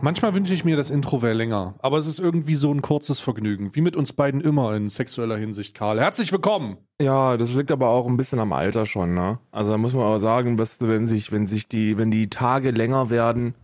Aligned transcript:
manchmal 0.00 0.34
wünsche 0.34 0.54
ich 0.54 0.64
mir, 0.64 0.76
das 0.76 0.90
Intro 0.90 1.22
wäre 1.22 1.34
länger. 1.34 1.74
Aber 1.80 1.98
es 1.98 2.06
ist 2.06 2.18
irgendwie 2.18 2.54
so 2.54 2.72
ein 2.72 2.82
kurzes 2.82 3.20
Vergnügen. 3.20 3.74
Wie 3.74 3.80
mit 3.80 3.96
uns 3.96 4.12
beiden 4.12 4.40
immer 4.40 4.74
in 4.74 4.88
sexueller 4.88 5.36
Hinsicht, 5.36 5.74
Karl. 5.74 6.00
Herzlich 6.00 6.32
willkommen! 6.32 6.78
Ja, 7.00 7.36
das 7.36 7.54
liegt 7.54 7.70
aber 7.70 7.88
auch 7.88 8.06
ein 8.06 8.16
bisschen 8.16 8.38
am 8.38 8.52
Alter 8.52 8.86
schon, 8.86 9.14
ne? 9.14 9.38
Also 9.50 9.72
da 9.72 9.78
muss 9.78 9.92
man 9.92 10.02
aber 10.02 10.20
sagen, 10.20 10.58
was, 10.58 10.80
wenn 10.80 11.06
sich, 11.06 11.32
wenn 11.32 11.46
sich 11.46 11.68
die, 11.68 11.98
wenn 11.98 12.10
die 12.10 12.30
Tage 12.30 12.70
länger 12.70 13.10
werden, 13.10 13.54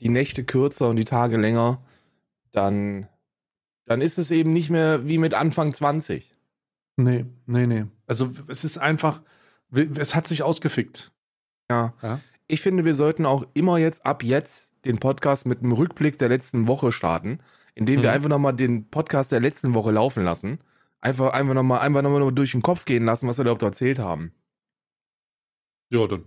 die 0.00 0.08
Nächte 0.08 0.44
kürzer 0.44 0.88
und 0.88 0.96
die 0.96 1.04
Tage 1.04 1.36
länger, 1.36 1.82
dann, 2.52 3.08
dann 3.84 4.00
ist 4.00 4.18
es 4.18 4.30
eben 4.30 4.52
nicht 4.52 4.70
mehr 4.70 5.06
wie 5.08 5.18
mit 5.18 5.34
Anfang 5.34 5.74
20. 5.74 6.34
Nee, 6.96 7.26
nee, 7.46 7.66
nee. 7.66 7.84
Also 8.06 8.30
es 8.48 8.64
ist 8.64 8.78
einfach, 8.78 9.22
es 9.72 10.14
hat 10.14 10.26
sich 10.26 10.42
ausgefickt. 10.42 11.12
Ja. 11.70 11.94
ja. 12.02 12.20
Ich 12.46 12.60
finde, 12.60 12.84
wir 12.84 12.94
sollten 12.94 13.24
auch 13.26 13.46
immer 13.54 13.78
jetzt 13.78 14.04
ab 14.04 14.22
jetzt 14.22 14.72
den 14.84 14.98
Podcast 14.98 15.46
mit 15.46 15.60
einem 15.60 15.72
Rückblick 15.72 16.18
der 16.18 16.28
letzten 16.28 16.66
Woche 16.68 16.92
starten, 16.92 17.38
indem 17.74 18.02
wir 18.02 18.10
mhm. 18.10 18.14
einfach 18.14 18.28
nochmal 18.28 18.54
den 18.54 18.90
Podcast 18.90 19.32
der 19.32 19.40
letzten 19.40 19.72
Woche 19.74 19.92
laufen 19.92 20.24
lassen. 20.24 20.58
Einfach, 21.00 21.32
einfach 21.32 21.54
nochmal 21.54 21.80
einfach 21.80 22.02
noch 22.02 22.10
mal 22.10 22.30
durch 22.32 22.52
den 22.52 22.62
Kopf 22.62 22.84
gehen 22.84 23.04
lassen, 23.04 23.28
was 23.28 23.38
wir 23.38 23.42
überhaupt 23.42 23.62
erzählt 23.62 23.98
haben. 23.98 24.32
Ja, 25.90 26.06
dann. 26.06 26.24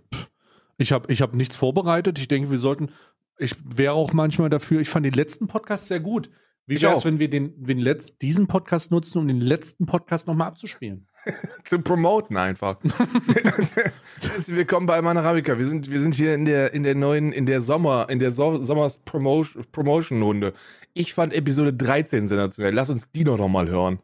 Ich 0.78 0.92
habe 0.92 1.12
ich 1.12 1.22
hab 1.22 1.34
nichts 1.34 1.56
vorbereitet. 1.56 2.20
Ich 2.20 2.28
denke, 2.28 2.52
wir 2.52 2.58
sollten. 2.58 2.92
Ich 3.40 3.56
wäre 3.64 3.94
auch 3.94 4.14
manchmal 4.14 4.50
dafür. 4.50 4.82
Ich 4.82 4.90
fand 4.90 5.06
den 5.06 5.14
letzten 5.14 5.48
Podcast 5.48 5.88
sehr 5.88 6.00
gut. 6.00 6.30
Wie 6.66 6.82
wäre 6.82 6.94
es, 6.94 7.06
wenn 7.06 7.20
wir 7.20 7.30
den, 7.30 7.64
den 7.64 7.80
Letz-, 7.80 8.18
diesen 8.20 8.48
Podcast 8.48 8.92
nutzen, 8.92 9.20
um 9.20 9.28
den 9.28 9.40
letzten 9.40 9.86
Podcast 9.86 10.28
nochmal 10.28 10.50
abzuspielen? 10.50 11.08
Zu 11.66 11.80
promoten 11.80 12.38
einfach. 12.38 12.78
Willkommen 14.48 14.88
bei 14.88 14.96
Alman 14.96 15.18
Arabica. 15.18 15.58
Wir 15.58 15.66
sind, 15.66 15.92
wir 15.92 16.00
sind 16.00 16.16
hier 16.16 16.34
in 16.34 16.46
der, 16.46 16.74
in 16.74 16.84
der 16.84 16.96
neuen, 16.96 17.32
in 17.32 17.46
der 17.46 17.62
Sommer, 17.62 18.08
in 18.10 18.20
der 18.20 18.32
so 18.32 18.62
Sommers 18.64 18.98
Promotion, 19.00 19.66
Promotion 19.72 20.22
Runde. 20.22 20.54
Ich 20.94 21.14
fand 21.14 21.34
Episode 21.34 21.74
13 21.74 22.28
sensationell. 22.28 22.74
Lass 22.74 22.90
uns 22.90 23.12
die 23.12 23.24
doch 23.24 23.38
nochmal 23.38 23.68
hören. 23.68 24.00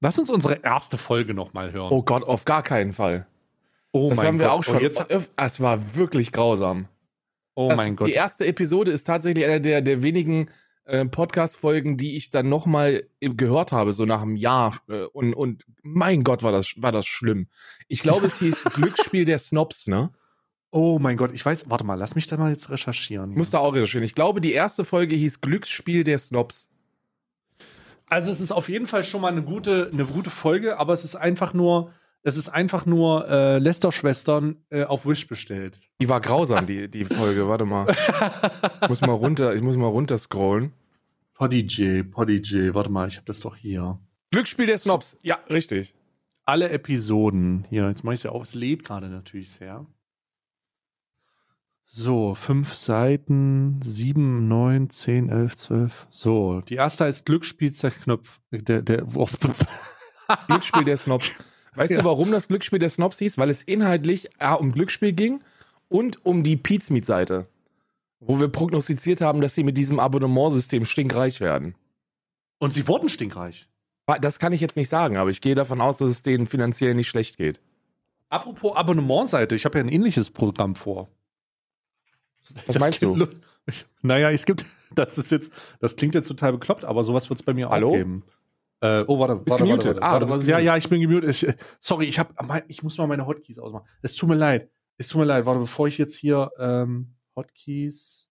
Lass 0.00 0.18
uns 0.18 0.30
unsere 0.30 0.62
erste 0.62 0.98
Folge 0.98 1.34
nochmal 1.34 1.72
hören. 1.72 1.88
Oh 1.90 2.02
Gott, 2.02 2.24
auf 2.24 2.44
gar 2.44 2.62
keinen 2.62 2.92
Fall. 2.92 3.26
Oh 3.92 4.08
das 4.10 4.18
mein 4.18 4.26
haben 4.26 4.38
wir 4.38 4.46
Gott. 4.46 4.58
auch 4.58 4.64
schon. 4.64 4.80
Jetzt, 4.80 5.04
es 5.36 5.60
war 5.60 5.96
wirklich 5.96 6.32
grausam. 6.32 6.88
Oh 7.54 7.68
das, 7.68 7.76
mein 7.76 7.96
Gott. 7.96 8.08
Die 8.08 8.12
erste 8.12 8.46
Episode 8.46 8.90
ist 8.90 9.06
tatsächlich 9.06 9.44
einer 9.44 9.60
der, 9.60 9.80
der 9.80 10.02
wenigen 10.02 10.50
äh, 10.84 11.04
Podcast-Folgen, 11.04 11.96
die 11.96 12.16
ich 12.16 12.30
dann 12.30 12.48
nochmal 12.48 13.04
gehört 13.20 13.72
habe, 13.72 13.92
so 13.92 14.04
nach 14.04 14.22
einem 14.22 14.36
Jahr. 14.36 14.80
Äh, 14.88 15.04
und, 15.04 15.34
und 15.34 15.64
mein 15.82 16.24
Gott, 16.24 16.42
war 16.42 16.52
das, 16.52 16.74
war 16.76 16.92
das 16.92 17.06
schlimm. 17.06 17.48
Ich 17.88 18.02
glaube, 18.02 18.26
es 18.26 18.38
hieß 18.38 18.64
Glücksspiel 18.74 19.24
der 19.24 19.38
Snobs, 19.38 19.86
ne? 19.86 20.10
Oh 20.70 20.98
mein 20.98 21.16
Gott, 21.16 21.32
ich 21.32 21.46
weiß, 21.46 21.70
warte 21.70 21.84
mal, 21.84 21.94
lass 21.94 22.16
mich 22.16 22.26
da 22.26 22.36
mal 22.36 22.50
jetzt 22.50 22.68
recherchieren. 22.68 23.30
Ich 23.30 23.36
muss 23.36 23.50
da 23.50 23.58
auch 23.58 23.74
recherchieren. 23.74 24.04
Ich 24.04 24.16
glaube, 24.16 24.40
die 24.40 24.52
erste 24.52 24.84
Folge 24.84 25.14
hieß 25.14 25.40
Glücksspiel 25.40 26.02
der 26.02 26.18
Snobs. 26.18 26.68
Also 28.06 28.30
es 28.30 28.40
ist 28.40 28.52
auf 28.52 28.68
jeden 28.68 28.86
Fall 28.86 29.04
schon 29.04 29.20
mal 29.20 29.32
eine 29.32 29.42
gute, 29.42 29.90
eine 29.92 30.04
gute 30.04 30.30
Folge, 30.30 30.78
aber 30.78 30.92
es 30.92 31.04
ist 31.04 31.16
einfach 31.16 31.54
nur, 31.54 31.92
es 32.26 32.38
ist 32.38 32.48
einfach 32.48 32.86
nur 32.86 33.28
äh, 33.28 33.58
Lester-Schwestern 33.58 34.56
äh, 34.70 34.84
auf 34.84 35.04
Wish 35.06 35.28
bestellt. 35.28 35.78
Die 36.00 36.08
war 36.08 36.22
grausam, 36.22 36.66
die, 36.66 36.88
die 36.90 37.04
Folge. 37.04 37.46
Warte 37.48 37.66
mal. 37.66 37.86
Ich 38.82 38.88
muss 38.88 39.02
mal 39.02 39.12
runter, 39.12 39.54
ich 39.54 39.60
muss 39.60 39.76
mal 39.76 39.88
runter 39.88 40.16
scrollen. 40.16 40.72
Poddy 41.34 42.02
Poddy 42.02 42.74
warte 42.74 42.90
mal, 42.90 43.08
ich 43.08 43.16
habe 43.16 43.26
das 43.26 43.40
doch 43.40 43.56
hier. 43.56 43.98
Glücksspiel 44.30 44.66
der 44.66 44.78
Snobs. 44.78 45.18
Ja, 45.20 45.38
richtig. 45.50 45.94
Alle 46.46 46.70
Episoden. 46.70 47.66
Hier, 47.68 47.88
jetzt 47.88 48.04
mache 48.04 48.14
ich 48.14 48.20
es 48.20 48.24
ja 48.24 48.30
auf. 48.30 48.42
Es 48.42 48.54
lädt 48.54 48.84
gerade 48.84 49.08
natürlich 49.10 49.50
sehr. 49.50 49.86
So, 51.84 52.34
fünf 52.34 52.74
Seiten, 52.74 53.80
sieben, 53.82 54.48
neun, 54.48 54.88
zehn, 54.88 55.28
elf, 55.28 55.56
zwölf. 55.56 56.06
So, 56.08 56.62
die 56.62 56.76
erste 56.76 57.04
heißt 57.04 57.26
Glücksspiel 57.26 57.72
zerknöpft. 57.72 58.40
Der, 58.50 58.80
der, 58.80 59.06
oh. 59.14 59.28
Glücksspiel 60.48 60.84
der 60.84 60.96
Snobs. 60.96 61.30
Weißt 61.76 61.90
ja. 61.90 61.98
du, 61.98 62.04
warum 62.04 62.30
das 62.30 62.48
Glücksspiel 62.48 62.78
der 62.78 62.90
Snobs 62.90 63.18
hieß? 63.18 63.38
Weil 63.38 63.50
es 63.50 63.62
inhaltlich 63.62 64.28
A, 64.40 64.54
um 64.54 64.72
Glücksspiel 64.72 65.12
ging 65.12 65.40
und 65.88 66.24
um 66.24 66.44
die 66.44 66.56
Pizmeet-Seite, 66.56 67.46
wo 68.20 68.40
wir 68.40 68.48
prognostiziert 68.48 69.20
haben, 69.20 69.40
dass 69.40 69.54
sie 69.54 69.64
mit 69.64 69.76
diesem 69.76 69.98
Abonnementsystem 70.00 70.84
stinkreich 70.84 71.40
werden. 71.40 71.74
Und 72.58 72.72
sie 72.72 72.86
wurden 72.88 73.08
stinkreich. 73.08 73.68
Das 74.20 74.38
kann 74.38 74.52
ich 74.52 74.60
jetzt 74.60 74.76
nicht 74.76 74.88
sagen, 74.88 75.16
aber 75.16 75.30
ich 75.30 75.40
gehe 75.40 75.54
davon 75.54 75.80
aus, 75.80 75.96
dass 75.96 76.10
es 76.10 76.22
denen 76.22 76.46
finanziell 76.46 76.94
nicht 76.94 77.08
schlecht 77.08 77.38
geht. 77.38 77.60
Apropos 78.28 78.76
Abonnementseite, 78.76 79.54
ich 79.54 79.64
habe 79.64 79.78
ja 79.78 79.84
ein 79.84 79.88
ähnliches 79.88 80.30
Programm 80.30 80.76
vor. 80.76 81.08
Was 82.54 82.64
das 82.66 82.78
meinst 82.78 83.02
du? 83.02 83.26
Naja, 84.02 84.30
es 84.30 84.44
gibt, 84.44 84.66
das 84.94 85.16
ist 85.18 85.30
jetzt, 85.30 85.52
das 85.80 85.96
klingt 85.96 86.14
jetzt 86.14 86.28
total 86.28 86.52
bekloppt, 86.52 86.84
aber 86.84 87.04
sowas 87.04 87.30
wird 87.30 87.40
es 87.40 87.44
bei 87.44 87.54
mir 87.54 87.70
Hallo? 87.70 87.90
auch 87.90 87.96
geben. 87.96 88.24
Äh, 88.84 89.04
oh, 89.06 89.18
warte, 89.18 89.40
warte. 89.46 89.66
Warte, 89.66 90.28
warte, 90.28 90.44
ah, 90.44 90.46
ja, 90.46 90.58
ja, 90.58 90.76
ich 90.76 90.88
bin 90.90 91.00
gemutet. 91.00 91.30
Ich, 91.30 91.46
sorry, 91.78 92.04
ich 92.04 92.18
habe, 92.18 92.34
ich 92.68 92.82
muss 92.82 92.98
mal 92.98 93.06
meine 93.06 93.26
Hotkeys 93.26 93.58
ausmachen. 93.58 93.86
Es 94.02 94.14
tut 94.14 94.28
mir 94.28 94.34
leid. 94.34 94.68
Es 94.98 95.08
tut 95.08 95.20
mir 95.20 95.24
leid. 95.24 95.46
Warte, 95.46 95.60
bevor 95.60 95.88
ich 95.88 95.96
jetzt 95.96 96.14
hier 96.16 96.50
ähm, 96.58 97.14
Hotkeys. 97.34 98.28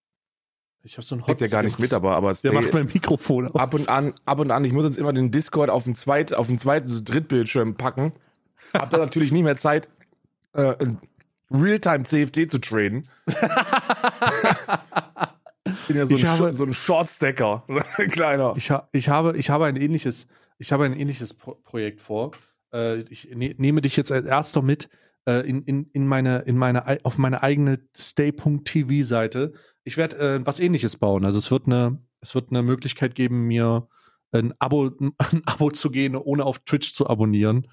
Ich 0.82 0.96
habe 0.96 1.04
so 1.04 1.16
ein 1.16 1.26
Hotkey. 1.26 1.44
ja 1.44 1.48
gar 1.48 1.62
nicht 1.64 1.80
mit, 1.80 1.92
aber 1.92 2.14
aber 2.14 2.34
der 2.34 2.52
macht 2.52 2.72
mein 2.72 2.86
Mikrofon 2.86 3.48
aus. 3.48 3.56
Ab 3.56 3.74
und 3.74 3.88
an, 3.88 4.14
ab 4.26 4.38
und 4.38 4.52
an. 4.52 4.64
Ich 4.64 4.72
muss 4.72 4.84
jetzt 4.84 4.98
immer 4.98 5.12
den 5.12 5.32
Discord 5.32 5.70
auf 5.70 5.84
den 5.84 5.96
zweiten, 5.96 6.34
auf 6.34 6.46
den 6.46 6.58
zweiten 6.58 7.04
Drittbildschirm 7.04 7.74
packen. 7.74 8.12
Hab 8.72 8.90
da 8.90 8.98
natürlich 8.98 9.32
nie 9.32 9.42
mehr 9.42 9.56
Zeit, 9.56 9.88
äh, 10.52 10.74
Realtime 11.50 12.04
CFD 12.04 12.46
zu 12.46 12.58
traden. 12.58 13.08
Ich 15.66 15.88
bin 15.88 15.96
ja 15.96 16.06
so, 16.06 16.16
ein, 16.16 16.26
habe, 16.26 16.54
so 16.54 16.64
ein 16.64 16.72
Shortstacker, 16.72 17.62
ein 17.96 18.10
kleiner. 18.10 18.54
Ich, 18.56 18.70
ha, 18.70 18.88
ich, 18.92 19.08
habe, 19.08 19.36
ich 19.36 19.50
habe 19.50 19.66
ein 19.66 19.76
ähnliches, 19.76 20.28
ich 20.58 20.72
habe 20.72 20.84
ein 20.84 20.94
ähnliches 20.94 21.34
Pro 21.34 21.54
Projekt 21.56 22.00
vor. 22.00 22.32
Äh, 22.72 23.02
ich 23.10 23.30
ne, 23.34 23.54
nehme 23.58 23.80
dich 23.80 23.96
jetzt 23.96 24.12
als 24.12 24.26
erster 24.26 24.62
mit 24.62 24.88
äh, 25.26 25.48
in, 25.48 25.62
in, 25.62 25.90
in 25.92 26.06
meine, 26.06 26.40
in 26.40 26.56
meine, 26.56 26.98
auf 27.04 27.18
meine 27.18 27.42
eigene 27.42 27.78
Stay.tv-Seite. 27.96 29.52
Ich 29.84 29.96
werde 29.96 30.18
äh, 30.18 30.46
was 30.46 30.60
ähnliches 30.60 30.96
bauen. 30.96 31.24
Also 31.24 31.38
es 31.38 31.50
wird 31.50 31.66
eine, 31.66 32.02
es 32.20 32.34
wird 32.34 32.50
eine 32.50 32.62
Möglichkeit 32.62 33.14
geben, 33.14 33.46
mir 33.46 33.88
ein 34.32 34.54
Abo, 34.58 34.90
ein 34.98 35.42
Abo 35.46 35.70
zu 35.70 35.90
gehen, 35.90 36.16
ohne 36.16 36.44
auf 36.44 36.60
Twitch 36.60 36.94
zu 36.94 37.08
abonnieren. 37.08 37.68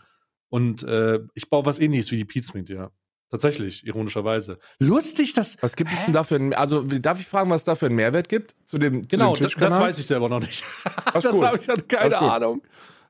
Und 0.50 0.84
äh, 0.84 1.20
ich 1.34 1.50
baue 1.50 1.66
was 1.66 1.80
ähnliches 1.80 2.12
wie 2.12 2.18
die 2.18 2.26
Pizmeet, 2.26 2.70
ja. 2.70 2.92
Tatsächlich, 3.32 3.88
ironischerweise. 3.88 4.60
Lustig, 4.80 5.34
dass. 5.34 5.58
Was 5.64 5.78
gibt 5.78 5.90
Hä? 5.90 5.96
es 5.98 6.06
denn 6.06 6.14
dafür? 6.14 6.40
Also, 6.58 6.84
darf 6.84 7.18
ich 7.18 7.26
fragen, 7.26 7.50
was 7.50 7.62
es 7.62 7.66
da 7.66 7.76
für 7.76 7.86
einen 7.86 7.96
Mehrwert 7.96 8.28
gibt? 8.28 8.56
Zu 8.66 8.78
dem, 8.78 9.08
genau, 9.08 9.36
zu 9.36 9.48
dem 9.48 9.60
das 9.60 9.80
weiß 9.80 9.98
ich 10.00 10.06
selber 10.06 10.28
noch 10.28 10.42
nicht. 10.42 10.66
das 11.14 11.26
habe 11.26 11.58
ich 11.58 11.68
noch 11.68 11.88
keine 11.88 12.18
Ahnung. 12.18 12.62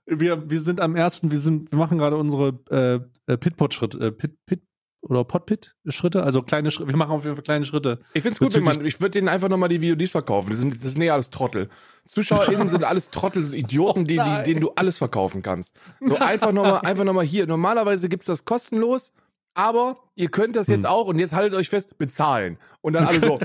Wir, 0.05 0.49
wir 0.49 0.59
sind 0.59 0.79
am 0.79 0.95
ersten, 0.95 1.31
wir 1.31 1.39
sind, 1.39 1.71
wir 1.71 1.79
machen 1.79 1.97
gerade 1.97 2.17
unsere 2.17 2.59
äh, 2.69 3.31
äh 3.31 3.37
Pitpot-Schritte, 3.37 3.97
äh, 3.99 4.11
Pit, 4.11 4.33
Pit, 4.45 4.61
oder 5.01 5.23
Potpit-Schritte, 5.23 6.23
also 6.23 6.43
kleine 6.43 6.69
Schritte, 6.69 6.89
wir 6.89 6.97
machen 6.97 7.11
auf 7.11 7.23
jeden 7.23 7.35
Fall 7.35 7.43
kleine 7.43 7.65
Schritte. 7.65 7.99
Ich 8.13 8.21
find's 8.21 8.37
gut, 8.37 8.53
wenn 8.53 8.63
man, 8.63 8.85
ich 8.85 9.01
würde 9.01 9.11
denen 9.11 9.27
einfach 9.27 9.49
nochmal 9.49 9.69
die 9.69 9.79
VODs 9.79 10.11
verkaufen. 10.11 10.51
Das 10.51 10.59
sind, 10.59 10.73
das 10.73 10.91
sind 10.91 11.01
eh 11.01 11.09
alles 11.09 11.31
Trottel. 11.31 11.69
ZuschauerInnen 12.05 12.67
sind 12.67 12.83
alles 12.83 13.09
Trottel, 13.09 13.41
so 13.41 13.55
Idioten, 13.55 14.05
die, 14.05 14.17
die, 14.17 14.43
denen 14.45 14.61
du 14.61 14.71
alles 14.75 14.99
verkaufen 14.99 15.41
kannst. 15.41 15.75
So 15.99 16.17
einfach 16.17 16.51
nochmal, 16.51 16.81
einfach 16.81 17.03
nochmal 17.03 17.25
hier. 17.25 17.47
Normalerweise 17.47 18.09
gibt's 18.09 18.27
das 18.27 18.45
kostenlos 18.45 19.11
aber 19.53 19.97
ihr 20.15 20.29
könnt 20.29 20.55
das 20.55 20.67
jetzt 20.67 20.83
hm. 20.83 20.91
auch 20.91 21.07
und 21.07 21.19
jetzt 21.19 21.33
haltet 21.33 21.57
euch 21.57 21.69
fest, 21.69 21.97
bezahlen. 21.97 22.57
Und 22.81 22.93
dann 22.93 23.05
alle 23.07 23.19
so, 23.19 23.39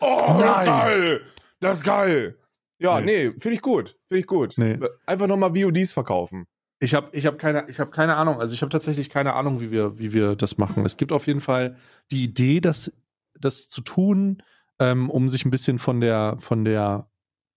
oh, 0.00 0.36
Nein. 0.38 0.66
geil, 0.66 1.20
das 1.60 1.78
ist 1.78 1.84
geil. 1.84 2.36
Ja, 2.78 3.00
nee, 3.00 3.28
nee 3.28 3.30
finde 3.38 3.54
ich 3.54 3.62
gut, 3.62 3.98
finde 4.06 4.20
ich 4.20 4.26
gut. 4.26 4.54
Nee. 4.56 4.78
Einfach 5.06 5.26
nochmal 5.26 5.54
VODs 5.54 5.92
verkaufen. 5.92 6.46
Ich 6.82 6.94
habe 6.94 7.10
ich 7.12 7.26
hab 7.26 7.38
keine, 7.38 7.66
hab 7.66 7.92
keine 7.92 8.16
Ahnung, 8.16 8.40
also 8.40 8.54
ich 8.54 8.62
habe 8.62 8.70
tatsächlich 8.70 9.10
keine 9.10 9.34
Ahnung, 9.34 9.60
wie 9.60 9.70
wir, 9.70 9.98
wie 9.98 10.14
wir 10.14 10.34
das 10.34 10.56
machen. 10.56 10.86
Es 10.86 10.96
gibt 10.96 11.12
auf 11.12 11.26
jeden 11.26 11.42
Fall 11.42 11.76
die 12.10 12.24
Idee, 12.24 12.60
das, 12.60 12.90
das 13.38 13.68
zu 13.68 13.82
tun, 13.82 14.42
ähm, 14.78 15.10
um 15.10 15.28
sich 15.28 15.44
ein 15.44 15.50
bisschen 15.50 15.78
von 15.78 16.00
der, 16.00 16.36
von 16.40 16.64
der 16.64 17.10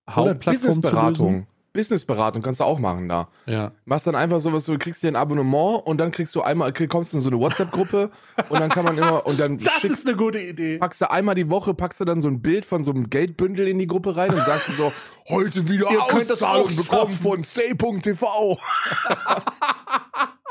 Hauptplattform 0.09 0.83
zu 0.83 0.95
lösen. 0.95 1.47
Businessberatung 1.73 2.43
kannst 2.43 2.59
du 2.59 2.63
auch 2.63 2.77
machen 2.77 3.09
da. 3.09 3.29
Ja. 3.47 3.71
Machst 3.85 4.05
dann 4.05 4.15
einfach 4.15 4.39
sowas, 4.39 4.65
du 4.65 4.77
kriegst 4.77 5.01
dir 5.01 5.07
ein 5.07 5.15
Abonnement 5.15 5.85
und 5.85 5.97
dann 5.97 6.11
kriegst 6.11 6.35
du 6.35 6.41
einmal, 6.41 6.71
kommst 6.71 7.13
du 7.13 7.17
in 7.17 7.21
so 7.21 7.29
eine 7.31 7.39
WhatsApp-Gruppe 7.39 8.11
und 8.49 8.59
dann 8.59 8.69
kann 8.69 8.85
man 8.85 8.97
immer 8.97 9.25
und 9.25 9.39
dann. 9.39 9.57
Das 9.57 9.73
schickst, 9.73 9.91
ist 9.91 10.07
eine 10.07 10.15
gute 10.15 10.39
Idee. 10.39 10.77
Packst 10.77 11.01
du 11.01 11.09
einmal 11.09 11.33
die 11.33 11.49
Woche, 11.49 11.73
packst 11.73 11.99
du 11.99 12.05
dann 12.05 12.21
so 12.21 12.27
ein 12.27 12.41
Bild 12.41 12.63
von 12.63 12.83
so 12.83 12.91
einem 12.91 13.09
Geldbündel 13.09 13.67
in 13.67 13.79
die 13.79 13.87
Gruppe 13.87 14.15
rein 14.15 14.29
und 14.29 14.45
sagst 14.45 14.69
du 14.69 14.73
so, 14.73 14.93
heute 15.29 15.67
wieder 15.67 15.89
Ihr 15.91 16.03
Auszahlung 16.03 16.75
bekommen 16.75 17.17
von 17.17 17.43
Stay.tv. 17.43 18.59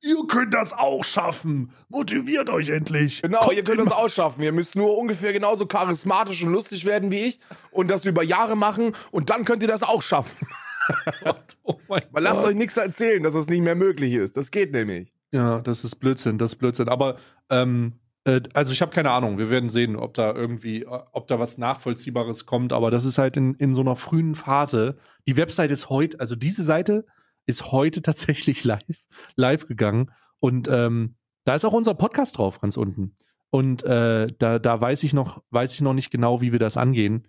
Ihr 0.00 0.16
könnt 0.28 0.54
das 0.54 0.72
auch 0.72 1.04
schaffen. 1.04 1.72
Motiviert 1.88 2.50
euch 2.50 2.68
endlich. 2.68 3.22
Genau, 3.22 3.40
Kommt 3.40 3.56
ihr 3.56 3.64
könnt 3.64 3.80
das 3.80 3.92
auch 3.92 4.08
schaffen. 4.08 4.42
Ihr 4.42 4.52
müsst 4.52 4.76
nur 4.76 4.96
ungefähr 4.98 5.32
genauso 5.32 5.66
charismatisch 5.66 6.42
und 6.42 6.52
lustig 6.52 6.84
werden 6.84 7.10
wie 7.10 7.24
ich 7.24 7.40
und 7.70 7.88
das 7.88 8.04
über 8.04 8.22
Jahre 8.22 8.56
machen 8.56 8.94
und 9.10 9.30
dann 9.30 9.44
könnt 9.44 9.62
ihr 9.62 9.68
das 9.68 9.82
auch 9.82 10.02
schaffen. 10.02 10.46
oh 11.62 11.74
mein 11.88 12.02
Weil 12.10 12.22
lasst 12.22 12.40
euch 12.40 12.54
nichts 12.54 12.76
erzählen, 12.76 13.22
dass 13.22 13.34
das 13.34 13.46
nicht 13.48 13.62
mehr 13.62 13.74
möglich 13.74 14.14
ist. 14.14 14.36
Das 14.36 14.50
geht 14.50 14.72
nämlich. 14.72 15.12
Ja, 15.32 15.60
das 15.60 15.84
ist 15.84 15.96
Blödsinn, 15.96 16.38
das 16.38 16.52
ist 16.52 16.58
Blödsinn. 16.58 16.88
Aber 16.88 17.16
ähm, 17.50 18.00
Äh, 18.24 18.42
also 18.54 18.72
ich 18.72 18.82
habe 18.82 18.92
keine 18.92 19.10
Ahnung. 19.10 19.38
Wir 19.38 19.50
werden 19.50 19.68
sehen, 19.68 19.96
ob 19.96 20.14
da 20.14 20.34
irgendwie, 20.34 20.82
äh, 20.82 20.98
ob 21.12 21.26
da 21.28 21.38
was 21.38 21.58
Nachvollziehbares 21.58 22.46
kommt. 22.46 22.72
Aber 22.72 22.90
das 22.90 23.04
ist 23.04 23.18
halt 23.18 23.36
in, 23.36 23.54
in 23.54 23.74
so 23.74 23.80
einer 23.80 23.96
frühen 23.96 24.34
Phase. 24.34 24.96
Die 25.26 25.36
Website 25.36 25.70
ist 25.70 25.88
heute, 25.88 26.20
also 26.20 26.36
diese 26.36 26.62
Seite 26.62 27.06
ist 27.50 27.72
heute 27.72 28.02
tatsächlich 28.02 28.64
live, 28.64 29.04
live 29.36 29.66
gegangen. 29.66 30.10
Und 30.38 30.68
ähm, 30.68 31.16
da 31.44 31.54
ist 31.54 31.64
auch 31.64 31.72
unser 31.72 31.94
Podcast 31.94 32.38
drauf, 32.38 32.60
ganz 32.60 32.76
unten. 32.76 33.16
Und 33.50 33.82
äh, 33.82 34.28
da, 34.38 34.58
da 34.58 34.80
weiß 34.80 35.02
ich 35.02 35.12
noch, 35.12 35.42
weiß 35.50 35.74
ich 35.74 35.80
noch 35.80 35.94
nicht 35.94 36.10
genau, 36.10 36.40
wie 36.40 36.52
wir 36.52 36.58
das 36.58 36.76
angehen. 36.76 37.26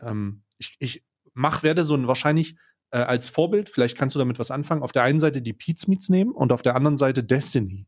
Ähm, 0.00 0.42
ich, 0.58 0.76
ich 0.78 1.04
mach, 1.32 1.62
werde 1.62 1.84
so 1.84 1.94
ein 1.94 2.06
wahrscheinlich 2.06 2.56
äh, 2.90 2.98
als 2.98 3.28
Vorbild, 3.28 3.68
vielleicht 3.68 3.96
kannst 3.96 4.14
du 4.14 4.18
damit 4.18 4.38
was 4.38 4.50
anfangen, 4.50 4.82
auf 4.82 4.92
der 4.92 5.02
einen 5.02 5.20
Seite 5.20 5.42
die 5.42 5.52
Pete's 5.52 5.88
Meets 5.88 6.10
nehmen 6.10 6.32
und 6.32 6.52
auf 6.52 6.62
der 6.62 6.76
anderen 6.76 6.96
Seite 6.96 7.24
Destiny. 7.24 7.86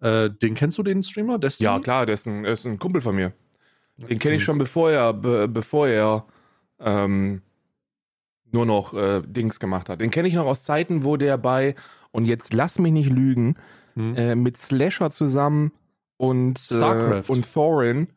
Äh, 0.00 0.30
den 0.30 0.54
kennst 0.54 0.78
du, 0.78 0.82
den 0.82 1.02
Streamer? 1.02 1.38
Destiny? 1.38 1.66
Ja, 1.66 1.78
klar, 1.80 2.06
der 2.06 2.14
ist 2.14 2.26
ein, 2.26 2.44
ist 2.44 2.64
ein 2.64 2.78
Kumpel 2.78 3.02
von 3.02 3.16
mir. 3.16 3.32
Den 3.96 4.18
kenne 4.18 4.36
ich 4.36 4.44
schon 4.44 4.58
bevor 4.58 4.90
er, 4.90 5.12
be, 5.12 5.46
bevor 5.48 5.88
er 5.88 6.26
ähm, 6.80 7.42
nur 8.54 8.64
noch 8.64 8.94
äh, 8.94 9.20
Dings 9.26 9.60
gemacht 9.60 9.90
hat. 9.90 10.00
Den 10.00 10.10
kenne 10.10 10.28
ich 10.28 10.34
noch 10.34 10.46
aus 10.46 10.62
Zeiten, 10.62 11.04
wo 11.04 11.18
der 11.18 11.36
bei, 11.36 11.74
und 12.10 12.24
jetzt 12.24 12.54
lass 12.54 12.78
mich 12.78 12.92
nicht 12.92 13.10
lügen, 13.10 13.56
Hm. 13.96 14.16
äh, 14.16 14.34
mit 14.34 14.56
Slasher 14.56 15.12
zusammen 15.12 15.70
und, 16.16 16.58
Starcraft. 16.58 17.28
Äh, 17.28 17.32
und 17.32 17.52
Thorin 17.52 18.08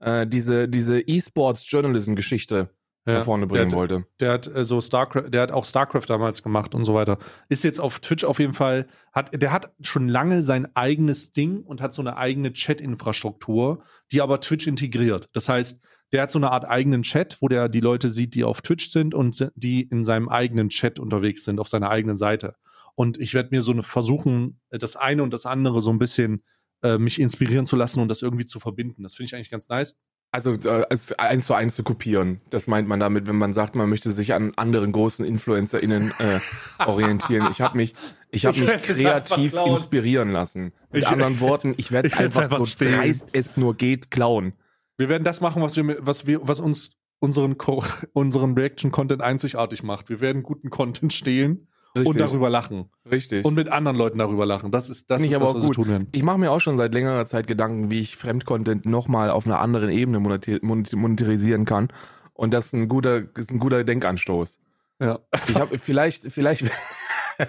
äh, 0.00 0.26
diese, 0.26 0.66
diese 0.66 0.98
E-Sports-Journalism-Geschichte 1.00 2.70
Ja, 3.06 3.14
nach 3.14 3.24
vorne 3.24 3.46
bringen 3.46 3.68
der, 3.68 3.78
wollte. 3.78 4.04
Der 4.20 4.32
hat 4.32 4.46
äh, 4.46 4.64
so 4.64 4.80
Starcraft, 4.80 5.28
der 5.28 5.42
hat 5.42 5.52
auch 5.52 5.66
Starcraft 5.66 6.06
damals 6.08 6.42
gemacht 6.42 6.74
und 6.74 6.84
so 6.84 6.94
weiter. 6.94 7.18
Ist 7.50 7.64
jetzt 7.64 7.80
auf 7.80 8.00
Twitch 8.00 8.24
auf 8.24 8.38
jeden 8.38 8.54
Fall, 8.54 8.86
hat, 9.12 9.30
der 9.40 9.52
hat 9.52 9.72
schon 9.82 10.08
lange 10.08 10.42
sein 10.42 10.74
eigenes 10.74 11.32
Ding 11.32 11.62
und 11.62 11.82
hat 11.82 11.92
so 11.92 12.00
eine 12.00 12.16
eigene 12.16 12.52
Chat-Infrastruktur, 12.52 13.82
die 14.12 14.22
aber 14.22 14.40
Twitch 14.40 14.66
integriert. 14.66 15.28
Das 15.34 15.48
heißt, 15.48 15.82
der 16.12 16.22
hat 16.22 16.30
so 16.30 16.38
eine 16.38 16.50
Art 16.50 16.64
eigenen 16.68 17.02
Chat, 17.02 17.38
wo 17.40 17.48
der 17.48 17.68
die 17.68 17.80
Leute 17.80 18.10
sieht, 18.10 18.34
die 18.34 18.44
auf 18.44 18.62
Twitch 18.62 18.90
sind 18.90 19.14
und 19.14 19.48
die 19.56 19.82
in 19.82 20.04
seinem 20.04 20.28
eigenen 20.28 20.68
Chat 20.68 20.98
unterwegs 20.98 21.44
sind, 21.44 21.58
auf 21.60 21.68
seiner 21.68 21.90
eigenen 21.90 22.16
Seite. 22.16 22.54
Und 22.94 23.18
ich 23.18 23.34
werde 23.34 23.50
mir 23.52 23.62
so 23.62 23.72
eine 23.72 23.82
versuchen, 23.82 24.60
das 24.70 24.96
eine 24.96 25.22
und 25.22 25.32
das 25.32 25.44
andere 25.46 25.82
so 25.82 25.90
ein 25.90 25.98
bisschen 25.98 26.42
äh, 26.82 26.96
mich 26.98 27.20
inspirieren 27.20 27.66
zu 27.66 27.76
lassen 27.76 28.00
und 28.00 28.08
das 28.10 28.22
irgendwie 28.22 28.46
zu 28.46 28.60
verbinden. 28.60 29.02
Das 29.02 29.14
finde 29.14 29.26
ich 29.28 29.34
eigentlich 29.34 29.50
ganz 29.50 29.68
nice. 29.68 29.96
Also 30.32 30.52
äh, 30.54 30.84
eins 31.18 31.46
zu 31.46 31.54
eins 31.54 31.76
zu 31.76 31.82
kopieren. 31.82 32.40
Das 32.50 32.66
meint 32.66 32.88
man 32.88 32.98
damit, 33.00 33.26
wenn 33.26 33.36
man 33.36 33.54
sagt, 33.54 33.74
man 33.76 33.88
möchte 33.88 34.10
sich 34.10 34.34
an 34.34 34.52
anderen 34.56 34.92
großen 34.92 35.24
InfluencerInnen 35.24 36.12
äh, 36.18 36.40
orientieren. 36.86 37.48
Ich 37.50 37.60
habe 37.60 37.76
mich, 37.76 37.94
ich 38.30 38.44
habe 38.46 38.56
Ich 38.58 38.66
mich 38.66 38.82
kreativ 38.82 39.54
inspirieren 39.54 40.30
lassen. 40.30 40.72
Mit 40.90 41.02
Ich- 41.02 41.08
anderen 41.08 41.40
Worten, 41.40 41.74
ich 41.76 41.92
werde 41.92 42.08
es 42.08 42.14
einfach, 42.18 42.42
einfach 42.42 42.58
so 42.58 42.66
stehlen. 42.66 42.96
dreist 42.96 43.28
es 43.32 43.56
nur 43.56 43.76
geht 43.76 44.10
klauen. 44.10 44.52
Wir 44.96 45.08
werden 45.08 45.24
das 45.24 45.40
machen, 45.40 45.62
was 45.62 45.76
wir, 45.76 45.98
was 46.00 46.26
wir, 46.26 46.40
was 46.46 46.60
uns 46.60 46.90
unseren, 47.18 47.58
Co 47.58 47.82
unseren 48.12 48.54
Reaction-Content 48.54 49.22
einzigartig 49.22 49.82
macht. 49.82 50.08
Wir 50.08 50.20
werden 50.20 50.42
guten 50.42 50.70
Content 50.70 51.12
stehlen 51.12 51.68
Richtig. 51.94 52.08
und 52.08 52.20
darüber 52.20 52.50
lachen. 52.50 52.90
Richtig. 53.10 53.44
Und 53.44 53.54
mit 53.54 53.68
anderen 53.68 53.96
Leuten 53.96 54.18
darüber 54.18 54.46
lachen. 54.46 54.70
Das 54.70 54.90
ist 54.90 55.10
das, 55.10 55.22
ist 55.22 55.32
das 55.32 55.40
was 55.40 55.54
wir 55.54 55.60
gut. 55.60 55.74
tun 55.74 55.88
werden. 55.88 56.08
Ich 56.12 56.22
mache 56.22 56.38
mir 56.38 56.50
auch 56.50 56.60
schon 56.60 56.76
seit 56.76 56.92
längerer 56.92 57.24
Zeit 57.26 57.46
Gedanken, 57.46 57.90
wie 57.90 58.00
ich 58.00 58.16
Fremdcontent 58.16 58.86
nochmal 58.86 59.30
auf 59.30 59.46
einer 59.46 59.60
anderen 59.60 59.90
Ebene 59.90 60.20
monetarisieren 60.20 61.64
kann. 61.64 61.88
Und 62.34 62.52
das 62.52 62.66
ist 62.66 62.72
ein 62.74 62.88
guter, 62.88 63.24
ist 63.36 63.50
ein 63.50 63.58
guter 63.58 63.82
Denkanstoß. 63.82 64.58
Ja. 65.00 65.20
Ich 65.46 65.54
habe 65.54 65.78
vielleicht, 65.78 66.30
vielleicht, 66.32 66.70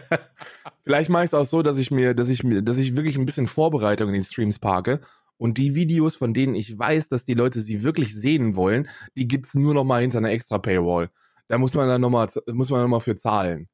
vielleicht 0.81 1.09
mache 1.09 1.23
ich 1.23 1.29
es 1.29 1.33
auch 1.33 1.45
so, 1.45 1.61
dass 1.61 1.77
ich 1.77 1.91
mir, 1.91 2.13
dass 2.13 2.29
ich 2.29 2.43
mir, 2.43 2.61
dass 2.61 2.77
ich 2.77 2.95
wirklich 2.95 3.17
ein 3.17 3.25
bisschen 3.25 3.47
Vorbereitung 3.47 4.09
in 4.09 4.15
den 4.15 4.23
Streams 4.23 4.59
parke 4.59 5.01
und 5.37 5.57
die 5.57 5.75
Videos, 5.75 6.15
von 6.15 6.33
denen 6.33 6.55
ich 6.55 6.77
weiß, 6.77 7.07
dass 7.07 7.25
die 7.25 7.33
Leute 7.33 7.61
sie 7.61 7.83
wirklich 7.83 8.15
sehen 8.15 8.55
wollen, 8.55 8.87
die 9.15 9.27
gibt's 9.27 9.55
nur 9.55 9.73
noch 9.73 9.83
mal 9.83 10.01
hinter 10.01 10.17
einer 10.19 10.31
extra 10.31 10.57
Paywall. 10.57 11.09
Da 11.47 11.57
muss 11.57 11.73
man 11.73 11.87
dann 11.87 12.01
noch 12.01 12.09
mal, 12.09 12.27
muss 12.51 12.69
man 12.69 12.81
noch 12.81 12.89
mal 12.89 12.99
für 12.99 13.15
zahlen. 13.15 13.67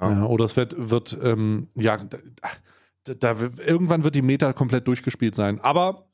Ja. 0.00 0.12
Ja, 0.12 0.24
oder 0.26 0.44
es 0.44 0.56
wird, 0.56 0.74
wird 0.78 1.18
ähm, 1.22 1.68
ja, 1.74 1.96
da, 1.96 3.14
da, 3.14 3.36
irgendwann 3.58 4.04
wird 4.04 4.14
die 4.14 4.22
Meta 4.22 4.52
komplett 4.52 4.86
durchgespielt 4.88 5.34
sein. 5.34 5.60
Aber 5.60 6.06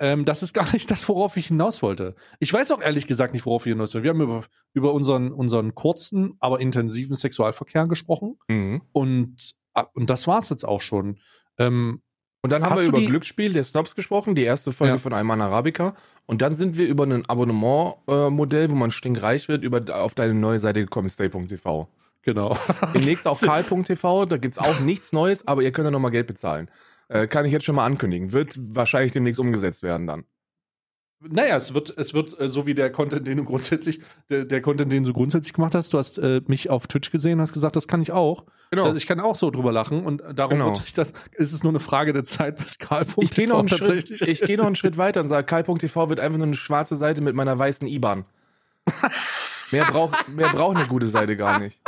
ähm, 0.00 0.24
das 0.24 0.42
ist 0.42 0.52
gar 0.54 0.70
nicht 0.72 0.90
das, 0.90 1.08
worauf 1.08 1.36
ich 1.36 1.48
hinaus 1.48 1.82
wollte. 1.82 2.14
Ich 2.40 2.52
weiß 2.52 2.72
auch 2.72 2.80
ehrlich 2.80 3.06
gesagt 3.06 3.32
nicht, 3.32 3.46
worauf 3.46 3.64
wir 3.64 3.74
hinaus 3.74 3.94
wollen. 3.94 4.04
Wir 4.04 4.10
haben 4.10 4.20
über, 4.20 4.44
über 4.74 4.92
unseren, 4.92 5.32
unseren 5.32 5.74
kurzen, 5.74 6.36
aber 6.40 6.60
intensiven 6.60 7.16
Sexualverkehr 7.16 7.86
gesprochen. 7.86 8.38
Mhm. 8.48 8.82
Und, 8.92 9.54
ah, 9.74 9.86
und 9.94 10.10
das 10.10 10.26
war's 10.26 10.50
jetzt 10.50 10.64
auch 10.64 10.80
schon. 10.80 11.20
Ähm, 11.58 12.02
Und 12.42 12.50
dann 12.50 12.62
haben 12.62 12.70
Hast 12.72 12.82
wir 12.82 12.88
über 12.90 12.98
die- 12.98 13.06
Glücksspiel 13.06 13.52
der 13.52 13.64
Snobs 13.64 13.94
gesprochen, 13.96 14.34
die 14.34 14.44
erste 14.44 14.70
Folge 14.72 14.94
Ja. 14.94 14.98
von 14.98 15.12
Ayman 15.12 15.40
Arabica. 15.40 15.94
Und 16.26 16.40
dann 16.42 16.54
sind 16.54 16.76
wir 16.76 16.86
über 16.86 17.04
ein 17.04 17.28
Abonnement-Modell, 17.28 18.70
wo 18.70 18.74
man 18.74 18.90
stinkreich 18.90 19.48
wird, 19.48 19.64
über, 19.64 19.82
auf 19.96 20.14
deine 20.14 20.34
neue 20.34 20.58
Seite 20.58 20.80
gekommen, 20.80 21.08
stay.tv. 21.08 21.88
genau. 22.22 22.56
Demnächst 22.94 23.26
auf 23.26 23.40
karl.tv, 23.40 24.26
da 24.26 24.36
gibt's 24.36 24.58
auch 24.58 24.80
nichts 24.80 25.12
Neues, 25.12 25.46
aber 25.48 25.62
ihr 25.62 25.72
könnt 25.72 25.86
ja 25.86 25.90
nochmal 25.90 26.10
Geld 26.10 26.26
bezahlen. 26.26 26.70
Äh, 27.08 27.26
kann 27.26 27.44
ich 27.46 27.52
jetzt 27.52 27.64
schon 27.64 27.74
mal 27.74 27.86
ankündigen. 27.86 28.32
Wird 28.32 28.58
wahrscheinlich 28.60 29.12
demnächst 29.12 29.40
umgesetzt 29.40 29.82
werden 29.82 30.06
dann. 30.06 30.24
Naja, 31.20 31.56
es 31.56 31.74
wird, 31.74 31.92
es 31.98 32.14
wird 32.14 32.38
äh, 32.38 32.46
so 32.46 32.64
wie 32.66 32.74
der 32.74 32.92
Content, 32.92 33.26
den 33.26 33.38
du 33.38 33.44
grundsätzlich, 33.44 34.00
der, 34.30 34.44
der 34.44 34.62
Content, 34.62 34.92
den 34.92 35.02
du 35.02 35.12
grundsätzlich 35.12 35.52
gemacht 35.52 35.74
hast. 35.74 35.92
Du 35.92 35.98
hast 35.98 36.18
äh, 36.18 36.40
mich 36.46 36.70
auf 36.70 36.86
Twitch 36.86 37.10
gesehen, 37.10 37.40
hast 37.40 37.52
gesagt, 37.52 37.74
das 37.74 37.88
kann 37.88 38.00
ich 38.00 38.12
auch. 38.12 38.44
Genau. 38.70 38.84
Also 38.84 38.96
ich 38.96 39.06
kann 39.08 39.18
auch 39.18 39.34
so 39.34 39.50
drüber 39.50 39.72
lachen 39.72 40.04
und 40.04 40.22
darum 40.34 40.52
Genau. 40.58 40.66
wird 40.66 40.76
sich 40.76 40.92
das, 40.92 41.12
ist 41.32 41.52
es 41.52 41.64
nur 41.64 41.72
eine 41.72 41.80
Frage 41.80 42.12
der 42.12 42.22
Zeit, 42.22 42.56
bis 42.56 42.78
Karl 42.78 43.04
Ich 43.20 43.30
gehe 43.30 43.48
noch, 43.48 43.58
einen 43.58 43.68
Schritt- 43.68 44.10
ich 44.20 44.40
geh 44.42 44.54
noch 44.56 44.66
einen 44.66 44.76
Schritt 44.76 44.96
weiter 44.96 45.20
und 45.20 45.28
sage, 45.28 45.44
karl.tv 45.44 46.08
wird 46.08 46.20
einfach 46.20 46.38
nur 46.38 46.46
eine 46.46 46.54
schwarze 46.56 46.94
Seite 46.94 47.20
mit 47.20 47.34
meiner 47.34 47.58
weißen 47.58 47.88
IBAN. 47.88 48.24
mehr, 49.72 49.86
braucht, 49.86 50.28
mehr 50.28 50.48
braucht 50.48 50.76
eine 50.76 50.86
gute 50.86 51.08
Seite 51.08 51.36
gar 51.36 51.58
nicht. 51.58 51.80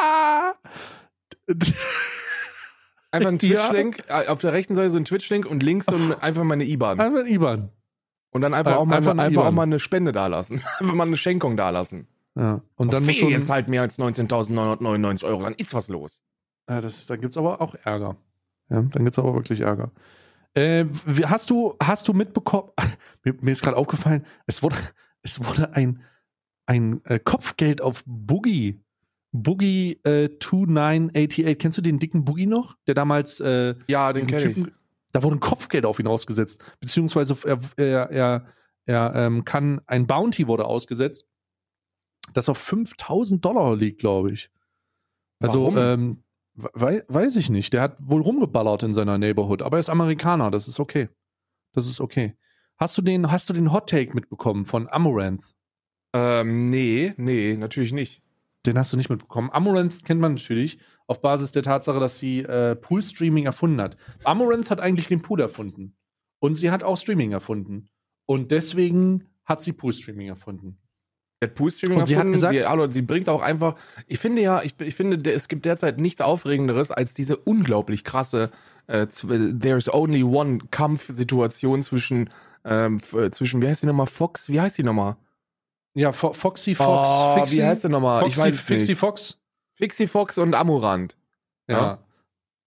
Einfach 3.13 3.29
ein 3.31 3.39
Ja. 3.43 3.69
Twitch-Link, 3.69 4.03
äh, 4.09 4.27
auf 4.27 4.41
der 4.41 4.53
rechten 4.53 4.75
Seite 4.75 4.91
so 4.91 4.97
ein 4.99 5.05
Twitch-Link 5.05 5.47
und 5.47 5.63
links 5.63 5.87
so 5.87 5.95
ein, 5.95 6.15
einfach 6.21 6.43
meine 6.45 6.65
IBAN. 6.65 6.99
Einfach 7.01 7.21
ein 7.21 7.27
IBAN. 7.27 7.69
Und 8.33 8.43
dann 8.43 8.55
einfach, 8.55 8.73
Äh, 8.73 8.77
auch 8.77 8.85
mal, 8.87 8.97
einfach 8.97 9.17
einfach, 9.17 9.47
auch 9.47 9.51
mal 9.53 9.63
eine 9.65 9.79
Spende 9.81 10.13
dalassen. 10.13 10.61
Einfach 10.79 10.95
mal 10.95 11.07
eine 11.07 11.17
Schenkung 11.17 11.57
dalassen. 11.57 12.07
Ja. 12.37 12.63
Und 12.77 12.93
dann 12.93 13.03
Dann 13.05 13.07
muss 13.07 13.19
so 13.21 13.29
jetzt 13.29 13.51
halt 13.51 13.69
mehr 13.69 13.83
als 13.83 13.99
19.999 13.99 15.25
Euro, 15.27 15.43
dann 15.43 15.55
ist 15.55 15.75
was 15.75 15.89
los. 15.89 16.23
ja, 16.69 16.81
das, 16.81 17.07
da 17.07 17.17
gibt's 17.17 17.37
aber 17.37 17.61
auch 17.61 17.75
Ärger. 17.85 18.17
Ja, 18.69 18.83
dann 18.83 19.05
gibt's 19.05 19.19
aber 19.19 19.35
wirklich 19.35 19.61
Ärger. 19.61 19.91
Äh, 20.55 20.85
wie- 21.07 21.27
hast 21.27 21.51
du, 21.51 21.75
hast 21.83 22.07
du 22.09 22.13
mitbekommen, 22.13 22.71
mir, 23.25 23.35
mir 23.41 23.51
ist 23.51 23.63
gerade 23.63 23.77
aufgefallen, 23.77 24.25
es 24.47 24.63
wurde, 24.63 24.77
es 25.23 25.45
wurde 25.45 25.75
ein, 25.75 26.01
ein 26.67 27.01
äh, 27.05 27.19
Kopfgeld 27.19 27.83
auf 27.83 28.05
Boogie. 28.07 28.81
Boogie 29.33 30.01
äh, 30.05 30.29
2988. 30.41 31.59
Kennst 31.59 31.79
du 31.79 31.83
den 31.83 31.99
dicken 31.99 32.25
Boogie 32.25 32.47
noch? 32.47 32.77
Der 32.87 32.95
damals 32.95 33.39
äh, 33.41 33.75
Ja, 33.89 34.13
den 34.13 34.29
ich. 34.29 34.67
Da 35.13 35.23
wurde 35.23 35.37
ein 35.37 35.41
Kopfgeld 35.41 35.85
auf 35.85 35.99
ihn 35.99 36.07
ausgesetzt. 36.07 36.63
Beziehungsweise 36.81 37.37
er, 37.45 37.61
er, 37.77 38.11
er, 38.11 38.47
er 38.87 39.15
ähm, 39.15 39.45
kann, 39.45 39.81
ein 39.87 40.07
Bounty 40.07 40.47
wurde 40.49 40.65
ausgesetzt, 40.65 41.27
das 42.33 42.49
auf 42.49 42.59
5000 42.59 43.45
Dollar 43.45 43.77
liegt, 43.77 44.01
glaube 44.01 44.33
ich. 44.33 44.51
Also, 45.41 45.75
ähm, 45.77 46.23
wei 46.55 47.03
weiß 47.09 47.37
ich 47.37 47.51
nicht. 47.51 47.73
Der 47.73 47.83
hat 47.83 47.97
wohl 48.01 48.21
rumgeballert 48.21 48.83
in 48.83 48.93
seiner 48.93 49.19
Neighborhood, 49.19 49.63
aber 49.63 49.79
er 49.79 49.81
ist 49.81 49.89
Amerikaner, 49.89 50.51
das 50.51 50.69
ist 50.69 50.79
okay. 50.79 51.09
Das 51.73 51.87
ist 51.87 52.01
okay. 52.01 52.37
Hast 52.77 52.97
du 52.99 53.03
den, 53.03 53.31
hast 53.31 53.49
du 53.49 53.53
den 53.53 53.73
Hot 53.73 53.89
Take 53.89 54.15
mitbekommen 54.15 54.65
von 54.65 54.89
Amaranth? 54.89 55.55
Ähm, 56.13 56.67
nee, 56.67 57.15
nee, 57.17 57.57
natürlich 57.57 57.93
nicht. 57.93 58.23
Den 58.67 58.79
hast 58.79 58.93
du 58.93 58.97
nicht 58.97 59.11
mitbekommen. 59.11 59.51
Amaranth 59.51 60.05
kennt 60.05 60.21
man 60.21 60.35
natürlich 60.35 60.79
auf 61.11 61.21
Basis 61.21 61.51
der 61.51 61.63
Tatsache, 61.65 61.99
dass 61.99 62.19
sie 62.19 62.41
äh, 62.43 62.77
Pool-Streaming 62.77 63.45
erfunden 63.47 63.81
hat. 63.81 63.97
Amaranth 64.25 64.71
hat 64.71 64.81
eigentlich 64.81 65.09
den 65.09 65.23
Pool 65.23 65.41
erfunden. 65.41 65.97
Und 66.39 66.55
sie 66.55 66.71
hat 66.71 66.83
auch 66.85 66.97
Streaming 66.97 67.33
erfunden. 67.33 67.89
Und 68.27 68.53
deswegen 68.53 69.25
hat 69.45 69.61
sie 69.61 69.73
Pool-Streaming 69.73 70.29
erfunden. 70.29 70.79
Der 71.43 71.49
Pool-Streaming 71.49 71.99
Und 71.99 72.07
sie 72.07 72.17
hat 72.17 72.27
gesagt- 72.31 72.55
sie, 72.55 72.65
hallo, 72.65 72.87
sie 72.87 73.03
bringt 73.03 73.29
auch 73.29 73.43
einfach, 73.43 73.75
ich 74.07 74.19
finde 74.21 74.43
ja, 74.43 74.63
ich, 74.63 74.79
ich 74.81 74.95
finde, 74.95 75.19
der- 75.19 75.35
es 75.35 75.49
gibt 75.49 75.65
derzeit 75.65 75.99
nichts 75.99 76.21
Aufregenderes 76.21 76.91
als 76.93 77.13
diese 77.13 77.37
unglaublich 77.37 78.05
krasse 78.05 78.51
äh, 78.87 79.07
There's 79.09 79.93
Only 79.93 80.23
One 80.23 80.59
Kampfsituation 80.71 81.83
zwischen, 81.83 82.31
ähm, 82.65 83.01
äh, 83.17 83.31
zwischen, 83.31 83.63
wie 83.63 83.69
heißt 83.69 83.83
die 83.83 83.87
nochmal, 83.87 84.07
Fox, 84.07 84.49
wie 84.49 84.61
heißt 84.61 84.79
die 84.79 84.83
nochmal? 84.85 85.17
Ja, 85.95 86.13
Fo 86.13 86.33
Foxy 86.33 86.75
Fox. 86.77 87.09
oh, 87.11 87.35
Fixie, 87.41 87.57
wie 87.59 87.65
heißt 87.65 87.83
die 87.85 87.89
nochmal? 87.89 88.21
Foxy, 88.23 88.33
ich 88.33 88.45
weiß 88.45 88.61
Fixie 88.61 88.93
nicht. 88.93 88.99
Fox. 89.01 89.40
Fixie 89.81 90.07
Fox 90.07 90.39
und 90.39 90.55
Amurant. 90.55 91.17
Ja. 91.69 91.77
Ja. 91.77 92.05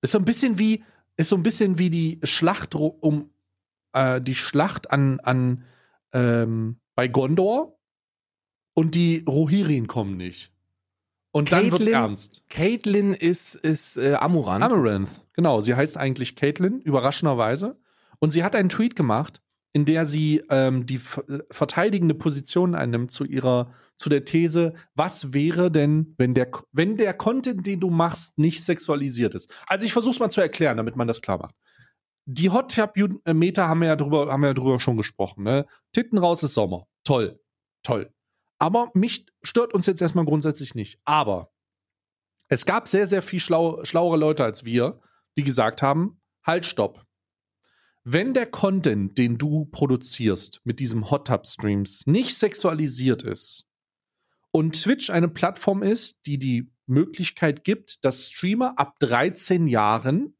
Ist 0.01 0.11
so 0.11 0.19
ein 0.19 0.25
bisschen 0.25 0.57
wie, 0.57 0.83
ist 1.15 1.29
so 1.29 1.35
ein 1.35 1.43
bisschen 1.43 1.77
wie 1.77 1.89
die 1.89 2.19
Schlacht 2.23 2.75
um 2.75 3.29
äh, 3.93 4.19
die 4.19 4.35
Schlacht 4.35 4.91
an, 4.91 5.19
an 5.21 5.63
ähm, 6.11 6.79
bei 6.95 7.07
Gondor 7.07 7.79
und 8.73 8.95
die 8.95 9.23
Rohirrim 9.27 9.87
kommen 9.87 10.17
nicht. 10.17 10.51
Und 11.31 11.51
dann 11.51 11.71
wird's 11.71 11.87
ernst. 11.87 12.43
Caitlin 12.49 13.13
ist, 13.13 13.55
ist 13.55 13.97
äh, 13.97 14.13
Amurant. 14.15 14.63
Amaranth, 14.63 15.25
genau. 15.33 15.61
Sie 15.61 15.73
heißt 15.73 15.97
eigentlich 15.97 16.35
Caitlin, 16.35 16.79
überraschenderweise. 16.79 17.79
Und 18.19 18.31
sie 18.31 18.43
hat 18.43 18.55
einen 18.55 18.69
Tweet 18.69 18.95
gemacht, 18.95 19.41
in 19.71 19.85
der 19.85 20.05
sie 20.05 20.43
ähm, 20.49 20.85
die 20.85 20.99
verteidigende 20.99 22.13
Position 22.13 22.75
einnimmt 22.75 23.11
zu 23.11 23.25
ihrer, 23.25 23.73
zu 24.03 24.09
der 24.09 24.25
These, 24.25 24.73
was 24.95 25.31
wäre 25.31 25.71
denn, 25.71 26.13
wenn 26.17 26.33
der, 26.33 26.51
wenn 26.73 26.97
der 26.97 27.13
Content, 27.13 27.65
den 27.65 27.79
du 27.79 27.89
machst, 27.89 28.37
nicht 28.37 28.61
sexualisiert 28.61 29.33
ist. 29.33 29.49
Also 29.65 29.85
ich 29.85 29.93
versuche 29.93 30.13
es 30.15 30.19
mal 30.19 30.29
zu 30.29 30.41
erklären, 30.41 30.75
damit 30.75 30.97
man 30.97 31.07
das 31.07 31.21
klar 31.21 31.37
macht. 31.37 31.55
Die 32.25 32.49
Hot 32.49 32.75
Tub 32.75 32.95
Meter 33.25 33.69
haben 33.69 33.79
wir 33.79 33.87
ja 33.87 33.95
drüber, 33.95 34.29
haben 34.29 34.41
wir 34.41 34.49
ja 34.49 34.53
drüber 34.53 34.77
schon 34.81 34.97
gesprochen. 34.97 35.45
Ne? 35.45 35.65
Titten 35.93 36.17
raus 36.17 36.43
ist 36.43 36.53
Sommer. 36.53 36.85
Toll, 37.05 37.39
toll. 37.81 38.13
Aber 38.59 38.91
mich 38.93 39.25
stört 39.41 39.73
uns 39.73 39.85
jetzt 39.85 40.01
erstmal 40.01 40.25
grundsätzlich 40.25 40.75
nicht. 40.75 40.99
Aber 41.05 41.53
es 42.49 42.65
gab 42.65 42.89
sehr, 42.89 43.07
sehr 43.07 43.21
viel 43.21 43.39
schlau, 43.39 43.85
schlauere 43.85 44.17
Leute 44.17 44.43
als 44.43 44.65
wir, 44.65 44.99
die 45.37 45.43
gesagt 45.43 45.81
haben, 45.81 46.21
halt, 46.45 46.65
stopp. 46.65 47.05
Wenn 48.03 48.33
der 48.33 48.47
Content, 48.47 49.17
den 49.17 49.37
du 49.37 49.63
produzierst 49.65 50.59
mit 50.65 50.81
diesem 50.81 51.09
Hot 51.09 51.27
Tub 51.27 51.47
Streams 51.47 52.05
nicht 52.05 52.37
sexualisiert 52.37 53.23
ist 53.23 53.65
und 54.55 54.81
Twitch 54.81 55.09
eine 55.09 55.27
Plattform 55.27 55.81
ist, 55.81 56.25
die 56.25 56.37
die 56.37 56.71
Möglichkeit 56.85 57.63
gibt, 57.63 58.05
dass 58.05 58.29
Streamer 58.29 58.77
ab 58.77 58.99
13 58.99 59.67
Jahren 59.67 60.37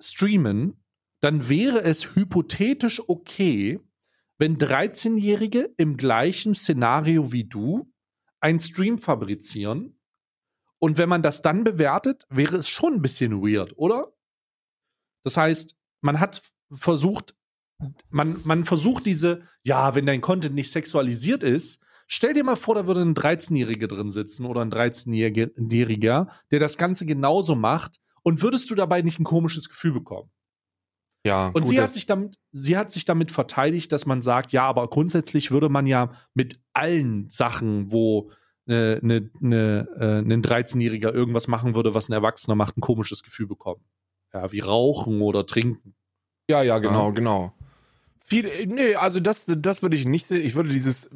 streamen, 0.00 0.84
dann 1.20 1.48
wäre 1.48 1.82
es 1.82 2.14
hypothetisch 2.14 3.00
okay, 3.08 3.80
wenn 4.38 4.58
13-Jährige 4.58 5.72
im 5.78 5.96
gleichen 5.96 6.54
Szenario 6.54 7.32
wie 7.32 7.44
du 7.44 7.90
einen 8.40 8.60
Stream 8.60 8.98
fabrizieren. 8.98 9.98
Und 10.78 10.98
wenn 10.98 11.08
man 11.08 11.22
das 11.22 11.40
dann 11.40 11.64
bewertet, 11.64 12.26
wäre 12.28 12.56
es 12.56 12.68
schon 12.68 12.94
ein 12.94 13.02
bisschen 13.02 13.40
weird, 13.40 13.78
oder? 13.78 14.12
Das 15.24 15.38
heißt, 15.38 15.76
man 16.02 16.20
hat 16.20 16.42
versucht, 16.70 17.34
man, 18.10 18.42
man 18.44 18.64
versucht 18.64 19.06
diese, 19.06 19.48
ja, 19.62 19.94
wenn 19.94 20.04
dein 20.04 20.20
Content 20.20 20.54
nicht 20.54 20.70
sexualisiert 20.70 21.42
ist, 21.42 21.83
stell 22.06 22.34
dir 22.34 22.44
mal 22.44 22.56
vor, 22.56 22.74
da 22.74 22.86
würde 22.86 23.02
ein 23.02 23.14
13-Jähriger 23.14 23.86
drin 23.86 24.10
sitzen 24.10 24.46
oder 24.46 24.62
ein 24.62 24.70
13-Jähriger, 24.70 26.28
der 26.50 26.58
das 26.58 26.76
Ganze 26.76 27.06
genauso 27.06 27.54
macht 27.54 28.00
und 28.22 28.42
würdest 28.42 28.70
du 28.70 28.74
dabei 28.74 29.02
nicht 29.02 29.20
ein 29.20 29.24
komisches 29.24 29.68
Gefühl 29.68 29.92
bekommen? 29.92 30.30
Ja. 31.26 31.46
Und 31.48 31.62
gut, 31.62 31.68
sie 31.68 31.80
hat 31.80 31.92
sich 31.92 32.06
damit, 32.06 32.36
sie 32.52 32.76
hat 32.76 32.92
sich 32.92 33.04
damit 33.04 33.30
verteidigt, 33.30 33.92
dass 33.92 34.04
man 34.04 34.20
sagt, 34.20 34.52
ja, 34.52 34.66
aber 34.66 34.88
grundsätzlich 34.88 35.50
würde 35.50 35.68
man 35.68 35.86
ja 35.86 36.12
mit 36.34 36.60
allen 36.74 37.30
Sachen, 37.30 37.90
wo 37.90 38.30
äh, 38.66 38.98
ne, 39.00 39.30
ne, 39.40 39.88
äh, 39.98 40.18
ein 40.18 40.42
13-Jähriger 40.42 41.12
irgendwas 41.12 41.48
machen 41.48 41.74
würde, 41.74 41.94
was 41.94 42.08
ein 42.08 42.12
Erwachsener 42.12 42.54
macht, 42.54 42.76
ein 42.76 42.82
komisches 42.82 43.22
Gefühl 43.22 43.46
bekommen. 43.46 43.82
Ja, 44.32 44.52
wie 44.52 44.60
Rauchen 44.60 45.20
oder 45.22 45.46
Trinken. 45.46 45.94
Ja, 46.48 46.62
ja, 46.62 46.78
genau, 46.78 47.08
ja. 47.08 47.14
genau. 47.14 47.54
Viel, 48.24 48.48
nee, 48.66 48.94
also 48.94 49.20
das, 49.20 49.44
das 49.46 49.82
würde 49.82 49.96
ich 49.96 50.06
nicht 50.06 50.26
sehen. 50.26 50.40
Ich 50.40 50.54
würde 50.54 50.70
dieses, 50.70 51.10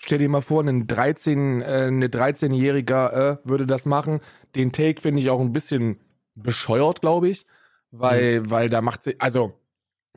stell 0.00 0.18
dir 0.18 0.28
mal 0.28 0.40
vor, 0.40 0.64
ein 0.64 0.86
13, 0.86 1.60
äh, 1.60 1.64
eine 1.64 2.08
13-Jähriger 2.08 3.12
äh, 3.12 3.38
würde 3.44 3.66
das 3.66 3.86
machen. 3.86 4.20
Den 4.54 4.72
Take 4.72 5.00
finde 5.00 5.20
ich 5.20 5.30
auch 5.30 5.40
ein 5.40 5.52
bisschen 5.52 6.00
bescheuert, 6.34 7.00
glaube 7.00 7.28
ich. 7.28 7.46
Weil, 7.92 8.40
mhm. 8.40 8.50
weil 8.50 8.68
da 8.68 8.82
macht 8.82 9.02
sie, 9.02 9.18
also 9.18 9.58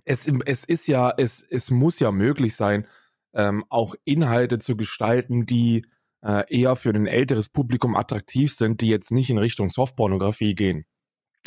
es, 0.05 0.27
es 0.45 0.63
ist 0.63 0.87
ja, 0.87 1.11
es, 1.17 1.41
es 1.41 1.71
muss 1.71 1.99
ja 1.99 2.11
möglich 2.11 2.55
sein, 2.55 2.87
ähm, 3.33 3.65
auch 3.69 3.95
Inhalte 4.03 4.59
zu 4.59 4.77
gestalten, 4.77 5.45
die 5.45 5.85
äh, 6.21 6.43
eher 6.55 6.75
für 6.75 6.91
ein 6.91 7.07
älteres 7.07 7.49
Publikum 7.49 7.95
attraktiv 7.95 8.53
sind, 8.53 8.81
die 8.81 8.89
jetzt 8.89 9.11
nicht 9.11 9.29
in 9.31 9.39
Richtung 9.39 9.69
Softpornografie 9.69 10.53
gehen. 10.53 10.85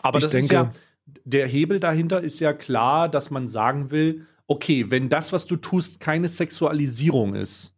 Aber 0.03 0.19
ich 0.19 0.25
das 0.25 0.33
denke, 0.33 0.47
ist 0.47 0.53
ja, 0.53 0.73
der 1.25 1.47
Hebel 1.47 1.79
dahinter 1.79 2.21
ist 2.21 2.41
ja 2.41 2.53
klar, 2.53 3.09
dass 3.09 3.31
man 3.31 3.47
sagen 3.47 3.93
will, 3.93 4.27
okay, 4.49 4.91
wenn 4.91 5.09
das, 5.09 5.33
was 5.33 5.47
du 5.47 5.57
tust, 5.57 6.01
keine 6.01 6.29
Sexualisierung 6.29 7.35
ist, 7.35 7.76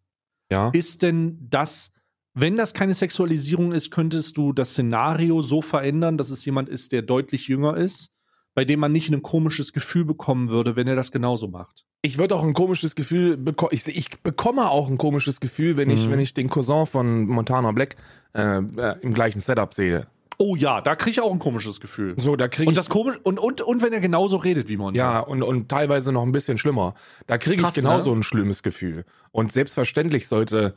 ja. 0.51 0.71
ist 0.71 1.03
denn 1.03 1.39
das, 1.49 1.93
wenn 2.35 2.57
das 2.57 2.75
keine 2.75 2.95
Sexualisierung 2.95 3.73
ist, 3.73 3.91
könntest 3.91 4.37
du 4.37 4.53
das 4.53 4.71
Szenario 4.71 5.43
so 5.43 5.63
verändern, 5.63 6.19
dass 6.19 6.31
es 6.31 6.45
jemand 6.45 6.69
ist, 6.69 6.93
der 6.93 7.03
deutlich 7.03 7.49
jünger 7.49 7.77
ist, 7.77 8.13
bei 8.55 8.65
dem 8.65 8.81
man 8.81 8.93
nicht 8.93 9.13
ein 9.13 9.23
komisches 9.23 9.73
Gefühl 9.73 10.05
bekommen 10.05 10.49
würde, 10.49 10.75
wenn 10.77 10.89
er 10.89 10.97
das 10.97 11.13
genauso 11.13 11.49
macht. 11.49 11.85
Ich 12.03 12.19
würde 12.19 12.37
auch 12.37 12.45
ein 12.45 12.55
komisches 12.55 12.95
Gefühl 12.95 13.37
bekommen. 13.37 13.71
Ich, 13.73 13.87
ich, 13.89 14.21
bekomme 14.23 14.71
auch 14.71 14.89
ein 14.89 14.99
komisches 14.99 15.41
Gefühl, 15.41 15.77
wenn 15.77 15.91
ich, 15.91 16.07
mhm. 16.07 16.13
wenn 16.13 16.21
ich 16.21 16.35
den 16.35 16.49
Cousin 16.49 16.87
von 16.87 17.27
Montana 17.27 17.73
Black 17.73 17.97
äh, 18.35 18.59
äh, 18.59 18.97
im 19.01 19.15
gleichen 19.15 19.41
Setup 19.41 19.75
sehe. 19.75 20.07
Oh 20.41 20.55
ja, 20.55 20.81
da 20.81 20.95
kriege 20.95 21.11
ich 21.11 21.21
auch 21.21 21.33
ein 21.33 21.41
komisches 21.41 21.81
Gefühl. 21.81 22.15
So, 22.17 22.37
da 22.37 22.47
kriege 22.47 22.63
ich. 22.63 22.69
Und 22.69 22.77
das 22.77 22.89
komisch 22.89 23.19
und, 23.25 23.41
und, 23.41 23.61
und 23.61 23.83
wenn 23.83 23.93
er 23.93 24.01
genauso 24.01 24.37
redet 24.37 24.69
wie 24.69 24.77
Montana. 24.77 25.13
Ja, 25.13 25.21
und, 25.21 25.43
und 25.43 25.69
teilweise 25.69 26.13
noch 26.13 26.23
ein 26.23 26.31
bisschen 26.31 26.59
schlimmer. 26.59 26.95
Da 27.27 27.39
kriege 27.39 27.67
ich 27.67 27.75
genauso 27.75 28.11
ne? 28.11 28.21
ein 28.21 28.23
schlimmes 28.23 28.63
Gefühl. 28.63 29.05
Und 29.33 29.53
selbstverständlich 29.53 30.29
sollte 30.29 30.77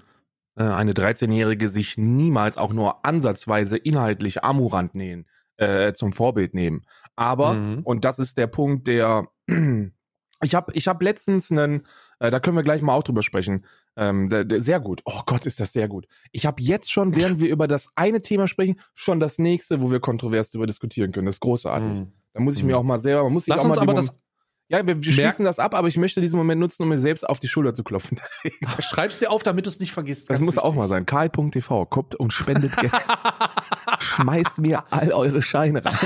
äh, 0.55 0.63
eine 0.63 0.93
13-Jährige 0.93 1.69
sich 1.69 1.95
niemals 1.97 2.57
auch 2.57 2.73
nur 2.73 3.05
ansatzweise 3.05 3.77
inhaltlich 3.77 4.43
Amurant 4.43 4.95
nähen, 4.95 5.27
äh, 5.57 5.93
zum 5.93 6.11
Vorbild 6.11 6.55
nehmen. 6.55 6.81
Aber, 7.15 7.53
mhm. 7.53 7.81
und 7.83 8.03
das 8.03 8.17
ist 8.17 8.39
der 8.39 8.47
Punkt, 8.47 8.87
der 8.87 9.27
ich 10.43 10.55
habe 10.55 10.71
ich 10.73 10.87
hab 10.87 11.01
letztens 11.01 11.51
einen, 11.51 11.87
äh, 12.19 12.31
da 12.31 12.39
können 12.39 12.55
wir 12.55 12.63
gleich 12.63 12.81
mal 12.81 12.93
auch 12.93 13.03
drüber 13.03 13.21
sprechen, 13.21 13.65
ähm, 13.95 14.29
der, 14.29 14.45
der, 14.45 14.61
sehr 14.61 14.79
gut. 14.79 15.01
Oh 15.05 15.21
Gott, 15.25 15.45
ist 15.45 15.59
das 15.59 15.73
sehr 15.73 15.87
gut. 15.87 16.07
Ich 16.31 16.45
habe 16.45 16.61
jetzt 16.61 16.91
schon, 16.91 17.15
während 17.15 17.39
wir 17.39 17.49
über 17.49 17.67
das 17.67 17.89
eine 17.95 18.21
Thema 18.21 18.47
sprechen, 18.47 18.79
schon 18.93 19.19
das 19.19 19.39
nächste, 19.39 19.81
wo 19.81 19.91
wir 19.91 19.99
kontrovers 19.99 20.49
darüber 20.49 20.67
diskutieren 20.67 21.11
können. 21.11 21.25
Das 21.25 21.35
ist 21.35 21.41
großartig. 21.41 21.89
Mhm. 21.89 22.11
Da 22.33 22.39
muss 22.39 22.55
ich 22.55 22.63
mir 22.63 22.73
mhm. 22.73 22.79
auch 22.79 22.83
mal 22.83 22.97
selber, 22.97 23.23
man 23.23 23.33
muss 23.33 23.47
Lass 23.47 23.61
auch 23.61 23.65
uns 23.65 23.77
aber 23.77 23.93
das 23.93 24.15
ja, 24.71 24.87
wir, 24.87 25.03
wir 25.03 25.11
schließen 25.11 25.43
das 25.43 25.59
ab, 25.59 25.75
aber 25.75 25.89
ich 25.89 25.97
möchte 25.97 26.21
diesen 26.21 26.37
Moment 26.37 26.61
nutzen, 26.61 26.83
um 26.83 26.87
mir 26.87 26.97
selbst 26.97 27.27
auf 27.27 27.39
die 27.39 27.49
Schulter 27.49 27.73
zu 27.73 27.83
klopfen. 27.83 28.21
Schreib's 28.79 29.19
dir 29.19 29.29
auf, 29.29 29.43
damit 29.43 29.65
du 29.65 29.69
es 29.69 29.81
nicht 29.81 29.91
vergisst. 29.91 30.29
Das 30.29 30.39
muss 30.39 30.55
wichtig. 30.55 30.63
auch 30.63 30.73
mal 30.73 30.87
sein. 30.87 31.05
Karl.tv, 31.05 31.87
kommt 31.87 32.15
und 32.15 32.31
spendet 32.31 32.77
Geld. 32.77 32.93
Schmeißt 33.99 34.59
mir 34.59 34.85
all 34.89 35.11
eure 35.11 35.41
Scheine 35.41 35.83
rein. 35.83 35.97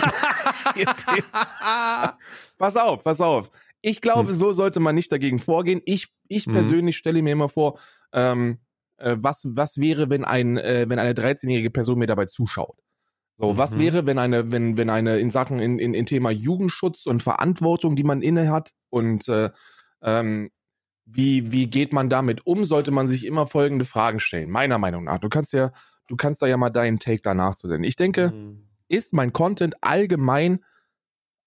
pass 2.58 2.76
auf, 2.76 3.04
pass 3.04 3.22
auf. 3.22 3.52
Ich 3.88 4.02
glaube, 4.02 4.30
hm. 4.30 4.36
so 4.36 4.52
sollte 4.52 4.80
man 4.80 4.96
nicht 4.96 5.12
dagegen 5.12 5.38
vorgehen. 5.38 5.80
Ich, 5.86 6.08
ich 6.28 6.48
hm. 6.48 6.54
persönlich 6.54 6.98
stelle 6.98 7.22
mir 7.22 7.34
immer 7.34 7.50
vor, 7.50 7.78
ähm, 8.14 8.58
äh, 8.98 9.16
was, 9.20 9.46
was 9.52 9.78
wäre, 9.78 10.10
wenn 10.10 10.26
ein, 10.26 10.58
äh, 10.58 10.86
wenn 10.90 10.98
eine 10.98 11.14
13-jährige 11.14 11.70
Person 11.70 12.00
mir 12.00 12.08
dabei 12.08 12.26
zuschaut? 12.26 12.80
So, 13.36 13.54
mhm. 13.54 13.58
was 13.60 13.78
wäre, 13.78 14.08
wenn 14.08 14.18
eine, 14.18 14.52
wenn, 14.52 14.76
wenn 14.78 14.90
eine 14.90 15.20
in 15.20 15.30
Sachen 15.30 15.60
in, 15.60 15.78
in, 15.78 15.94
in 15.94 16.08
Thema 16.08 16.32
Jugendschutz 16.32 17.06
und 17.06 17.22
Verantwortung, 17.22 17.96
die 17.96 18.04
man 18.04 18.24
inne 18.24 18.50
hat 18.50 18.72
und 18.90 19.28
äh, 19.28 19.52
ähm, 20.02 20.50
wie, 21.06 21.52
wie 21.52 21.68
geht 21.68 21.94
man 21.94 22.10
damit 22.10 22.48
um, 22.48 22.66
sollte 22.66 22.90
man 22.90 23.08
sich 23.08 23.24
immer 23.24 23.46
folgende 23.46 23.86
Fragen 23.86 24.20
stellen, 24.20 24.50
meiner 24.50 24.80
Meinung 24.80 25.04
nach. 25.04 25.20
Du 25.20 25.30
kannst 25.30 25.54
ja, 25.54 25.72
du 26.08 26.16
kannst 26.16 26.42
da 26.42 26.48
ja 26.48 26.58
mal 26.58 26.72
deinen 26.72 26.98
Take 26.98 27.22
danach 27.22 27.54
zu 27.54 27.68
nennen. 27.68 27.84
Ich 27.84 27.98
denke, 27.98 28.32
mhm. 28.32 28.64
ist 28.88 29.14
mein 29.14 29.32
Content 29.32 29.76
allgemein 29.82 30.64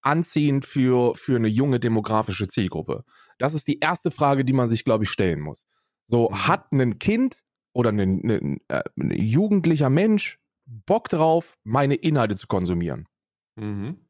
anziehend 0.09 0.65
für, 0.65 1.15
für 1.15 1.35
eine 1.35 1.47
junge 1.47 1.79
demografische 1.79 2.47
Zielgruppe? 2.47 3.03
Das 3.37 3.53
ist 3.53 3.67
die 3.67 3.79
erste 3.79 4.11
Frage, 4.11 4.43
die 4.43 4.53
man 4.53 4.67
sich, 4.67 4.83
glaube 4.83 5.03
ich, 5.03 5.09
stellen 5.09 5.39
muss. 5.39 5.67
So, 6.07 6.29
mhm. 6.29 6.47
hat 6.47 6.71
ein 6.71 6.99
Kind 6.99 7.41
oder 7.73 7.91
ein, 7.91 7.99
ein, 7.99 8.57
äh, 8.67 8.83
ein 8.97 9.11
jugendlicher 9.11 9.89
Mensch 9.89 10.39
Bock 10.65 11.09
drauf, 11.09 11.57
meine 11.63 11.95
Inhalte 11.95 12.35
zu 12.35 12.47
konsumieren. 12.47 13.07
Mhm. 13.55 14.07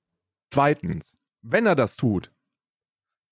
Zweitens, 0.52 1.18
wenn 1.42 1.66
er 1.66 1.76
das 1.76 1.96
tut, 1.96 2.34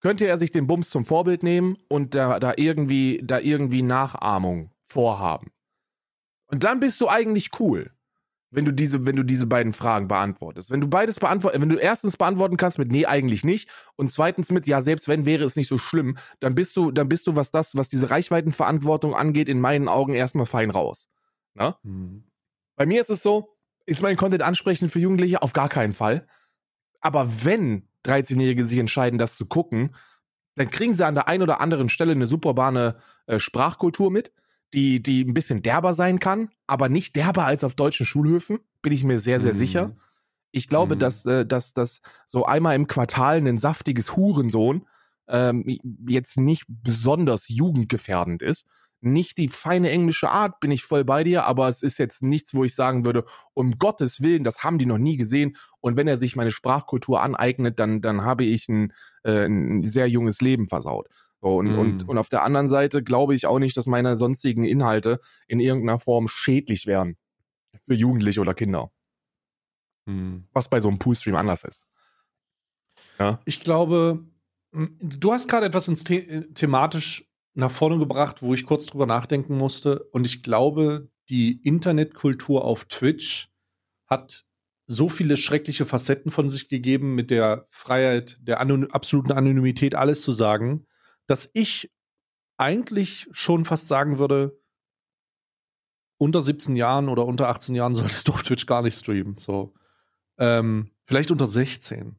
könnte 0.02 0.28
er 0.28 0.38
sich 0.38 0.52
den 0.52 0.68
Bums 0.68 0.90
zum 0.90 1.06
Vorbild 1.06 1.44
nehmen 1.44 1.78
und 1.90 2.16
da, 2.16 2.40
da, 2.40 2.54
irgendwie, 2.56 3.22
da 3.24 3.40
irgendwie 3.40 3.82
Nachahmung 3.82 4.72
vorhaben. 4.86 5.52
Und 6.48 6.64
dann 6.64 6.80
bist 6.80 7.02
du 7.02 7.10
eigentlich 7.10 7.50
cool, 7.60 7.92
wenn 8.50 8.66
du 8.66 8.72
diese, 8.72 9.06
wenn 9.06 9.16
du 9.16 9.24
diese 9.24 9.46
beiden 9.46 9.74
Fragen 9.74 10.08
beantwortest. 10.08 10.72
Wenn 10.72 10.82
du 10.82 10.88
beides 10.88 11.20
beantworten, 11.20 11.62
wenn 11.62 11.70
du 11.70 11.78
erstens 11.78 12.16
beantworten 12.18 12.58
kannst 12.58 12.80
mit 12.80 12.92
nee, 12.92 13.06
eigentlich 13.06 13.44
nicht 13.44 13.70
und 13.96 14.12
zweitens 14.12 14.52
mit 14.52 14.68
ja, 14.68 14.82
selbst 14.82 15.08
wenn 15.08 15.26
wäre 15.26 15.44
es 15.44 15.56
nicht 15.56 15.68
so 15.68 15.78
schlimm, 15.78 16.18
dann 16.40 16.56
bist 16.56 16.78
du, 16.78 16.92
dann 16.92 17.10
bist 17.10 17.28
du, 17.28 17.36
was 17.36 17.52
das, 17.52 17.76
was 17.76 17.90
diese 17.90 18.10
Reichweitenverantwortung 18.10 19.16
angeht, 19.16 19.50
in 19.50 19.60
meinen 19.60 19.88
Augen 19.88 20.14
erstmal 20.14 20.46
fein 20.46 20.72
raus. 20.72 21.10
Na? 21.54 21.78
Ne? 21.84 21.92
Mhm. 21.92 22.24
Bei 22.76 22.86
mir 22.86 23.02
ist 23.02 23.10
es 23.10 23.24
so, 23.24 23.58
ist 23.86 24.02
mein 24.02 24.18
Content 24.18 24.44
ansprechend 24.44 24.92
für 24.92 25.00
Jugendliche? 25.00 25.42
Auf 25.42 25.54
gar 25.54 25.70
keinen 25.70 25.94
Fall. 25.94 26.28
Aber 27.02 27.44
wenn 27.44 27.88
13-Jährige 28.06 28.66
sich 28.66 28.80
entscheiden, 28.80 29.18
das 29.18 29.36
zu 29.36 29.46
gucken, 29.46 29.96
dann 30.56 30.70
kriegen 30.70 30.94
sie 30.94 31.06
an 31.06 31.16
der 31.16 31.28
einen 31.28 31.44
oder 31.44 31.62
anderen 31.62 31.90
Stelle 31.90 32.12
eine 32.12 32.28
superbane 32.28 32.98
äh, 33.28 33.40
Sprachkultur 33.40 34.12
mit, 34.12 34.32
die, 34.74 35.02
die 35.02 35.24
ein 35.24 35.34
bisschen 35.34 35.62
derber 35.62 35.94
sein 35.94 36.20
kann, 36.20 36.50
aber 36.66 36.90
nicht 36.90 37.16
derber 37.16 37.46
als 37.46 37.64
auf 37.64 37.76
deutschen 37.76 38.06
Schulhöfen, 38.06 38.60
bin 38.82 38.94
ich 38.94 39.04
mir 39.04 39.20
sehr, 39.20 39.40
sehr 39.40 39.54
mhm. 39.54 39.58
sicher. 39.58 39.96
Ich 40.52 40.68
glaube, 40.68 40.96
mhm. 40.96 41.00
dass, 41.00 41.26
äh, 41.26 41.46
dass, 41.46 41.74
dass 41.74 42.02
so 42.26 42.46
einmal 42.46 42.76
im 42.76 42.88
Quartal 42.88 43.38
ein 43.38 43.58
saftiges 43.58 44.16
Hurensohn 44.16 44.88
ähm, 45.28 45.66
jetzt 46.08 46.38
nicht 46.38 46.66
besonders 46.68 47.50
jugendgefährdend 47.50 48.42
ist 48.42 48.66
nicht 49.02 49.38
die 49.38 49.50
feine 49.50 49.90
englische 49.90 50.30
Art, 50.30 50.60
bin 50.60 50.72
ich 50.72 50.84
voll 50.84 51.04
bei 51.04 51.24
dir, 51.24 51.46
aber 51.46 51.68
es 51.70 51.84
ist 51.84 51.98
jetzt 52.00 52.24
nichts, 52.24 52.54
wo 52.54 52.64
ich 52.64 52.74
sagen 52.74 53.06
würde, 53.06 53.26
um 53.54 53.78
Gottes 53.78 54.22
Willen, 54.22 54.44
das 54.44 54.64
haben 54.64 54.80
die 54.80 54.86
noch 54.86 54.98
nie 54.98 55.18
gesehen. 55.18 55.56
Und 55.80 55.98
wenn 55.98 56.08
er 56.08 56.18
sich 56.18 56.36
meine 56.36 56.52
Sprachkultur 56.52 57.22
aneignet, 57.22 57.80
dann, 57.80 58.02
dann 58.02 58.24
habe 58.24 58.44
ich 58.46 58.68
ein, 58.70 58.94
äh, 59.24 59.46
ein 59.46 59.84
sehr 59.84 60.10
junges 60.10 60.42
Leben 60.42 60.66
versaut. 60.66 61.08
So, 61.42 61.58
und, 61.58 61.68
Mhm. 61.68 61.80
und, 61.80 62.10
und 62.10 62.18
auf 62.18 62.30
der 62.30 62.44
anderen 62.44 62.68
Seite 62.68 63.04
glaube 63.04 63.36
ich 63.36 63.46
auch 63.46 63.60
nicht, 63.60 63.78
dass 63.78 63.86
meine 63.86 64.18
sonstigen 64.18 64.64
Inhalte 64.64 65.20
in 65.48 65.60
irgendeiner 65.60 66.00
Form 66.00 66.28
schädlich 66.28 66.88
wären 66.88 67.18
für 67.88 67.94
Jugendliche 67.94 68.42
oder 68.42 68.54
Kinder. 68.54 68.92
Hm. 70.08 70.48
Was 70.54 70.70
bei 70.70 70.80
so 70.80 70.88
einem 70.88 71.00
Poolstream 71.00 71.36
anders 71.36 71.64
ist. 71.64 71.86
Ich 73.46 73.60
glaube, 73.60 74.26
du 74.72 75.34
hast 75.34 75.48
gerade 75.48 75.66
etwas 75.66 75.88
ins 75.88 76.04
The 76.08 76.18
äh, 76.18 76.54
thematisch 76.54 77.28
nach 77.54 77.72
vorne 77.72 77.98
gebracht, 77.98 78.42
wo 78.42 78.54
ich 78.54 78.66
kurz 78.66 78.86
drüber 78.86 79.06
nachdenken 79.06 79.58
musste. 79.58 80.04
Und 80.12 80.26
ich 80.26 80.44
glaube, 80.44 81.10
die 81.30 81.62
Internetkultur 81.64 82.64
auf 82.64 82.86
Twitch 82.86 83.50
hat 84.08 84.46
so 84.86 85.10
viele 85.10 85.36
schreckliche 85.36 85.86
Facetten 85.86 86.32
von 86.32 86.50
sich 86.50 86.70
gegeben, 86.70 87.16
mit 87.16 87.30
der 87.30 87.68
Freiheit, 87.70 88.38
der 88.42 88.60
Anon 88.62 88.90
absoluten 88.92 89.32
Anonymität 89.32 89.96
alles 89.96 90.22
zu 90.22 90.32
sagen, 90.32 90.86
dass 91.28 91.50
ich 91.54 91.92
eigentlich 92.58 93.28
schon 93.32 93.66
fast 93.66 93.88
sagen 93.88 94.18
würde, 94.18 94.60
unter 96.18 96.42
17 96.42 96.76
Jahren 96.76 97.10
oder 97.10 97.26
unter 97.26 97.50
18 97.50 97.76
Jahren 97.76 97.94
solltest 97.96 98.28
du 98.28 98.34
auf 98.34 98.44
Twitch 98.44 98.66
gar 98.66 98.82
nicht 98.82 98.98
streamen. 98.98 99.38
So. 99.38 99.74
Ähm, 100.40 100.92
vielleicht 101.04 101.32
unter 101.32 101.46
16. 101.46 102.16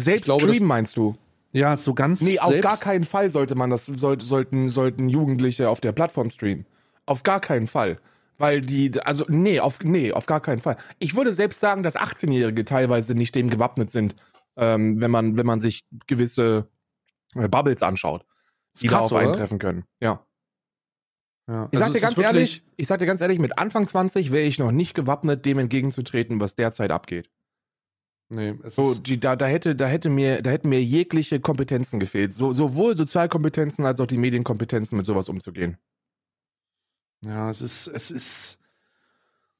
Selbst 0.00 0.24
glaube, 0.24 0.42
streamen 0.42 0.66
meinst 0.66 0.96
du? 0.96 1.16
Ja, 1.52 1.76
so 1.76 1.94
ganz 1.94 2.20
Nee, 2.20 2.38
auf 2.38 2.60
gar 2.60 2.78
keinen 2.78 3.04
Fall 3.04 3.30
sollte 3.30 3.54
man 3.54 3.70
das, 3.70 3.86
soll, 3.86 4.20
sollten, 4.20 4.68
sollten 4.68 5.08
Jugendliche 5.08 5.68
auf 5.68 5.80
der 5.80 5.92
Plattform 5.92 6.30
streamen. 6.30 6.66
Auf 7.06 7.22
gar 7.22 7.40
keinen 7.40 7.66
Fall. 7.66 7.98
Weil 8.36 8.60
die, 8.60 8.92
also, 9.02 9.24
nee, 9.28 9.58
auf, 9.58 9.80
nee, 9.82 10.12
auf 10.12 10.26
gar 10.26 10.40
keinen 10.40 10.60
Fall. 10.60 10.76
Ich 10.98 11.16
würde 11.16 11.32
selbst 11.32 11.60
sagen, 11.60 11.82
dass 11.82 11.96
18-Jährige 11.96 12.64
teilweise 12.64 13.14
nicht 13.14 13.34
dem 13.34 13.50
gewappnet 13.50 13.90
sind, 13.90 14.14
ähm, 14.56 15.00
wenn 15.00 15.10
man, 15.10 15.36
wenn 15.36 15.46
man 15.46 15.60
sich 15.60 15.84
gewisse 16.06 16.68
äh, 17.34 17.48
Bubbles 17.48 17.82
anschaut, 17.82 18.24
die 18.82 18.88
krass, 18.88 19.08
darauf 19.08 19.12
oder? 19.12 19.20
eintreffen 19.32 19.58
können. 19.58 19.84
Ja. 20.00 20.24
Ja. 21.48 21.68
Ich 21.70 21.78
Also 21.78 21.92
sag 21.92 21.92
dir 21.92 22.00
ganz 22.06 22.18
ehrlich, 22.18 22.62
ich 22.76 22.86
sag 22.86 22.98
dir 22.98 23.06
ganz 23.06 23.20
ehrlich, 23.20 23.38
mit 23.38 23.58
Anfang 23.58 23.86
20 23.88 24.32
wäre 24.32 24.44
ich 24.44 24.58
noch 24.58 24.70
nicht 24.70 24.94
gewappnet, 24.94 25.46
dem 25.46 25.58
entgegenzutreten, 25.58 26.40
was 26.40 26.54
derzeit 26.54 26.90
abgeht. 26.90 27.30
Nee, 28.30 28.54
es 28.62 28.76
So, 28.76 28.94
die, 28.94 29.18
da, 29.18 29.36
da 29.36 29.46
hätte, 29.46 29.74
da 29.74 29.86
hätte 29.86 30.10
mir, 30.10 30.42
da 30.42 30.50
hätten 30.50 30.68
mir 30.68 30.82
jegliche 30.82 31.40
Kompetenzen 31.40 31.98
gefehlt. 31.98 32.34
So, 32.34 32.52
sowohl 32.52 32.94
Sozialkompetenzen 32.96 33.86
als 33.86 34.00
auch 34.00 34.06
die 34.06 34.18
Medienkompetenzen, 34.18 34.98
mit 34.98 35.06
sowas 35.06 35.30
umzugehen. 35.30 35.78
ja, 37.24 37.48
es 37.48 37.62
ist, 37.62 37.86
es 37.86 38.10
ist 38.10 38.58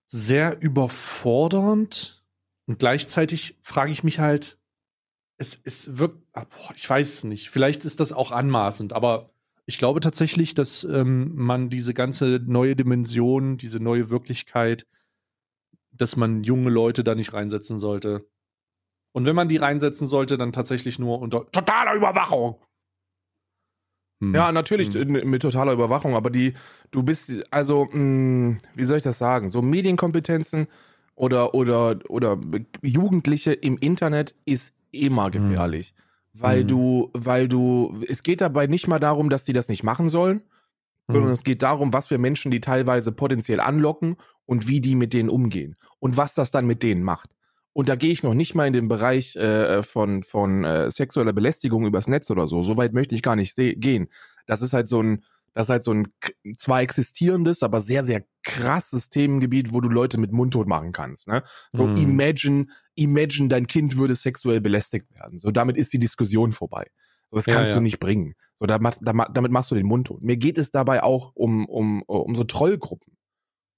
sehr 0.06 0.60
überfordernd 0.60 2.22
und 2.66 2.78
gleichzeitig 2.78 3.56
frage 3.62 3.92
ich 3.92 4.04
mich 4.04 4.18
halt, 4.20 4.58
es, 5.38 5.60
es 5.64 5.98
wirkt, 5.98 6.18
ah, 6.34 6.44
ich 6.74 6.88
weiß 6.88 7.14
es 7.14 7.24
nicht, 7.24 7.50
vielleicht 7.50 7.84
ist 7.84 8.00
das 8.00 8.12
auch 8.12 8.32
anmaßend, 8.32 8.92
aber 8.92 9.30
ich 9.66 9.78
glaube 9.78 10.00
tatsächlich, 10.00 10.54
dass 10.54 10.84
ähm, 10.84 11.32
man 11.34 11.70
diese 11.70 11.94
ganze 11.94 12.40
neue 12.44 12.74
Dimension, 12.74 13.56
diese 13.56 13.80
neue 13.80 14.10
Wirklichkeit, 14.10 14.86
dass 15.92 16.16
man 16.16 16.42
junge 16.42 16.70
Leute 16.70 17.04
da 17.04 17.14
nicht 17.14 17.32
reinsetzen 17.32 17.78
sollte. 17.78 18.26
Und 19.12 19.26
wenn 19.26 19.36
man 19.36 19.48
die 19.48 19.56
reinsetzen 19.56 20.06
sollte, 20.06 20.38
dann 20.38 20.52
tatsächlich 20.52 20.98
nur 20.98 21.20
unter 21.20 21.50
totaler 21.50 21.94
Überwachung. 21.94 22.56
Hm. 24.22 24.34
Ja, 24.34 24.52
natürlich 24.52 24.92
Hm. 24.94 25.16
in, 25.16 25.30
mit 25.30 25.42
totaler 25.42 25.72
Überwachung, 25.72 26.14
aber 26.14 26.30
die, 26.30 26.54
du 26.90 27.02
bist, 27.02 27.32
also, 27.52 27.88
mh, 27.92 28.58
wie 28.74 28.84
soll 28.84 28.96
ich 28.96 29.02
das 29.02 29.18
sagen? 29.18 29.50
So 29.50 29.62
Medienkompetenzen 29.62 30.66
oder, 31.14 31.54
oder, 31.54 31.98
oder 32.08 32.40
Jugendliche 32.82 33.52
im 33.52 33.76
Internet 33.78 34.34
ist 34.44 34.74
immer 34.90 35.30
gefährlich. 35.30 35.94
Weil 36.32 36.60
Hm. 36.60 36.68
du, 36.68 37.10
weil 37.14 37.48
du, 37.48 38.02
es 38.08 38.22
geht 38.22 38.40
dabei 38.40 38.66
nicht 38.66 38.86
mal 38.86 38.98
darum, 38.98 39.28
dass 39.30 39.44
die 39.44 39.52
das 39.52 39.68
nicht 39.68 39.82
machen 39.82 40.08
sollen, 40.08 40.42
sondern 41.08 41.30
Hm. 41.30 41.32
es 41.32 41.42
geht 41.44 41.62
darum, 41.62 41.92
was 41.92 42.08
für 42.08 42.18
Menschen 42.18 42.50
die 42.50 42.60
teilweise 42.60 43.12
potenziell 43.12 43.60
anlocken 43.60 44.16
und 44.46 44.68
wie 44.68 44.80
die 44.80 44.94
mit 44.94 45.12
denen 45.12 45.30
umgehen 45.30 45.76
und 45.98 46.16
was 46.16 46.34
das 46.34 46.50
dann 46.50 46.66
mit 46.66 46.82
denen 46.82 47.02
macht. 47.02 47.30
Und 47.72 47.88
da 47.88 47.94
gehe 47.94 48.10
ich 48.10 48.22
noch 48.22 48.34
nicht 48.34 48.54
mal 48.54 48.66
in 48.66 48.72
den 48.72 48.88
Bereich 48.88 49.36
äh, 49.36 49.82
von, 49.82 50.22
von 50.22 50.64
äh, 50.64 50.90
sexueller 50.90 51.32
Belästigung 51.32 51.86
übers 51.86 52.08
Netz 52.08 52.30
oder 52.30 52.46
so. 52.46 52.62
So 52.62 52.76
weit 52.76 52.92
möchte 52.92 53.14
ich 53.14 53.22
gar 53.22 53.36
nicht 53.36 53.54
gehen. 53.56 54.08
Das 54.46 54.62
ist 54.62 54.72
halt 54.72 54.88
so 54.88 55.00
ein, 55.00 55.24
das 55.54 55.66
ist 55.66 55.70
halt 55.70 55.82
so 55.82 55.92
ein 55.92 56.08
zwar 56.58 56.82
existierendes, 56.82 57.62
aber 57.62 57.80
sehr, 57.80 58.04
sehr 58.04 58.24
krasses 58.42 59.10
Themengebiet, 59.10 59.72
wo 59.72 59.80
du 59.80 59.88
Leute 59.88 60.18
mit 60.18 60.32
Mundtot 60.32 60.66
machen 60.68 60.92
kannst. 60.92 61.28
Ne? 61.28 61.42
So 61.70 61.88
Mhm. 61.88 61.94
imagine, 61.94 62.66
imagine, 62.94 63.48
dein 63.48 63.66
Kind 63.66 63.96
würde 63.98 64.14
sexuell 64.14 64.60
belästigt 64.60 65.10
werden. 65.14 65.38
So 65.38 65.50
damit 65.50 65.76
ist 65.76 65.92
die 65.92 65.98
Diskussion 65.98 66.52
vorbei. 66.52 66.86
Das 67.30 67.46
Ja, 67.46 67.54
kannst 67.54 67.74
ja. 67.74 67.76
du 67.76 67.80
nicht 67.80 67.98
bringen. 68.00 68.34
So, 68.54 68.64
da, 68.66 68.78
da, 68.78 69.12
damit 69.32 69.52
machst 69.52 69.70
du 69.70 69.74
den 69.74 69.86
Mund 69.86 70.06
tot. 70.06 70.22
Mir 70.22 70.36
geht 70.38 70.56
es 70.56 70.70
dabei 70.70 71.02
auch 71.02 71.32
um, 71.34 71.66
um, 71.66 72.02
um 72.02 72.34
so 72.34 72.44
Trollgruppen 72.44 73.16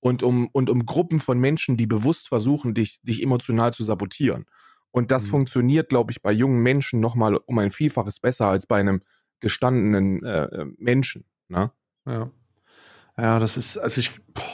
und 0.01 0.23
um, 0.23 0.49
und 0.53 0.71
um 0.71 0.87
Gruppen 0.87 1.21
von 1.21 1.39
Menschen, 1.39 1.77
die 1.77 1.87
bewusst 1.87 2.29
versuchen, 2.29 2.75
dich, 2.75 3.01
dich 3.03 3.23
emotional 3.23 3.73
zu 3.75 3.85
sabotieren. 3.85 4.47
Und 4.91 5.11
das 5.11 5.27
Mhm. 5.27 5.27
funktioniert, 5.27 5.89
glaube 5.89 6.13
ich, 6.13 6.23
bei 6.23 6.33
jungen 6.33 6.63
Menschen 6.63 7.01
nochmal 7.01 7.37
um 7.37 7.59
ein 7.59 7.71
Vielfaches 7.71 8.21
besser 8.21 8.49
als 8.49 8.67
bei 8.67 8.81
einem 8.81 9.01
gestandenen 9.41 10.25
äh, 10.25 10.45
äh, 10.45 10.67
Menschen. 10.79 11.25
Ne? 11.51 11.71
Ja. 12.07 12.31
Ja, 13.19 13.39
das 13.39 13.57
ist, 13.57 13.77
also 13.77 13.99
ich. 13.99 14.13
Boah. 14.33 14.45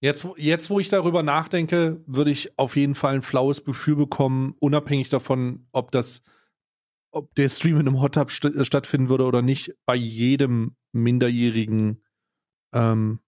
Jetzt, 0.00 0.24
wo- 0.24 0.34
jetzt, 0.36 0.68
wo 0.68 0.78
ich 0.80 0.90
darüber 0.90 1.22
nachdenke, 1.22 2.02
würde 2.06 2.30
ich 2.30 2.58
auf 2.58 2.76
jeden 2.76 2.94
Fall 2.94 3.14
ein 3.14 3.22
flaues 3.22 3.64
Gefühl 3.64 3.96
bekommen, 3.96 4.54
unabhängig 4.60 5.08
davon, 5.08 5.66
ob 5.72 5.90
das, 5.92 6.22
ob 7.10 7.34
der 7.36 7.48
Stream 7.48 7.80
in 7.80 7.88
einem 7.88 8.02
Hot 8.02 8.16
Tub 8.16 8.30
st 8.30 8.44
äh, 8.44 8.64
stattfinden 8.66 9.08
würde 9.08 9.24
oder 9.24 9.40
nicht, 9.40 9.74
bei 9.86 9.94
jedem 9.94 10.76
minderjährigen 10.92 12.04
ähm, 12.74 13.20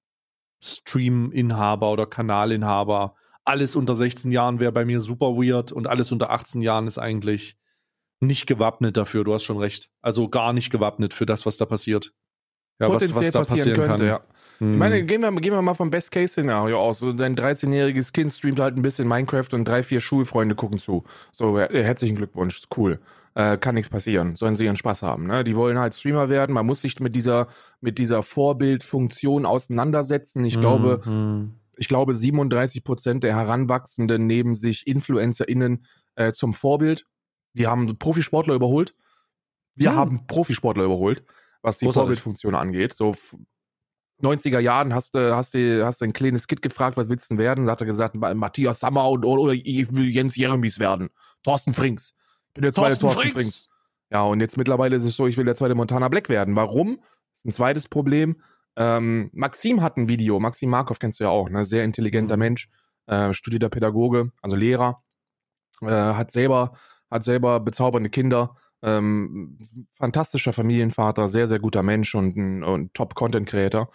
Stream-Inhaber 0.62 1.90
oder 1.92 2.06
Kanalinhaber. 2.06 3.14
Alles 3.44 3.74
unter 3.74 3.94
16 3.94 4.30
Jahren 4.30 4.60
wäre 4.60 4.72
bei 4.72 4.84
mir 4.84 5.00
super 5.00 5.28
weird 5.36 5.72
und 5.72 5.86
alles 5.86 6.12
unter 6.12 6.30
18 6.30 6.60
Jahren 6.60 6.86
ist 6.86 6.98
eigentlich 6.98 7.56
nicht 8.20 8.46
gewappnet 8.46 8.96
dafür. 8.96 9.24
Du 9.24 9.32
hast 9.34 9.44
schon 9.44 9.58
recht. 9.58 9.90
Also 10.02 10.28
gar 10.28 10.52
nicht 10.52 10.70
gewappnet 10.70 11.14
für 11.14 11.26
das, 11.26 11.46
was 11.46 11.56
da 11.56 11.66
passiert. 11.66 12.12
Ja, 12.78 12.90
was, 12.92 13.14
was 13.14 13.30
da 13.30 13.42
passieren 13.42 13.86
kann. 13.86 14.04
ja. 14.04 14.20
Hm. 14.58 14.74
Ich 14.74 14.78
meine, 14.78 15.02
gehen 15.04 15.20
wir, 15.20 15.30
gehen 15.32 15.52
wir 15.52 15.62
mal 15.62 15.74
vom 15.74 15.90
Best-Case-Szenario 15.90 16.78
aus. 16.80 16.98
So, 16.98 17.12
dein 17.12 17.36
13-jähriges 17.36 18.12
Kind 18.12 18.32
streamt 18.32 18.60
halt 18.60 18.76
ein 18.76 18.82
bisschen 18.82 19.06
Minecraft 19.08 19.48
und 19.52 19.66
drei, 19.66 19.82
vier 19.82 20.00
Schulfreunde 20.00 20.54
gucken 20.54 20.78
zu. 20.78 21.04
So, 21.32 21.58
äh, 21.58 21.82
herzlichen 21.82 22.16
Glückwunsch, 22.16 22.58
ist 22.58 22.68
cool. 22.76 23.00
Äh, 23.34 23.58
kann 23.58 23.74
nichts 23.74 23.90
passieren. 23.90 24.34
Sollen 24.36 24.54
sie 24.54 24.64
ihren 24.64 24.76
Spaß 24.76 25.02
haben. 25.02 25.26
Ne? 25.26 25.44
Die 25.44 25.56
wollen 25.56 25.78
halt 25.78 25.94
Streamer 25.94 26.30
werden. 26.30 26.52
Man 26.54 26.64
muss 26.64 26.80
sich 26.80 27.00
mit 27.00 27.14
dieser, 27.14 27.48
mit 27.82 27.98
dieser 27.98 28.22
Vorbildfunktion 28.22 29.44
auseinandersetzen. 29.46 30.44
Ich 30.44 30.58
glaube, 30.58 31.00
Hm. 31.04 31.52
ich 31.76 31.88
glaube, 31.88 32.14
37 32.14 32.82
Prozent 32.82 33.24
der 33.24 33.36
Heranwachsenden 33.36 34.26
nehmen 34.26 34.54
sich 34.54 34.86
InfluencerInnen 34.86 35.84
äh, 36.14 36.32
zum 36.32 36.54
Vorbild. 36.54 37.04
Die 37.56 37.66
haben 37.66 37.98
Profisportler 37.98 38.54
überholt. 38.54 38.94
Wir 39.74 39.90
Hm. 39.90 39.96
haben 39.96 40.26
Profisportler 40.26 40.84
überholt, 40.84 41.24
was 41.62 41.78
die 41.78 41.86
Großartig. 41.86 42.02
Vorbildfunktion 42.20 42.54
angeht. 42.54 42.94
So 42.94 43.10
f- 43.10 43.36
90er 44.22 44.58
Jahren 44.60 44.94
hast 44.94 45.14
du, 45.14 45.34
hast 45.36 45.54
du, 45.54 45.84
hast 45.84 46.02
ein 46.02 46.12
kleines 46.14 46.48
Kind 46.48 46.62
gefragt, 46.62 46.96
was 46.96 47.08
willst 47.08 47.30
du 47.30 47.34
denn 47.34 47.44
werden? 47.44 47.66
Da 47.66 47.72
hat 47.72 47.80
er 47.82 47.86
gesagt, 47.86 48.14
Ma- 48.16 48.32
Matthias 48.34 48.80
Sammer 48.80 49.08
und, 49.10 49.24
oder 49.26 49.52
ich 49.52 49.94
will 49.94 50.08
Jens 50.08 50.36
Jeremies 50.36 50.78
werden. 50.80 51.10
Thorsten 51.42 51.74
Frings. 51.74 52.14
Ich 52.48 52.54
bin 52.54 52.62
der 52.62 52.72
zweite 52.72 52.98
Thorsten 52.98 53.28
Frings. 53.30 53.68
Ja, 54.10 54.22
und 54.22 54.40
jetzt 54.40 54.56
mittlerweile 54.56 54.96
ist 54.96 55.04
es 55.04 55.16
so, 55.16 55.26
ich 55.26 55.36
will 55.36 55.44
der 55.44 55.54
zweite 55.56 55.74
Montana 55.74 56.08
Black 56.08 56.28
werden. 56.30 56.56
Warum? 56.56 56.96
Das 57.32 57.40
ist 57.40 57.44
ein 57.44 57.52
zweites 57.52 57.88
Problem. 57.88 58.40
Ähm, 58.76 59.28
Maxim 59.34 59.82
hat 59.82 59.96
ein 59.98 60.08
Video. 60.08 60.38
Maxim 60.40 60.70
Markov 60.70 60.98
kennst 60.98 61.20
du 61.20 61.24
ja 61.24 61.30
auch, 61.30 61.50
ne? 61.50 61.64
Sehr 61.66 61.84
intelligenter 61.84 62.36
Mhm. 62.36 62.40
Mensch, 62.40 62.68
äh, 63.06 63.32
studierter 63.34 63.68
Pädagoge, 63.68 64.30
also 64.40 64.56
Lehrer, 64.56 65.02
äh, 65.82 65.86
hat 65.88 66.30
selber, 66.30 66.72
hat 67.10 67.24
selber 67.24 67.60
bezaubernde 67.60 68.10
Kinder, 68.10 68.56
ähm, 68.82 69.58
fantastischer 69.92 70.52
Familienvater, 70.52 71.28
sehr, 71.28 71.46
sehr 71.46 71.58
guter 71.58 71.82
Mensch 71.82 72.14
und 72.14 72.36
ein 72.36 72.62
und 72.62 72.94
Top-Content-Creator. 72.94 73.90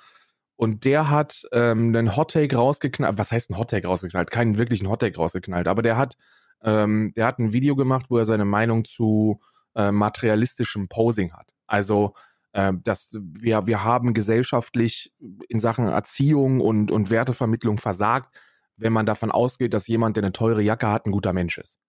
Und 0.56 0.86
der 0.86 1.10
hat 1.10 1.44
ähm, 1.52 1.96
einen 1.96 2.16
Hottake 2.16 2.56
rausgeknallt. 2.56 3.18
Was 3.18 3.32
heißt 3.32 3.50
ein 3.50 3.58
Hottake 3.58 3.88
rausgeknallt? 3.88 4.32
Keinen 4.32 4.58
wirklichen 4.58 4.90
Hottake 4.90 5.18
rausgeknallt, 5.18 5.68
aber 5.68 5.82
der 5.82 5.98
hat, 5.98 6.18
ähm, 6.64 7.14
der 7.16 7.26
hat 7.26 7.40
ein 7.40 7.54
Video 7.54 7.76
gemacht, 7.76 8.08
wo 8.10 8.18
er 8.18 8.26
seine 8.26 8.46
Meinung 8.46 8.86
zu 8.86 9.40
äh, 9.76 9.92
materialistischem 9.92 10.88
Posing 10.88 11.34
hat. 11.34 11.54
Also 11.68 12.14
äh, 12.54 12.74
dass 12.84 13.18
wir, 13.20 13.66
wir 13.66 13.84
haben 13.84 14.14
gesellschaftlich 14.14 15.14
in 15.48 15.60
Sachen 15.60 15.88
Erziehung 15.88 16.60
und, 16.60 16.92
und 16.92 17.10
Wertevermittlung 17.10 17.78
versagt, 17.78 18.36
wenn 18.76 18.94
man 18.94 19.06
davon 19.06 19.32
ausgeht, 19.32 19.74
dass 19.74 19.88
jemand, 19.88 20.18
der 20.18 20.24
eine 20.24 20.32
teure 20.32 20.62
Jacke 20.62 20.90
hat, 20.90 21.06
ein 21.06 21.12
guter 21.12 21.34
Mensch 21.34 21.58
ist. 21.58 21.80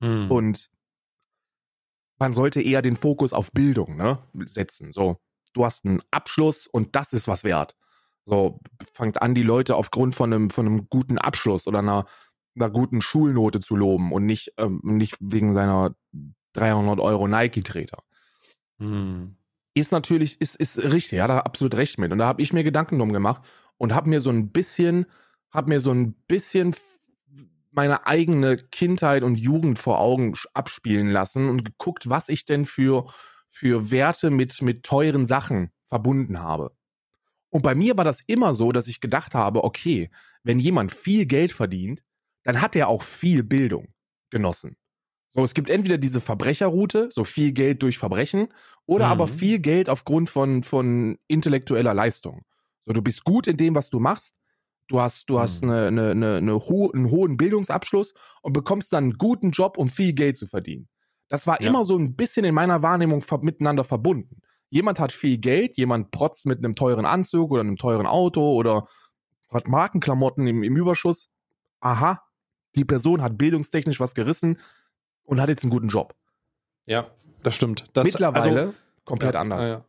Hm. 0.00 0.30
Und 0.30 0.70
man 2.18 2.32
sollte 2.32 2.62
eher 2.62 2.82
den 2.82 2.96
Fokus 2.96 3.32
auf 3.32 3.52
Bildung 3.52 3.96
ne, 3.96 4.18
setzen. 4.44 4.92
So, 4.92 5.18
du 5.52 5.64
hast 5.64 5.84
einen 5.84 6.02
Abschluss 6.10 6.66
und 6.66 6.96
das 6.96 7.12
ist 7.12 7.28
was 7.28 7.44
wert. 7.44 7.76
So, 8.24 8.60
fangt 8.92 9.22
an, 9.22 9.34
die 9.34 9.42
Leute 9.42 9.76
aufgrund 9.76 10.14
von 10.14 10.32
einem, 10.32 10.50
von 10.50 10.66
einem 10.66 10.88
guten 10.88 11.18
Abschluss 11.18 11.66
oder 11.66 11.78
einer, 11.78 12.06
einer 12.56 12.70
guten 12.70 13.00
Schulnote 13.00 13.60
zu 13.60 13.76
loben 13.76 14.12
und 14.12 14.26
nicht, 14.26 14.52
ähm, 14.56 14.80
nicht 14.82 15.16
wegen 15.20 15.54
seiner 15.54 15.94
300 16.54 16.98
Euro 16.98 17.28
Nike-Treter. 17.28 18.02
Hm. 18.78 19.36
ist 19.72 19.92
natürlich, 19.92 20.40
ist, 20.40 20.56
ist 20.56 20.78
richtig, 20.78 21.18
ja, 21.18 21.26
da 21.26 21.38
absolut 21.38 21.74
recht 21.76 21.98
mit. 21.98 22.12
Und 22.12 22.18
da 22.18 22.26
habe 22.26 22.42
ich 22.42 22.52
mir 22.52 22.62
Gedanken 22.62 22.98
drum 22.98 23.12
gemacht 23.12 23.42
und 23.78 23.94
habe 23.94 24.10
mir 24.10 24.20
so 24.20 24.30
ein 24.30 24.50
bisschen, 24.50 25.06
habe 25.50 25.70
mir 25.70 25.80
so 25.80 25.92
ein 25.92 26.12
bisschen 26.28 26.74
meine 27.76 28.06
eigene 28.06 28.56
Kindheit 28.56 29.22
und 29.22 29.36
Jugend 29.36 29.78
vor 29.78 30.00
Augen 30.00 30.34
abspielen 30.54 31.08
lassen 31.10 31.48
und 31.48 31.64
geguckt, 31.64 32.08
was 32.08 32.28
ich 32.28 32.44
denn 32.46 32.64
für, 32.64 33.06
für 33.48 33.90
Werte 33.90 34.30
mit, 34.30 34.62
mit 34.62 34.82
teuren 34.84 35.26
Sachen 35.26 35.70
verbunden 35.86 36.40
habe. 36.40 36.72
Und 37.50 37.62
bei 37.62 37.74
mir 37.74 37.96
war 37.96 38.04
das 38.04 38.20
immer 38.26 38.54
so, 38.54 38.72
dass 38.72 38.88
ich 38.88 39.00
gedacht 39.00 39.34
habe, 39.34 39.64
okay, 39.64 40.10
wenn 40.42 40.58
jemand 40.58 40.92
viel 40.92 41.26
Geld 41.26 41.52
verdient, 41.52 42.02
dann 42.44 42.60
hat 42.60 42.76
er 42.76 42.88
auch 42.88 43.02
viel 43.02 43.42
Bildung 43.42 43.88
genossen. 44.30 44.76
So, 45.34 45.44
es 45.44 45.54
gibt 45.54 45.70
entweder 45.70 45.98
diese 45.98 46.20
Verbrecherroute, 46.20 47.10
so 47.12 47.24
viel 47.24 47.52
Geld 47.52 47.82
durch 47.82 47.98
Verbrechen, 47.98 48.48
oder 48.86 49.06
Mhm. 49.06 49.12
aber 49.12 49.28
viel 49.28 49.58
Geld 49.58 49.88
aufgrund 49.88 50.30
von, 50.30 50.62
von 50.62 51.18
intellektueller 51.28 51.94
Leistung. 51.94 52.42
So, 52.86 52.92
du 52.92 53.02
bist 53.02 53.24
gut 53.24 53.46
in 53.46 53.56
dem, 53.56 53.74
was 53.74 53.90
du 53.90 54.00
machst. 54.00 54.34
Du 54.88 55.00
hast, 55.00 55.28
du 55.28 55.40
hast 55.40 55.62
Mhm. 55.64 55.70
eine, 55.70 55.86
eine, 55.88 56.10
eine, 56.12 56.36
eine 56.36 56.54
ho 56.54 56.90
einen 56.92 57.10
hohen 57.10 57.36
Bildungsabschluss 57.36 58.14
und 58.42 58.52
bekommst 58.52 58.92
dann 58.92 59.04
einen 59.04 59.12
guten 59.18 59.50
Job, 59.50 59.78
um 59.78 59.88
viel 59.88 60.12
Geld 60.12 60.36
zu 60.36 60.46
verdienen. 60.46 60.88
Das 61.28 61.46
war 61.46 61.60
Ja. 61.60 61.68
immer 61.68 61.84
so 61.84 61.98
ein 61.98 62.14
bisschen 62.14 62.44
in 62.44 62.54
meiner 62.54 62.82
Wahrnehmung 62.82 63.20
ver 63.20 63.38
miteinander 63.42 63.82
verbunden. 63.84 64.42
Jemand 64.70 65.00
hat 65.00 65.12
viel 65.12 65.38
Geld, 65.38 65.76
jemand 65.76 66.10
protzt 66.12 66.46
mit 66.46 66.58
einem 66.58 66.74
teuren 66.76 67.04
Anzug 67.06 67.50
oder 67.50 67.62
einem 67.62 67.76
teuren 67.76 68.06
Auto 68.06 68.54
oder 68.54 68.86
hat 69.50 69.68
Markenklamotten 69.68 70.46
im, 70.46 70.62
im 70.62 70.76
Überschuss. 70.76 71.30
Aha, 71.80 72.22
die 72.74 72.84
Person 72.84 73.22
hat 73.22 73.38
bildungstechnisch 73.38 74.00
was 74.00 74.14
gerissen 74.14 74.58
und 75.24 75.40
hat 75.40 75.48
jetzt 75.48 75.64
einen 75.64 75.70
guten 75.70 75.88
Job. 75.88 76.14
Ja, 76.84 77.10
das 77.42 77.54
stimmt. 77.56 77.86
Das, 77.92 78.04
Mittlerweile 78.06 78.60
also, 78.60 78.74
komplett 79.04 79.34
ja, 79.34 79.40
anders. 79.40 79.66
ja. 79.66 79.84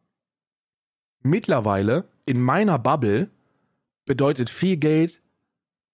Mittlerweile 1.21 2.05
in 2.25 2.41
meiner 2.41 2.79
Bubble 2.79 3.29
bedeutet 4.07 4.49
viel 4.49 4.77
Geld 4.77 5.21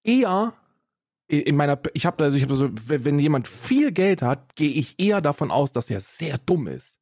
eher 0.04 0.54
in 1.28 1.56
meiner 1.56 1.82
ich 1.93 2.06
habe 2.06 2.23
also 2.23 2.38
ich 2.38 2.43
habe 2.43 2.56
so 2.56 2.69
wenn 2.88 3.19
jemand 3.19 3.47
viel 3.47 3.91
Geld 3.91 4.21
hat, 4.21 4.56
gehe 4.56 4.69
ich 4.69 4.99
eher 4.99 5.21
davon 5.21 5.52
aus, 5.52 5.71
dass 5.71 5.89
er 5.89 5.99
sehr 5.99 6.38
dumm 6.38 6.67
ist. 6.67 6.99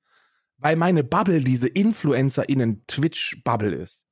Weil 0.58 0.76
meine 0.76 1.04
Bubble 1.04 1.42
diese 1.42 1.68
InfluencerInnen 1.68 2.84
Twitch 2.88 3.42
Bubble 3.44 3.74
ist. 3.74 4.06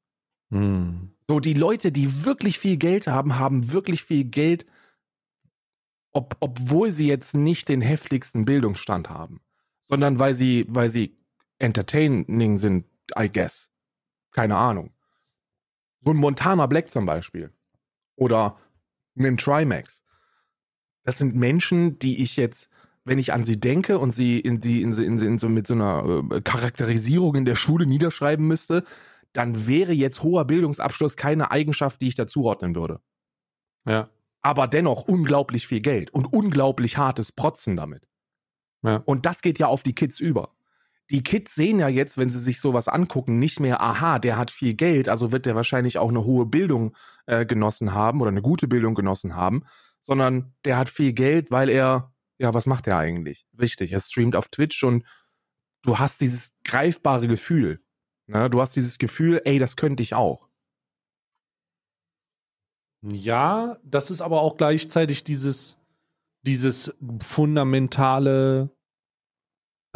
Hm. 0.50 1.12
So, 1.28 1.40
die 1.40 1.54
Leute, 1.54 1.92
die 1.92 2.26
wirklich 2.26 2.58
viel 2.58 2.78
Geld 2.78 3.06
haben, 3.06 3.38
haben 3.38 3.72
wirklich 3.72 4.04
viel 4.04 4.24
Geld, 4.24 4.66
ob, 6.12 6.36
obwohl 6.40 6.90
sie 6.90 7.08
jetzt 7.08 7.36
nicht 7.36 7.70
den 7.70 7.82
heftigsten 7.82 8.46
Bildungsstand 8.46 9.12
haben, 9.12 9.42
sondern 9.84 10.18
weil 10.18 10.34
sie, 10.34 10.66
weil 10.68 10.90
sie 10.90 11.16
entertaining 11.60 12.58
sind, 12.58 12.86
I 13.16 13.32
guess. 13.32 13.72
Keine 14.32 14.56
Ahnung. 14.58 14.92
So 16.02 16.12
ein 16.12 16.18
Montana 16.18 16.66
Black 16.68 16.90
zum 16.90 17.06
Beispiel. 17.06 17.52
Oder 18.16 18.58
einen 19.18 19.38
Trimax. 19.38 20.04
Das 21.04 21.18
sind 21.18 21.36
Menschen, 21.36 22.00
die 22.00 22.22
ich 22.22 22.38
jetzt, 22.38 22.70
wenn 23.04 23.18
ich 23.18 23.34
an 23.34 23.46
sie 23.46 23.60
denke 23.60 24.00
und 24.00 24.12
sie 24.12 24.40
in 24.40 24.62
die, 24.62 24.82
in, 24.82 24.92
in, 24.94 25.18
in 25.18 25.38
so 25.38 25.50
mit 25.50 25.68
so 25.68 25.74
einer 25.74 26.24
äh, 26.32 26.42
Charakterisierung 26.42 27.36
in 27.36 27.46
der 27.46 27.56
Schule 27.56 27.86
niederschreiben 27.86 28.46
müsste, 28.48 28.84
dann 29.34 29.68
wäre 29.68 29.94
jetzt 29.94 30.24
hoher 30.24 30.46
Bildungsabschluss 30.46 31.16
keine 31.16 31.52
Eigenschaft, 31.52 32.02
die 32.02 32.08
ich 32.08 32.16
dazuordnen 32.16 32.76
würde. 32.76 33.00
ja. 33.86 34.10
Aber 34.42 34.68
dennoch 34.68 35.04
unglaublich 35.04 35.68
viel 35.68 35.82
Geld 35.82 36.12
und 36.12 36.32
unglaublich 36.32 36.98
hartes 36.98 37.34
Protzen 37.34 37.76
damit. 37.76 38.08
Ja. 38.84 39.04
Und 39.06 39.26
das 39.26 39.42
geht 39.42 39.60
ja 39.60 39.68
auf 39.68 39.84
die 39.84 39.94
Kids 39.94 40.22
über. 40.22 40.54
Die 41.10 41.24
Kids 41.24 41.56
sehen 41.56 41.80
ja 41.80 41.88
jetzt, 41.88 42.18
wenn 42.18 42.30
sie 42.30 42.40
sich 42.40 42.62
sowas 42.62 42.88
angucken, 42.88 43.40
nicht 43.40 43.60
mehr, 43.60 43.82
aha, 43.82 44.20
der 44.20 44.38
hat 44.38 44.52
viel 44.52 44.76
Geld, 44.76 45.10
also 45.10 45.32
wird 45.32 45.46
der 45.46 45.56
wahrscheinlich 45.56 45.98
auch 45.98 46.10
eine 46.10 46.24
hohe 46.24 46.46
Bildung 46.46 46.96
äh, 47.26 47.46
genossen 47.46 47.94
haben 47.94 48.22
oder 48.22 48.30
eine 48.30 48.44
gute 48.44 48.68
Bildung 48.68 48.94
genossen 48.94 49.36
haben, 49.36 49.64
sondern 50.02 50.54
der 50.66 50.78
hat 50.78 50.90
viel 50.90 51.14
Geld, 51.14 51.50
weil 51.50 51.70
er, 51.70 52.14
ja, 52.38 52.54
was 52.54 52.68
macht 52.68 52.86
er 52.86 52.98
eigentlich? 52.98 53.48
Richtig, 53.60 53.92
er 53.92 54.00
streamt 54.00 54.36
auf 54.36 54.50
Twitch 54.50 54.84
und 54.84 55.04
du 55.84 55.98
hast 55.98 56.22
dieses 56.22 56.58
greifbare 56.64 57.28
Gefühl. 57.28 57.82
Ne? 58.28 58.50
Du 58.50 58.62
hast 58.62 58.76
dieses 58.76 59.00
Gefühl, 59.00 59.42
ey, 59.46 59.58
das 59.58 59.76
könnte 59.76 60.04
ich 60.04 60.14
auch. 60.14 60.50
Ja, 63.02 63.78
das 63.84 64.12
ist 64.12 64.22
aber 64.22 64.42
auch 64.42 64.58
gleichzeitig 64.58 65.24
dieses, 65.24 65.78
dieses 66.44 66.96
fundamentale 67.22 68.70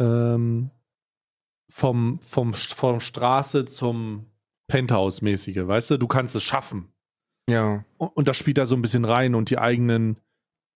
ähm, 0.00 0.70
vom, 1.70 2.20
vom, 2.20 2.54
vom 2.54 3.00
Straße 3.00 3.64
zum 3.64 4.26
Penthouse-mäßige, 4.68 5.66
weißt 5.66 5.92
du? 5.92 5.98
Du 5.98 6.06
kannst 6.06 6.34
es 6.34 6.42
schaffen. 6.42 6.92
Ja. 7.48 7.84
Und, 7.98 8.08
und 8.16 8.28
das 8.28 8.36
spielt 8.36 8.58
da 8.58 8.66
so 8.66 8.74
ein 8.76 8.82
bisschen 8.82 9.04
rein 9.04 9.34
und 9.34 9.50
die 9.50 9.58
eigenen. 9.58 10.18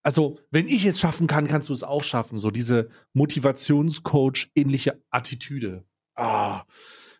Also, 0.02 0.38
wenn 0.50 0.68
ich 0.68 0.84
es 0.84 1.00
schaffen 1.00 1.26
kann, 1.26 1.48
kannst 1.48 1.68
du 1.68 1.74
es 1.74 1.82
auch 1.82 2.04
schaffen. 2.04 2.38
So 2.38 2.50
diese 2.50 2.90
Motivationscoach-ähnliche 3.14 5.02
Attitüde. 5.10 5.84
Ah, 6.14 6.64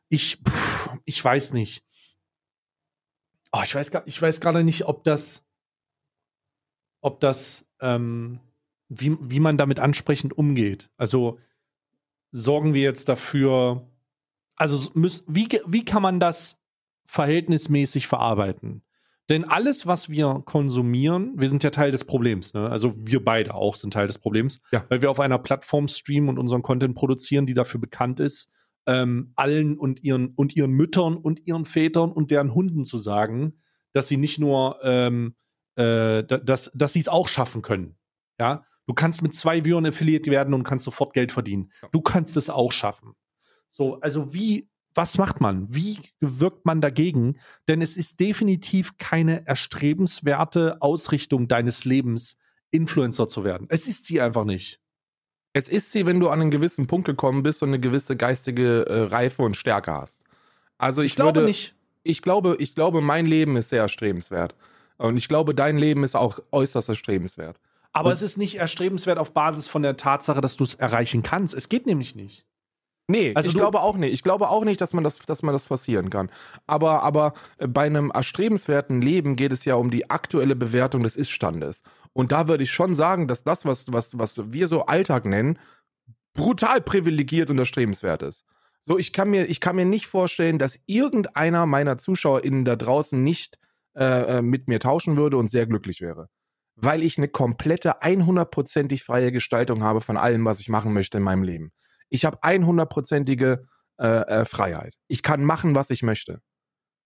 ich, 0.08 0.38
pff, 0.46 0.90
ich 1.04 1.22
weiß 1.24 1.52
nicht. 1.52 1.84
Oh, 3.52 3.60
ich 3.64 3.74
weiß, 3.74 3.90
gar- 3.90 4.06
ich 4.06 4.20
weiß 4.20 4.40
gerade 4.40 4.62
nicht, 4.64 4.86
ob 4.86 5.04
das, 5.04 5.44
ob 7.00 7.20
das, 7.20 7.66
ähm, 7.80 8.40
wie, 8.88 9.16
wie 9.20 9.40
man 9.40 9.56
damit 9.56 9.80
ansprechend 9.80 10.36
umgeht. 10.36 10.90
Also 10.96 11.38
sorgen 12.30 12.74
wir 12.74 12.82
jetzt 12.82 13.08
dafür, 13.08 13.88
also 14.56 14.90
müß, 14.94 15.24
wie, 15.26 15.48
wie 15.66 15.84
kann 15.84 16.02
man 16.02 16.20
das 16.20 16.58
verhältnismäßig 17.06 18.06
verarbeiten? 18.06 18.82
Denn 19.30 19.44
alles, 19.44 19.86
was 19.86 20.08
wir 20.08 20.42
konsumieren, 20.46 21.34
wir 21.36 21.48
sind 21.50 21.62
ja 21.62 21.68
Teil 21.70 21.90
des 21.90 22.04
Problems. 22.04 22.54
Ne? 22.54 22.68
Also 22.70 22.94
wir 22.96 23.22
beide 23.22 23.54
auch 23.54 23.74
sind 23.74 23.92
Teil 23.92 24.06
des 24.06 24.18
Problems, 24.18 24.60
Ja. 24.72 24.84
weil 24.88 25.02
wir 25.02 25.10
auf 25.10 25.20
einer 25.20 25.38
Plattform 25.38 25.86
streamen 25.88 26.30
und 26.30 26.38
unseren 26.38 26.62
Content 26.62 26.94
produzieren, 26.94 27.44
die 27.44 27.52
dafür 27.52 27.78
bekannt 27.80 28.20
ist, 28.20 28.50
ähm, 28.86 29.32
allen 29.36 29.76
und 29.78 30.02
ihren 30.02 30.28
und 30.34 30.56
ihren 30.56 30.70
Müttern 30.70 31.16
und 31.18 31.46
ihren 31.46 31.66
Vätern 31.66 32.10
und 32.10 32.30
deren 32.30 32.54
Hunden 32.54 32.84
zu 32.86 32.96
sagen, 32.96 33.60
dass 33.92 34.08
sie 34.08 34.16
nicht 34.16 34.38
nur, 34.38 34.78
ähm, 34.82 35.34
äh, 35.76 36.24
da- 36.24 36.38
dass, 36.38 36.70
dass 36.74 36.94
sie 36.94 37.00
es 37.00 37.08
auch 37.08 37.28
schaffen 37.28 37.60
können. 37.60 37.96
Ja, 38.40 38.64
du 38.88 38.94
kannst 38.94 39.22
mit 39.22 39.34
zwei 39.34 39.64
Viren 39.64 39.86
affiliiert 39.86 40.26
werden 40.26 40.54
und 40.54 40.64
kannst 40.64 40.86
sofort 40.86 41.12
Geld 41.12 41.30
verdienen. 41.30 41.70
Du 41.92 42.00
kannst 42.00 42.36
es 42.36 42.50
auch 42.50 42.72
schaffen. 42.72 43.14
So, 43.70 44.00
also 44.00 44.32
wie, 44.32 44.68
was 44.94 45.18
macht 45.18 45.40
man? 45.40 45.72
Wie 45.72 46.00
wirkt 46.20 46.64
man 46.64 46.80
dagegen? 46.80 47.38
Denn 47.68 47.82
es 47.82 47.96
ist 47.96 48.18
definitiv 48.18 48.96
keine 48.96 49.46
erstrebenswerte 49.46 50.80
Ausrichtung 50.80 51.48
deines 51.48 51.84
Lebens, 51.84 52.38
Influencer 52.70 53.28
zu 53.28 53.44
werden. 53.44 53.66
Es 53.70 53.86
ist 53.86 54.06
sie 54.06 54.20
einfach 54.20 54.44
nicht. 54.44 54.80
Es 55.52 55.68
ist 55.68 55.92
sie, 55.92 56.06
wenn 56.06 56.18
du 56.18 56.30
an 56.30 56.40
einen 56.40 56.50
gewissen 56.50 56.86
Punkt 56.86 57.06
gekommen 57.06 57.42
bist 57.42 57.62
und 57.62 57.68
eine 57.68 57.80
gewisse 57.80 58.16
geistige 58.16 58.86
äh, 58.86 59.02
Reife 59.02 59.42
und 59.42 59.56
Stärke 59.56 59.92
hast. 59.92 60.22
Also 60.78 61.02
ich, 61.02 61.12
Ich, 61.12 61.16
glaube 61.16 61.40
würde, 61.40 61.48
nicht. 61.48 61.74
Ich 62.04 62.22
glaube, 62.22 62.56
ich 62.58 62.74
glaube, 62.74 63.02
mein 63.02 63.26
Leben 63.26 63.56
ist 63.56 63.68
sehr 63.68 63.82
erstrebenswert. 63.82 64.54
Und 64.96 65.18
ich 65.18 65.28
glaube, 65.28 65.54
dein 65.54 65.76
Leben 65.76 66.04
ist 66.04 66.16
auch 66.16 66.38
äußerst 66.52 66.88
erstrebenswert. 66.88 67.58
Aber 67.92 68.12
es 68.12 68.22
ist 68.22 68.36
nicht 68.36 68.56
erstrebenswert 68.56 69.18
auf 69.18 69.32
Basis 69.32 69.66
von 69.66 69.82
der 69.82 69.96
Tatsache, 69.96 70.40
dass 70.40 70.56
du 70.56 70.64
es 70.64 70.74
erreichen 70.74 71.22
kannst. 71.22 71.54
Es 71.54 71.68
geht 71.68 71.86
nämlich 71.86 72.14
nicht. 72.14 72.46
Nee, 73.10 73.32
Also 73.34 73.48
ich 73.48 73.56
glaube 73.56 73.80
auch 73.80 73.96
nicht. 73.96 74.12
Ich 74.12 74.22
glaube 74.22 74.50
auch 74.50 74.64
nicht, 74.64 74.82
dass 74.82 74.92
man 74.92 75.02
das, 75.02 75.18
dass 75.20 75.42
man 75.42 75.54
das 75.54 75.64
forcieren 75.64 76.10
kann. 76.10 76.30
Aber, 76.66 77.02
aber 77.02 77.32
äh, 77.56 77.66
bei 77.66 77.86
einem 77.86 78.10
erstrebenswerten 78.10 79.00
Leben 79.00 79.34
geht 79.34 79.50
es 79.50 79.64
ja 79.64 79.76
um 79.76 79.90
die 79.90 80.10
aktuelle 80.10 80.54
Bewertung 80.54 81.02
des 81.02 81.16
Ist-Standes. 81.16 81.82
Und 82.12 82.32
da 82.32 82.48
würde 82.48 82.64
ich 82.64 82.70
schon 82.70 82.94
sagen, 82.94 83.26
dass 83.26 83.44
das, 83.44 83.64
was, 83.64 83.92
was, 83.92 84.18
was 84.18 84.52
wir 84.52 84.68
so 84.68 84.84
Alltag 84.84 85.24
nennen, 85.24 85.58
brutal 86.34 86.82
privilegiert 86.82 87.48
und 87.50 87.58
erstrebenswert 87.58 88.22
ist. 88.22 88.44
So, 88.80 88.98
ich 88.98 89.14
kann 89.14 89.30
mir, 89.30 89.46
ich 89.46 89.60
kann 89.60 89.76
mir 89.76 89.86
nicht 89.86 90.06
vorstellen, 90.06 90.58
dass 90.58 90.78
irgendeiner 90.86 91.64
meiner 91.64 91.96
ZuschauerInnen 91.96 92.66
da 92.66 92.76
draußen 92.76 93.22
nicht 93.22 93.58
äh, 93.96 94.38
äh, 94.38 94.42
mit 94.42 94.68
mir 94.68 94.80
tauschen 94.80 95.16
würde 95.16 95.38
und 95.38 95.48
sehr 95.48 95.66
glücklich 95.66 96.02
wäre. 96.02 96.28
Weil 96.80 97.02
ich 97.02 97.18
eine 97.18 97.28
komplette, 97.28 98.02
100%ig 98.02 99.02
freie 99.02 99.32
Gestaltung 99.32 99.82
habe 99.82 100.00
von 100.00 100.16
allem, 100.16 100.44
was 100.44 100.60
ich 100.60 100.68
machen 100.68 100.92
möchte 100.92 101.18
in 101.18 101.24
meinem 101.24 101.42
Leben. 101.42 101.72
Ich 102.08 102.24
habe 102.24 102.38
100%ige 102.42 103.66
äh, 103.98 104.06
äh, 104.06 104.44
Freiheit. 104.44 104.94
Ich 105.08 105.22
kann 105.22 105.44
machen, 105.44 105.74
was 105.74 105.90
ich 105.90 106.02
möchte. 106.02 106.40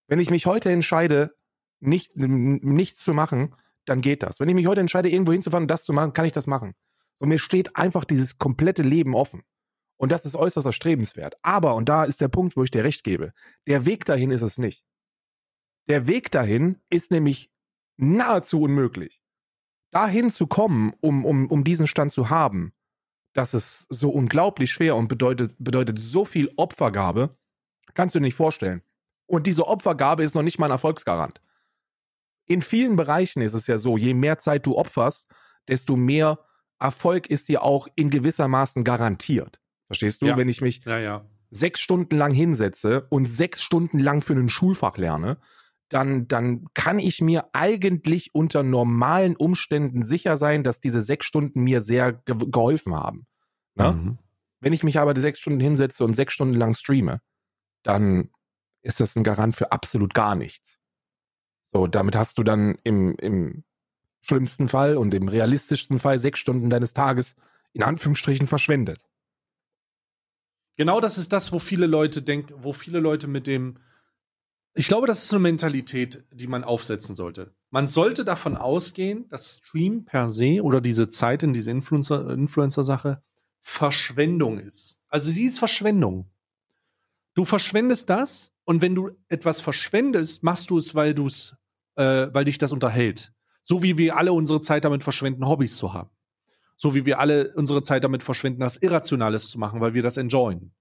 Wenn 0.09 0.21
ich 0.21 0.31
mich 0.31 0.45
heute 0.45 0.71
entscheide, 0.71 1.35
nicht, 1.81 2.15
nichts 2.15 3.03
zu 3.03 3.15
machen, 3.15 3.57
dann 3.87 4.03
geht 4.03 4.23
das. 4.23 4.39
Wenn 4.39 4.49
ich 4.49 4.55
mich 4.55 4.67
heute 4.67 4.83
entscheide, 4.83 5.09
irgendwo 5.09 5.33
hinzufahren 5.33 5.65
und 5.65 5.71
das 5.71 5.85
zu 5.85 5.93
machen, 5.93 6.13
kann 6.13 6.27
ich 6.27 6.33
das 6.33 6.47
machen. 6.47 6.75
So, 7.15 7.27
mir 7.27 7.39
steht 7.39 7.77
einfach 7.77 8.05
dieses 8.05 8.39
komplette 8.39 8.83
Leben 8.83 9.15
offen. 9.15 9.43
Und 9.97 10.13
das 10.13 10.25
ist 10.25 10.37
äußerst 10.37 10.67
erstrebenswert. 10.67 11.35
Aber, 11.43 11.75
und 11.75 11.89
da 11.89 12.05
ist 12.05 12.21
der 12.21 12.29
Punkt, 12.29 12.57
wo 12.57 12.65
ich 12.65 12.71
dir 12.71 12.85
recht 12.85 13.05
gebe, 13.05 13.33
der 13.67 13.87
Weg 13.87 14.05
dahin 14.05 14.31
ist 14.31 14.43
es 14.43 14.59
nicht. 14.59 14.85
Der 15.89 16.07
Weg 16.07 16.31
dahin 16.31 16.81
ist 16.91 17.11
nämlich 17.11 17.51
nahezu 17.97 18.61
unmöglich. 18.61 19.22
Dahin 19.93 20.31
zu 20.31 20.47
kommen, 20.47 20.95
um, 21.01 21.25
um, 21.25 21.47
um 21.47 21.65
diesen 21.65 21.87
Stand 21.87 22.13
zu 22.13 22.31
haben, 22.31 22.73
das 23.35 23.55
ist 23.55 23.87
so 23.89 24.11
unglaublich 24.11 24.73
schwer 24.73 24.97
und 24.97 25.09
bedeutet, 25.09 25.55
bedeutet 25.59 25.99
so 25.99 26.25
viel 26.25 26.51
Opfergabe, 26.57 27.37
kannst 27.95 28.15
du 28.15 28.19
dir 28.19 28.25
nicht 28.25 28.35
vorstellen. 28.35 28.83
Und 29.27 29.47
diese 29.47 29.69
Opfergabe 29.69 30.25
ist 30.25 30.35
noch 30.35 30.43
nicht 30.43 30.59
mal 30.59 30.67
ein 30.67 30.73
Erfolgsgarant. 30.73 31.41
In 32.47 32.63
vielen 32.63 32.97
Bereichen 32.97 33.41
ist 33.41 33.55
es 33.55 33.67
ja 33.67 33.79
so, 33.79 33.97
je 33.97 34.15
mehr 34.15 34.39
Zeit 34.39 34.67
du 34.67 34.77
opferst, 34.77 35.29
desto 35.69 35.97
mehr 35.97 36.39
Erfolg 36.79 37.29
ist 37.29 37.49
dir 37.49 37.63
auch 37.63 37.87
in 37.95 38.11
gewissermaßen 38.11 38.85
garantiert. 38.85 39.61
Verstehst 39.87 40.23
du? 40.23 40.27
Ja. 40.27 40.37
Wenn 40.37 40.49
ich 40.49 40.61
mich 40.61 40.85
Ja, 40.85 40.99
ja. 40.99 41.25
sechs 41.51 41.81
Stunden 41.81 42.17
lang 42.17 42.33
hinsetze 42.33 43.07
und 43.11 43.27
sechs 43.27 43.63
Stunden 43.63 43.99
lang 43.99 44.21
für 44.23 44.35
ein 44.35 44.49
Schulfach 44.49 44.97
lerne, 44.97 45.39
dann, 45.93 46.27
dann 46.29 46.67
kann 46.75 46.99
ich 46.99 47.21
mir 47.21 47.51
eigentlich 47.53 48.35
unter 48.35 48.63
normalen 48.63 49.37
Umständen 49.37 50.03
sicher 50.03 50.37
sein, 50.37 50.65
dass 50.65 50.81
diese 50.81 51.03
sechs 51.03 51.27
Stunden 51.27 51.63
mir 51.63 51.83
sehr 51.83 52.13
ge 52.13 52.37
geholfen 52.39 52.95
haben. 52.95 53.27
Ne? 53.75 53.93
Mhm. 53.93 54.19
Wenn 54.61 54.73
ich 54.73 54.83
mich 54.83 54.99
aber 54.99 55.13
die 55.13 55.21
sechs 55.21 55.41
Stunden 55.41 55.61
hinsetze 55.61 56.05
und 56.05 56.15
sechs 56.15 56.33
Stunden 56.33 56.55
lang 56.55 56.75
streame, 56.75 57.21
dann 57.83 58.31
ist 58.83 59.01
das 59.01 59.17
ein 59.17 59.25
Garant 59.25 59.57
für 59.57 59.73
absolut 59.73 60.15
gar 60.15 60.35
nichts. 60.35 60.81
So, 61.73 61.87
damit 61.87 62.17
hast 62.17 62.39
du 62.39 62.43
dann 62.43 62.79
im, 62.85 63.17
im 63.17 63.65
schlimmsten 64.21 64.69
Fall 64.69 64.97
und 64.97 65.15
im 65.15 65.29
realistischsten 65.29 65.99
Fall 65.99 66.19
sechs 66.19 66.39
Stunden 66.39 66.71
deines 66.71 66.93
Tages 66.93 67.37
in 67.73 67.83
Anführungsstrichen 67.83 68.47
verschwendet. 68.47 69.01
Genau 70.77 71.01
das 71.01 71.19
ist 71.19 71.33
das, 71.33 71.53
wo 71.53 71.59
viele 71.59 71.87
Leute 71.87 72.23
denken, 72.23 72.55
wo 72.59 72.73
viele 72.73 73.01
Leute 73.01 73.27
mit 73.27 73.47
dem. 73.47 73.79
Ich 74.75 74.87
glaube, 74.87 75.07
das 75.07 75.25
ist 75.25 75.33
eine 75.33 75.41
Mentalität, 75.41 76.25
die 76.33 76.47
man 76.47 76.65
aufsetzen 76.65 77.15
sollte. 77.15 77.55
Man 77.71 77.89
sollte 77.89 78.25
davon 78.25 78.57
ausgehen, 78.57 79.29
dass 79.29 79.57
Stream 79.57 80.05
per 80.05 80.31
se 80.31 80.63
oder 80.63 80.81
diese 80.81 81.09
Zeit 81.09 81.43
in 81.43 81.53
diese 81.53 81.71
Influencer- 81.71 82.33
Influencer-Sache 82.33 83.23
Verschwendung 83.61 84.59
ist. 84.59 84.99
Also 85.09 85.31
sie 85.31 85.45
ist 85.45 85.59
Verschwendung. 85.59 86.31
Du 87.35 87.45
verschwendest 87.45 88.11
das 88.11 88.53
und 88.65 88.83
wenn 88.83 88.95
du 88.95 89.11
etwas 89.29 89.61
verschwendest, 89.61 90.43
machst 90.43 90.71
du 90.71 90.79
es, 90.79 90.95
weil 90.95 91.15
du 91.15 91.27
es, 91.27 91.55
äh, 91.97 92.29
weil 92.33 92.45
dich 92.45 92.59
das 92.59 92.73
unterhält. 92.73 93.33
So 93.63 93.83
wie 93.83 93.99
wir 93.99 94.17
alle 94.17 94.33
unsere 94.33 94.61
Zeit 94.61 94.85
damit 94.85 95.03
verschwenden, 95.03 95.47
Hobbys 95.47 95.77
zu 95.77 95.95
haben. 95.95 96.11
So 96.77 96.95
wie 96.95 97.07
wir 97.07 97.21
alle 97.21 97.55
unsere 97.55 97.83
Zeit 97.83 98.05
damit 98.05 98.23
verschwenden, 98.23 98.61
das 98.61 98.79
Irrationales 98.79 99.49
zu 99.49 99.59
machen, 99.59 99.81
weil 99.81 99.95
wir 99.95 100.03
das 100.03 100.17
enjoyen. 100.17 100.75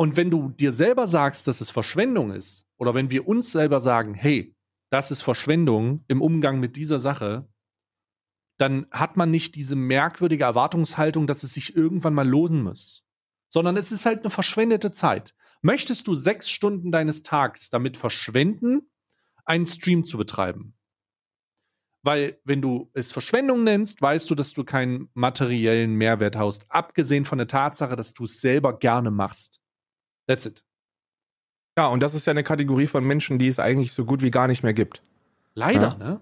Und 0.00 0.16
wenn 0.16 0.30
du 0.30 0.50
dir 0.50 0.70
selber 0.70 1.08
sagst, 1.08 1.48
dass 1.48 1.60
es 1.60 1.72
Verschwendung 1.72 2.30
ist, 2.30 2.68
oder 2.76 2.94
wenn 2.94 3.10
wir 3.10 3.26
uns 3.26 3.50
selber 3.50 3.80
sagen, 3.80 4.14
hey, 4.14 4.54
das 4.90 5.10
ist 5.10 5.22
Verschwendung 5.22 6.04
im 6.06 6.22
Umgang 6.22 6.60
mit 6.60 6.76
dieser 6.76 7.00
Sache, 7.00 7.48
dann 8.58 8.86
hat 8.92 9.16
man 9.16 9.32
nicht 9.32 9.56
diese 9.56 9.74
merkwürdige 9.74 10.44
Erwartungshaltung, 10.44 11.26
dass 11.26 11.42
es 11.42 11.54
sich 11.54 11.74
irgendwann 11.74 12.14
mal 12.14 12.26
lohnen 12.26 12.62
muss. 12.62 13.04
Sondern 13.48 13.76
es 13.76 13.90
ist 13.90 14.06
halt 14.06 14.20
eine 14.20 14.30
verschwendete 14.30 14.92
Zeit. 14.92 15.34
Möchtest 15.62 16.06
du 16.06 16.14
sechs 16.14 16.48
Stunden 16.48 16.92
deines 16.92 17.24
Tags 17.24 17.68
damit 17.68 17.96
verschwenden, 17.96 18.82
einen 19.44 19.66
Stream 19.66 20.04
zu 20.04 20.16
betreiben? 20.16 20.76
Weil, 22.04 22.40
wenn 22.44 22.62
du 22.62 22.88
es 22.94 23.10
Verschwendung 23.10 23.64
nennst, 23.64 24.00
weißt 24.00 24.30
du, 24.30 24.36
dass 24.36 24.52
du 24.52 24.62
keinen 24.62 25.10
materiellen 25.14 25.94
Mehrwert 25.94 26.36
hast, 26.36 26.70
abgesehen 26.70 27.24
von 27.24 27.38
der 27.38 27.48
Tatsache, 27.48 27.96
dass 27.96 28.12
du 28.12 28.24
es 28.24 28.40
selber 28.40 28.78
gerne 28.78 29.10
machst. 29.10 29.60
That's 30.28 30.46
it. 30.46 30.62
Ja, 31.76 31.86
und 31.88 32.00
das 32.00 32.14
ist 32.14 32.26
ja 32.26 32.32
eine 32.32 32.42
Kategorie 32.44 32.86
von 32.86 33.04
Menschen, 33.04 33.38
die 33.38 33.48
es 33.48 33.58
eigentlich 33.58 33.92
so 33.92 34.04
gut 34.04 34.22
wie 34.22 34.30
gar 34.30 34.48
nicht 34.48 34.62
mehr 34.62 34.74
gibt. 34.74 35.02
Leider, 35.54 35.96
Ja. 36.00 36.04
ne? 36.12 36.20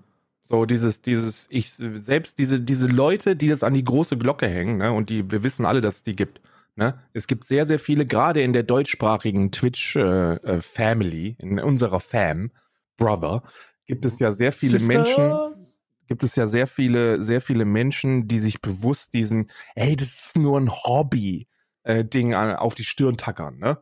So 0.49 0.65
dieses, 0.65 1.03
dieses, 1.03 1.49
ich 1.51 1.73
selbst 1.73 2.39
diese, 2.39 2.61
diese 2.61 2.87
Leute, 2.87 3.35
die 3.35 3.49
das 3.49 3.65
an 3.65 3.75
die 3.75 3.83
große 3.83 4.17
Glocke 4.17 4.47
hängen, 4.47 4.77
ne, 4.79 4.93
und 4.93 5.11
die, 5.11 5.29
wir 5.29 5.43
wissen 5.43 5.67
alle, 5.67 5.81
dass 5.81 5.97
es 5.97 6.03
die 6.05 6.15
gibt. 6.15 6.41
Ne? 6.77 7.03
Es 7.15 7.27
gibt 7.27 7.45
sehr, 7.45 7.65
sehr 7.65 7.81
viele, 7.81 8.07
gerade 8.07 8.43
in 8.43 8.53
der 8.53 8.63
deutschsprachigen 8.63 9.51
Twitch-Family, 9.51 11.37
in 11.41 11.59
unserer 11.59 11.99
Fam, 12.01 12.53
Brother, 12.97 13.43
gibt 13.87 14.05
es 14.05 14.19
ja 14.21 14.31
sehr 14.31 14.53
viele 14.53 14.79
Menschen, 14.81 15.31
Sisters? 15.55 15.79
gibt 16.07 16.23
es 16.23 16.37
ja 16.37 16.47
sehr 16.47 16.67
viele, 16.69 17.21
sehr 17.21 17.41
viele 17.41 17.65
Menschen, 17.65 18.29
die 18.29 18.39
sich 18.39 18.61
bewusst 18.61 19.15
diesen, 19.15 19.51
ey, 19.75 19.97
das 19.97 20.27
ist 20.27 20.37
nur 20.39 20.61
ein 20.61 20.71
Hobby, 20.71 21.49
äh, 21.83 22.05
Ding 22.05 22.35
an, 22.35 22.55
auf 22.57 22.75
die 22.75 22.85
Stirn 22.85 23.17
tackern, 23.17 23.59
ne? 23.59 23.79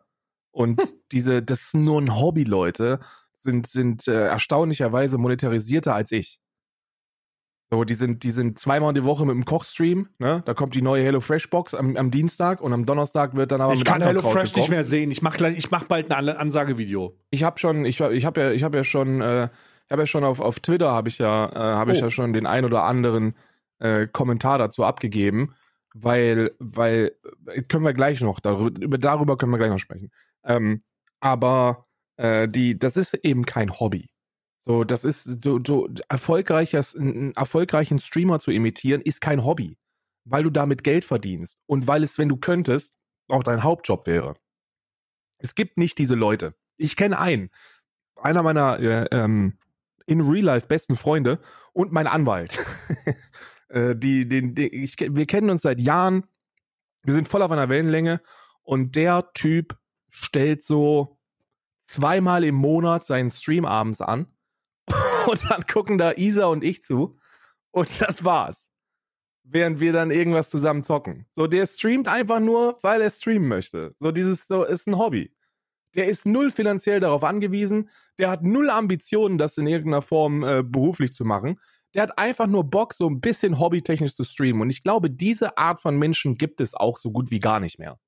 Und 0.54 0.80
diese, 1.12 1.42
das 1.42 1.62
ist 1.62 1.74
nur 1.74 2.00
ein 2.00 2.14
Hobby, 2.18 2.44
Leute, 2.44 3.00
sind, 3.32 3.66
sind 3.66 4.06
äh, 4.08 4.26
erstaunlicherweise 4.26 5.18
monetarisierter 5.18 5.94
als 5.94 6.12
ich. 6.12 6.40
So, 7.70 7.82
die 7.82 7.94
sind, 7.94 8.22
die 8.22 8.30
sind 8.30 8.58
zweimal 8.58 8.94
die 8.94 9.04
Woche 9.04 9.24
mit 9.26 9.34
dem 9.34 9.44
Kochstream, 9.44 10.08
ne? 10.18 10.42
Da 10.44 10.54
kommt 10.54 10.74
die 10.76 10.82
neue 10.82 11.02
HelloFresh 11.02 11.50
Box 11.50 11.74
am, 11.74 11.96
am 11.96 12.10
Dienstag 12.10 12.60
und 12.60 12.72
am 12.72 12.86
Donnerstag 12.86 13.34
wird 13.34 13.50
dann 13.50 13.60
aber 13.60 13.72
Ich 13.72 13.80
mit 13.80 13.88
kann 13.88 14.00
HelloFresh 14.02 14.54
nicht 14.54 14.68
mehr 14.68 14.84
sehen. 14.84 15.10
Ich 15.10 15.22
mach 15.22 15.36
gleich, 15.36 15.56
ich 15.58 15.70
mach 15.72 15.84
bald 15.84 16.10
ein 16.12 16.28
An- 16.28 16.36
Ansagevideo. 16.36 17.18
Ich 17.30 17.42
habe 17.42 17.58
schon, 17.58 17.84
ich, 17.84 17.98
ich 18.00 18.24
habe 18.24 18.40
ja, 18.40 18.50
ich 18.52 18.62
habe 18.62 18.76
ja 18.76 18.84
schon, 18.84 19.20
äh, 19.20 19.46
ich 19.86 19.90
habe 19.92 20.02
ja 20.02 20.06
schon 20.06 20.22
auf, 20.24 20.40
auf 20.40 20.60
Twitter 20.60 20.92
habe 20.92 21.08
ich 21.08 21.18
ja, 21.18 21.46
äh, 21.46 21.56
habe 21.56 21.92
ich 21.92 21.98
Oh. 21.98 22.04
ja 22.04 22.10
schon 22.10 22.32
den 22.32 22.46
ein 22.46 22.64
oder 22.64 22.84
anderen 22.84 23.34
äh, 23.80 24.06
Kommentar 24.06 24.58
dazu 24.58 24.84
abgegeben, 24.84 25.54
weil, 25.94 26.52
weil 26.60 27.12
äh, 27.46 27.62
können 27.62 27.84
wir 27.84 27.92
gleich 27.94 28.20
noch 28.20 28.38
darüber, 28.40 28.80
über, 28.80 28.98
darüber 28.98 29.36
können 29.36 29.50
wir 29.52 29.58
gleich 29.58 29.70
noch 29.70 29.78
sprechen. 29.78 30.12
Ähm, 30.44 30.83
aber 31.20 31.85
äh, 32.16 32.48
die, 32.48 32.78
das 32.78 32.96
ist 32.96 33.14
eben 33.14 33.44
kein 33.46 33.78
Hobby. 33.80 34.09
So, 34.62 34.85
das 34.85 35.04
ist 35.04 35.42
so, 35.42 35.61
so 35.64 35.88
erfolgreiches, 36.09 36.96
einen 36.96 37.35
erfolgreichen 37.35 37.98
Streamer 37.98 38.38
zu 38.38 38.50
imitieren, 38.50 39.02
ist 39.02 39.20
kein 39.20 39.44
Hobby, 39.44 39.76
weil 40.24 40.42
du 40.42 40.50
damit 40.50 40.85
Geld 40.85 41.04
verdienst 41.04 41.59
und 41.66 41.87
weil 41.87 42.02
es, 42.02 42.18
wenn 42.18 42.30
du 42.30 42.37
könntest, 42.37 42.94
auch 43.28 43.42
dein 43.42 43.62
Hauptjob 43.62 44.07
wäre. 44.07 44.35
Es 45.38 45.54
gibt 45.54 45.76
nicht 45.76 45.98
diese 45.98 46.14
Leute. 46.14 46.54
Ich 46.78 46.96
kenne 46.96 47.18
einen, 47.18 47.50
einer 48.16 48.42
meiner 48.42 48.78
äh, 48.80 49.04
ähm, 49.11 49.59
in 50.07 50.20
Real 50.22 50.44
Life 50.44 50.66
besten 50.66 50.96
Freunde 50.96 51.40
und 51.72 51.92
mein 51.92 52.07
Anwalt. 52.07 52.59
äh, 53.68 53.94
die, 53.94 54.26
den, 54.26 54.54
den, 54.54 54.70
ich, 54.72 54.96
wir 54.98 55.26
kennen 55.26 55.50
uns 55.50 55.62
seit 55.62 55.80
Jahren. 55.80 56.24
Wir 57.02 57.14
sind 57.14 57.28
voll 57.28 57.42
auf 57.42 57.50
einer 57.50 57.68
Wellenlänge 57.68 58.22
und 58.62 58.96
der 58.96 59.30
Typ 59.35 59.76
stellt 60.14 60.62
so 60.62 61.18
zweimal 61.81 62.44
im 62.44 62.55
Monat 62.55 63.05
seinen 63.05 63.31
Stream 63.31 63.64
abends 63.64 64.00
an 64.00 64.27
und 65.27 65.50
dann 65.50 65.66
gucken 65.66 65.98
da 65.98 66.12
Isa 66.12 66.46
und 66.46 66.64
ich 66.64 66.85
zu 66.85 67.18
und 67.70 68.00
das 68.00 68.24
war's. 68.24 68.70
Während 69.42 69.79
wir 69.79 69.92
dann 69.92 70.11
irgendwas 70.11 70.48
zusammen 70.48 70.85
zocken. 70.85 71.27
So, 71.33 71.46
der 71.46 71.66
streamt 71.66 72.09
einfach 72.09 72.40
nur, 72.40 72.79
weil 72.81 73.03
er 73.03 73.11
streamen 73.11 73.46
möchte. 73.46 73.94
So, 73.98 74.11
dieses 74.11 74.46
so 74.46 74.64
ist 74.64 74.87
ein 74.87 74.96
Hobby. 74.96 75.35
Der 75.94 76.07
ist 76.07 76.24
null 76.24 76.50
finanziell 76.50 76.98
darauf 76.98 77.24
angewiesen. 77.24 77.90
Der 78.18 78.31
hat 78.31 78.42
null 78.42 78.70
Ambitionen, 78.70 79.37
das 79.37 79.59
in 79.59 79.66
irgendeiner 79.66 80.00
Form 80.00 80.42
äh, 80.42 80.62
beruflich 80.62 81.12
zu 81.12 81.24
machen. 81.24 81.61
Der 81.92 82.05
hat 82.05 82.18
einfach 82.18 82.46
nur 82.46 82.64
Bock, 82.64 82.94
so 82.94 83.07
ein 83.07 83.20
bisschen 83.20 83.59
hobbytechnisch 83.59 84.16
zu 84.16 84.24
streamen. 84.24 84.62
Und 84.62 84.70
ich 84.70 84.83
glaube, 84.83 85.11
diese 85.11 85.59
Art 85.59 85.79
von 85.79 85.98
Menschen 85.98 86.38
gibt 86.38 86.61
es 86.61 86.74
auch 86.74 86.96
so 86.96 87.12
gut 87.12 87.31
wie 87.31 87.40
gar 87.40 87.61
nicht 87.61 87.79
mehr. 87.79 87.98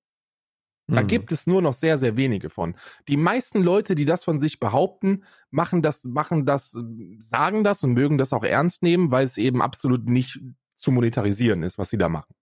Da 0.89 1.01
Hm. 1.01 1.07
gibt 1.09 1.33
es 1.33 1.47
nur 1.47 1.63
noch 1.63 1.75
sehr, 1.75 1.99
sehr 1.99 2.17
wenige 2.17 2.49
von. 2.49 2.77
Die 3.09 3.17
meisten 3.17 3.63
Leute, 3.63 3.95
die 3.95 4.05
das 4.05 4.23
von 4.25 4.39
sich 4.39 4.61
behaupten, 4.61 5.25
machen 5.51 5.83
das, 5.83 6.05
machen 6.05 6.47
das, 6.47 6.79
sagen 7.19 7.65
das 7.65 7.83
und 7.83 7.93
mögen 7.93 8.19
das 8.19 8.33
auch 8.33 8.45
ernst 8.45 8.83
nehmen, 8.83 9.11
weil 9.11 9.25
es 9.25 9.37
eben 9.37 9.63
absolut 9.63 10.09
nicht 10.09 10.41
zu 10.77 10.93
monetarisieren 10.93 11.63
ist, 11.63 11.79
was 11.79 11.91
sie 11.91 11.99
da 11.99 12.09
machen. 12.09 12.35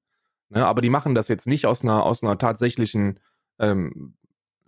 Ne? 0.50 0.66
Aber 0.66 0.82
die 0.82 0.90
machen 0.90 1.14
das 1.14 1.28
jetzt 1.28 1.46
nicht 1.46 1.66
aus 1.66 1.82
einer, 1.82 2.04
aus 2.04 2.22
einer 2.22 2.36
tatsächlichen 2.36 3.18
ähm, 3.58 4.16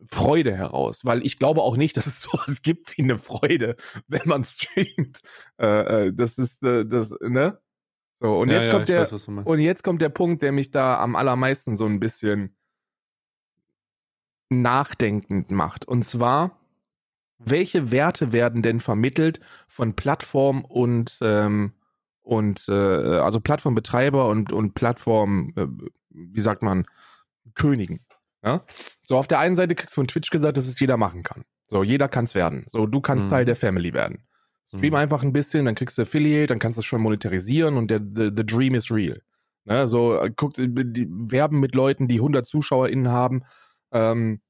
Freude 0.08 0.56
heraus, 0.56 1.04
weil 1.04 1.24
ich 1.24 1.38
glaube 1.38 1.62
auch 1.62 1.76
nicht, 1.76 1.96
dass 1.98 2.06
es 2.06 2.22
sowas 2.22 2.62
gibt 2.62 2.96
wie 2.96 3.02
eine 3.02 3.18
Freude, 3.18 3.76
wenn 4.08 4.22
man 4.24 4.44
streamt. 4.44 5.20
Äh, 5.60 6.06
äh, 6.06 6.12
das 6.14 6.38
ist 6.38 6.62
äh, 6.64 6.86
das, 6.86 7.14
ne? 7.20 7.60
So, 8.14 8.38
und 8.38 8.48
Ja, 8.48 8.56
jetzt 8.56 8.66
ja, 8.66 8.72
kommt 8.72 8.88
der, 8.88 9.00
weiß, 9.02 9.28
und 9.28 9.58
jetzt 9.60 9.84
kommt 9.84 10.00
der 10.00 10.08
Punkt, 10.08 10.40
der 10.40 10.52
mich 10.52 10.70
da 10.70 10.98
am 11.00 11.16
allermeisten 11.16 11.76
so 11.76 11.84
ein 11.84 12.00
bisschen 12.00 12.56
nachdenkend 14.48 15.50
macht. 15.50 15.86
Und 15.86 16.04
zwar, 16.04 16.58
welche 17.38 17.90
Werte 17.90 18.32
werden 18.32 18.62
denn 18.62 18.80
vermittelt 18.80 19.40
von 19.68 19.94
Plattform 19.94 20.64
und, 20.64 21.18
ähm, 21.20 21.72
und 22.22 22.66
äh, 22.68 22.72
also 22.72 23.40
Plattformbetreiber 23.40 24.28
und, 24.28 24.52
und 24.52 24.74
Plattform, 24.74 25.52
äh, 25.56 25.66
wie 26.10 26.40
sagt 26.40 26.62
man, 26.62 26.86
Königen. 27.54 28.00
Ja? 28.42 28.64
So, 29.02 29.16
auf 29.18 29.28
der 29.28 29.38
einen 29.38 29.56
Seite 29.56 29.74
kriegst 29.74 29.96
du 29.96 30.00
von 30.00 30.08
Twitch 30.08 30.30
gesagt, 30.30 30.56
dass 30.56 30.66
es 30.66 30.80
jeder 30.80 30.96
machen 30.96 31.22
kann. 31.22 31.44
So, 31.68 31.82
jeder 31.82 32.08
kann 32.08 32.24
es 32.24 32.34
werden. 32.34 32.64
So, 32.68 32.86
du 32.86 33.00
kannst 33.00 33.26
Mhm. 33.26 33.30
Teil 33.30 33.44
der 33.44 33.56
Family 33.56 33.92
werden. 33.92 34.22
Stream 34.66 34.92
Mhm. 34.92 34.96
einfach 34.96 35.22
ein 35.22 35.32
bisschen, 35.32 35.64
dann 35.64 35.74
kriegst 35.74 35.98
du 35.98 36.02
Affiliate, 36.02 36.48
dann 36.48 36.58
kannst 36.58 36.76
du 36.76 36.80
es 36.80 36.86
schon 36.86 37.00
monetarisieren 37.00 37.76
und 37.76 37.90
der 37.90 38.00
the, 38.00 38.30
the 38.36 38.44
dream 38.44 38.74
is 38.74 38.90
real. 38.90 39.20
Ne, 39.64 39.88
so 39.88 40.16
äh, 40.16 40.30
guckt, 40.30 40.58
äh, 40.58 40.68
die 40.68 41.08
werben 41.10 41.58
mit 41.58 41.74
Leuten, 41.74 42.06
die 42.08 42.16
100 42.16 42.46
ZuschauerInnen 42.46 43.10
haben, 43.10 43.42
ähm, 43.96 44.40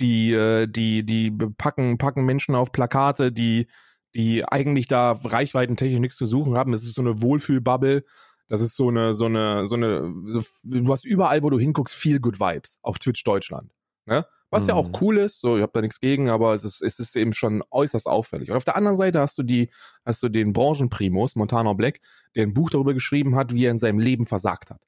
die, 0.00 0.32
äh, 0.32 0.66
die, 0.66 1.04
die 1.04 1.30
packen, 1.30 1.98
packen 1.98 2.24
Menschen 2.24 2.54
auf 2.54 2.72
Plakate, 2.72 3.32
die, 3.32 3.66
die 4.14 4.44
eigentlich 4.46 4.86
da 4.88 5.12
reichweitentechnisch 5.12 6.00
nichts 6.00 6.16
zu 6.16 6.26
suchen 6.26 6.56
haben. 6.56 6.72
Es 6.72 6.84
ist 6.84 6.94
so 6.94 7.02
eine 7.02 7.20
Wohlfühlbubble. 7.22 8.04
Das 8.48 8.60
ist 8.60 8.76
so 8.76 8.88
eine, 8.88 9.14
so 9.14 9.26
eine, 9.26 9.66
so 9.66 9.74
eine, 9.76 10.12
so, 10.26 10.42
du 10.64 10.92
hast 10.92 11.04
überall, 11.04 11.42
wo 11.42 11.50
du 11.50 11.58
hinguckst, 11.58 11.94
viel 11.94 12.20
Good 12.20 12.40
Vibes 12.40 12.78
auf 12.82 12.98
Twitch 12.98 13.24
Deutschland. 13.24 13.72
Ne? 14.06 14.26
Was 14.50 14.66
ja 14.66 14.74
auch 14.74 14.88
Mhm. 14.88 14.96
cool 15.00 15.16
ist, 15.18 15.40
so, 15.40 15.56
ich 15.56 15.62
habe 15.62 15.72
da 15.74 15.80
nichts 15.80 15.98
gegen, 15.98 16.28
aber 16.28 16.54
es 16.54 16.62
ist, 16.62 16.82
es 16.82 16.98
ist 17.00 17.16
eben 17.16 17.32
schon 17.32 17.62
äußerst 17.70 18.06
auffällig. 18.06 18.50
Und 18.50 18.56
auf 18.56 18.64
der 18.64 18.76
anderen 18.76 18.96
Seite 18.96 19.18
hast 19.20 19.36
du 19.38 19.42
die, 19.42 19.70
hast 20.04 20.22
du 20.22 20.28
den 20.28 20.52
Branchenprimus, 20.52 21.34
Montana 21.36 21.72
Black, 21.72 22.00
der 22.36 22.44
ein 22.44 22.54
Buch 22.54 22.70
darüber 22.70 22.94
geschrieben 22.94 23.34
hat, 23.34 23.52
wie 23.52 23.64
er 23.64 23.72
in 23.72 23.78
seinem 23.78 23.98
Leben 23.98 24.26
versagt 24.26 24.70
hat. 24.70 24.80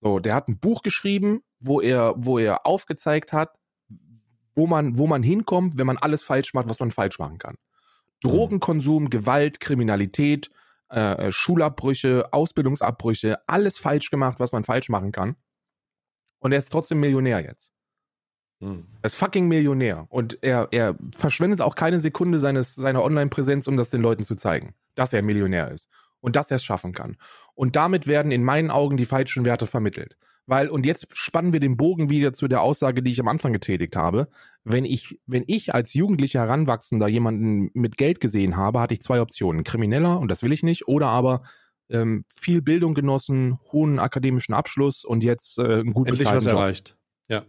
So, 0.00 0.18
der 0.18 0.34
hat 0.34 0.48
ein 0.48 0.58
Buch 0.58 0.82
geschrieben, 0.82 1.42
wo 1.60 1.80
er, 1.80 2.14
wo 2.16 2.38
er 2.38 2.66
aufgezeigt 2.66 3.32
hat, 3.32 3.58
wo 4.54 4.66
man, 4.66 4.98
wo 4.98 5.06
man 5.06 5.22
hinkommt, 5.22 5.78
wenn 5.78 5.86
man 5.86 5.98
alles 5.98 6.22
falsch 6.22 6.54
macht, 6.54 6.68
was 6.68 6.80
man 6.80 6.90
falsch 6.90 7.18
machen 7.18 7.38
kann. 7.38 7.56
Drogenkonsum, 8.22 9.10
Gewalt, 9.10 9.60
Kriminalität, 9.60 10.50
äh, 10.90 11.28
äh, 11.28 11.32
Schulabbrüche, 11.32 12.32
Ausbildungsabbrüche, 12.32 13.38
alles 13.46 13.78
falsch 13.78 14.10
gemacht, 14.10 14.40
was 14.40 14.52
man 14.52 14.64
falsch 14.64 14.88
machen 14.88 15.12
kann. 15.12 15.36
Und 16.40 16.52
er 16.52 16.58
ist 16.58 16.72
trotzdem 16.72 17.00
Millionär 17.00 17.40
jetzt. 17.40 17.72
Hm. 18.60 18.86
Er 19.00 19.06
ist 19.06 19.14
fucking 19.14 19.48
Millionär. 19.48 20.06
Und 20.10 20.42
er, 20.42 20.68
er 20.70 20.96
verschwendet 21.16 21.60
auch 21.60 21.74
keine 21.74 22.00
Sekunde 22.00 22.38
seines, 22.38 22.74
seiner 22.74 23.02
Online-Präsenz, 23.02 23.68
um 23.68 23.76
das 23.76 23.90
den 23.90 24.02
Leuten 24.02 24.24
zu 24.24 24.34
zeigen, 24.34 24.74
dass 24.94 25.12
er 25.12 25.22
Millionär 25.22 25.70
ist. 25.70 25.88
Und 26.20 26.36
dass 26.36 26.50
er 26.50 26.56
es 26.56 26.64
schaffen 26.64 26.92
kann. 26.92 27.16
Und 27.60 27.76
damit 27.76 28.06
werden 28.06 28.32
in 28.32 28.42
meinen 28.42 28.70
Augen 28.70 28.96
die 28.96 29.04
falschen 29.04 29.44
Werte 29.44 29.66
vermittelt. 29.66 30.16
Weil, 30.46 30.70
und 30.70 30.86
jetzt 30.86 31.08
spannen 31.14 31.52
wir 31.52 31.60
den 31.60 31.76
Bogen 31.76 32.08
wieder 32.08 32.32
zu 32.32 32.48
der 32.48 32.62
Aussage, 32.62 33.02
die 33.02 33.10
ich 33.10 33.20
am 33.20 33.28
Anfang 33.28 33.52
getätigt 33.52 33.96
habe. 33.96 34.28
Wenn 34.64 34.86
ich, 34.86 35.20
wenn 35.26 35.44
ich 35.46 35.74
als 35.74 35.92
jugendlicher 35.92 36.40
Heranwachsender 36.40 37.06
jemanden 37.06 37.68
mit 37.74 37.98
Geld 37.98 38.18
gesehen 38.18 38.56
habe, 38.56 38.80
hatte 38.80 38.94
ich 38.94 39.02
zwei 39.02 39.20
Optionen. 39.20 39.62
Krimineller, 39.62 40.18
und 40.18 40.30
das 40.30 40.42
will 40.42 40.52
ich 40.52 40.62
nicht, 40.62 40.88
oder 40.88 41.08
aber 41.08 41.42
ähm, 41.90 42.24
viel 42.34 42.62
Bildung 42.62 42.94
genossen, 42.94 43.58
hohen 43.72 43.98
akademischen 43.98 44.54
Abschluss 44.54 45.04
und 45.04 45.22
jetzt 45.22 45.58
äh, 45.58 45.80
einen 45.80 45.92
gut 45.92 46.08
Endlich 46.08 46.26
was 46.28 46.46
Job. 46.46 46.54
erreicht. 46.54 46.96
Ja. 47.28 47.44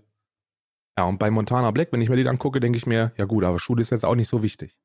Ja, 0.97 1.05
und 1.05 1.19
bei 1.19 1.31
Montana 1.31 1.71
Black, 1.71 1.93
wenn 1.93 2.01
ich 2.01 2.09
mir 2.09 2.17
den 2.17 2.27
angucke, 2.27 2.59
denke 2.59 2.77
ich 2.77 2.85
mir, 2.85 3.13
ja 3.17 3.23
gut, 3.23 3.45
aber 3.45 3.59
Schule 3.59 3.81
ist 3.81 3.91
jetzt 3.91 4.03
auch 4.03 4.15
nicht 4.15 4.27
so 4.27 4.43
wichtig. 4.43 4.77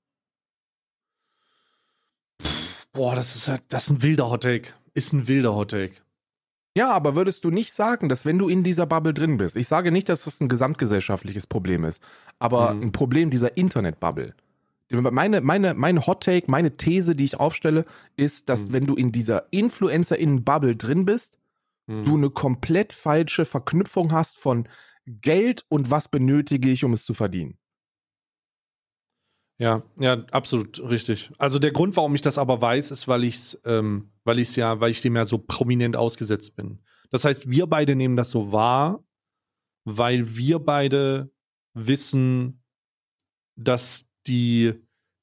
Boah, 2.92 3.16
das 3.16 3.34
ist, 3.34 3.48
ja- 3.48 3.58
das 3.68 3.86
ist 3.86 3.90
ein 3.90 4.02
wilder 4.04 4.30
Hottake. 4.30 4.72
Ist 4.96 5.12
ein 5.12 5.28
wilder 5.28 5.54
Hottake. 5.54 5.96
Ja, 6.76 6.90
aber 6.92 7.14
würdest 7.16 7.44
du 7.44 7.50
nicht 7.50 7.72
sagen, 7.72 8.09
dass 8.09 8.24
wenn 8.26 8.38
du 8.38 8.48
in 8.48 8.62
dieser 8.64 8.87
Bubble 8.87 9.14
drin 9.14 9.37
bist, 9.37 9.56
ich 9.56 9.68
sage 9.68 9.92
nicht, 9.92 10.09
dass 10.09 10.24
das 10.24 10.40
ein 10.40 10.48
gesamtgesellschaftliches 10.48 11.46
Problem 11.46 11.85
ist, 11.85 12.02
aber 12.38 12.74
Mhm. 12.74 12.82
ein 12.85 12.92
Problem 12.92 13.30
dieser 13.30 13.56
Internet-Bubble. 13.56 14.35
Meine, 14.90 15.40
meine, 15.40 15.74
mein 15.74 16.06
Hot 16.06 16.22
Take, 16.22 16.50
meine 16.50 16.72
These, 16.72 17.14
die 17.16 17.24
ich 17.24 17.40
aufstelle, 17.40 17.85
ist, 18.16 18.48
dass 18.48 18.68
Mhm. 18.68 18.72
wenn 18.72 18.87
du 18.87 18.94
in 18.94 19.12
dieser 19.12 19.46
Influencer-In-Bubble 19.52 20.76
drin 20.76 21.04
bist, 21.04 21.38
Hm. 21.88 22.02
du 22.04 22.14
eine 22.16 22.30
komplett 22.30 22.92
falsche 22.92 23.44
Verknüpfung 23.44 24.12
hast 24.12 24.38
von 24.38 24.68
Geld 25.06 25.64
und 25.68 25.90
was 25.90 26.09
benötige 26.09 26.70
ich, 26.70 26.85
um 26.85 26.92
es 26.92 27.04
zu 27.04 27.14
verdienen. 27.14 27.59
Ja, 29.58 29.82
ja, 29.98 30.24
absolut 30.32 30.80
richtig. 30.80 31.30
Also 31.38 31.58
der 31.58 31.72
Grund, 31.72 31.96
warum 31.96 32.14
ich 32.14 32.20
das 32.20 32.36
aber 32.36 32.60
weiß, 32.60 32.90
ist, 32.90 33.08
weil 33.08 33.24
ich's, 33.24 33.58
ähm, 33.64 34.12
weil 34.24 34.38
ich's 34.38 34.56
ja, 34.56 34.80
weil 34.80 34.90
ich 34.90 35.00
dem 35.00 35.16
ja 35.16 35.24
so 35.24 35.38
prominent 35.38 35.96
ausgesetzt 35.96 36.56
bin. 36.56 36.82
Das 37.10 37.24
heißt, 37.24 37.48
wir 37.48 37.66
beide 37.66 37.96
nehmen 37.96 38.16
das 38.16 38.30
so 38.30 38.52
wahr, 38.52 39.02
weil 39.84 40.36
wir 40.36 40.58
beide 40.58 41.30
wissen, 41.72 42.62
dass 43.56 44.06
die 44.26 44.74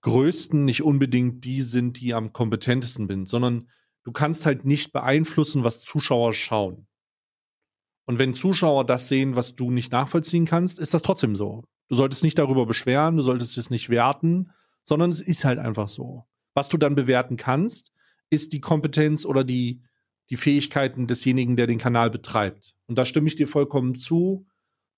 Größten 0.01 0.65
nicht 0.65 0.81
unbedingt 0.81 1.45
die 1.45 1.61
sind, 1.61 1.99
die 1.99 2.13
am 2.13 2.33
kompetentesten 2.33 3.07
sind, 3.07 3.27
sondern 3.27 3.69
du 4.03 4.11
kannst 4.11 4.45
halt 4.45 4.65
nicht 4.65 4.91
beeinflussen, 4.91 5.63
was 5.63 5.81
Zuschauer 5.81 6.33
schauen. 6.33 6.87
Und 8.05 8.19
wenn 8.19 8.33
Zuschauer 8.33 8.85
das 8.85 9.07
sehen, 9.07 9.35
was 9.35 9.55
du 9.55 9.71
nicht 9.71 9.91
nachvollziehen 9.91 10.45
kannst, 10.45 10.79
ist 10.79 10.93
das 10.93 11.03
trotzdem 11.03 11.35
so. 11.35 11.63
Du 11.89 11.95
solltest 11.95 12.23
nicht 12.23 12.39
darüber 12.39 12.65
beschweren, 12.65 13.17
du 13.17 13.23
solltest 13.23 13.57
es 13.57 13.69
nicht 13.69 13.89
werten, 13.89 14.51
sondern 14.83 15.09
es 15.09 15.21
ist 15.21 15.45
halt 15.45 15.59
einfach 15.59 15.87
so. 15.87 16.25
Was 16.53 16.69
du 16.69 16.77
dann 16.77 16.95
bewerten 16.95 17.37
kannst, 17.37 17.91
ist 18.29 18.53
die 18.53 18.61
Kompetenz 18.61 19.25
oder 19.25 19.43
die, 19.43 19.81
die 20.29 20.37
Fähigkeiten 20.37 21.07
desjenigen, 21.07 21.55
der 21.55 21.67
den 21.67 21.77
Kanal 21.77 22.09
betreibt. 22.09 22.75
Und 22.87 22.97
da 22.97 23.05
stimme 23.05 23.27
ich 23.27 23.35
dir 23.35 23.47
vollkommen 23.47 23.95
zu. 23.95 24.47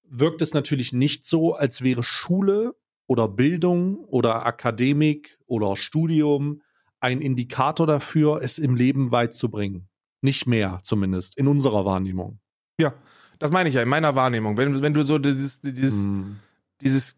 Wirkt 0.03 0.41
es 0.41 0.53
natürlich 0.53 0.93
nicht 0.93 1.25
so, 1.25 1.53
als 1.53 1.81
wäre 1.81 2.03
Schule 2.03 2.75
oder 3.07 3.27
Bildung 3.27 3.97
oder 4.05 4.45
Akademik 4.45 5.37
oder 5.45 5.75
Studium 5.75 6.61
ein 6.99 7.21
Indikator 7.21 7.85
dafür, 7.85 8.39
es 8.41 8.57
im 8.57 8.75
Leben 8.75 9.11
weit 9.11 9.33
zu 9.33 9.49
bringen. 9.49 9.89
Nicht 10.21 10.47
mehr, 10.47 10.79
zumindest, 10.83 11.37
in 11.37 11.47
unserer 11.47 11.85
Wahrnehmung. 11.85 12.39
Ja, 12.79 12.93
das 13.39 13.51
meine 13.51 13.69
ich 13.69 13.75
ja, 13.75 13.83
in 13.83 13.89
meiner 13.89 14.15
Wahrnehmung. 14.15 14.57
Wenn, 14.57 14.81
wenn 14.81 14.93
du 14.93 15.03
so 15.03 15.19
dieses, 15.19 15.61
dieses, 15.61 16.07
Mm. 16.07 16.37
Dieses, 16.81 17.15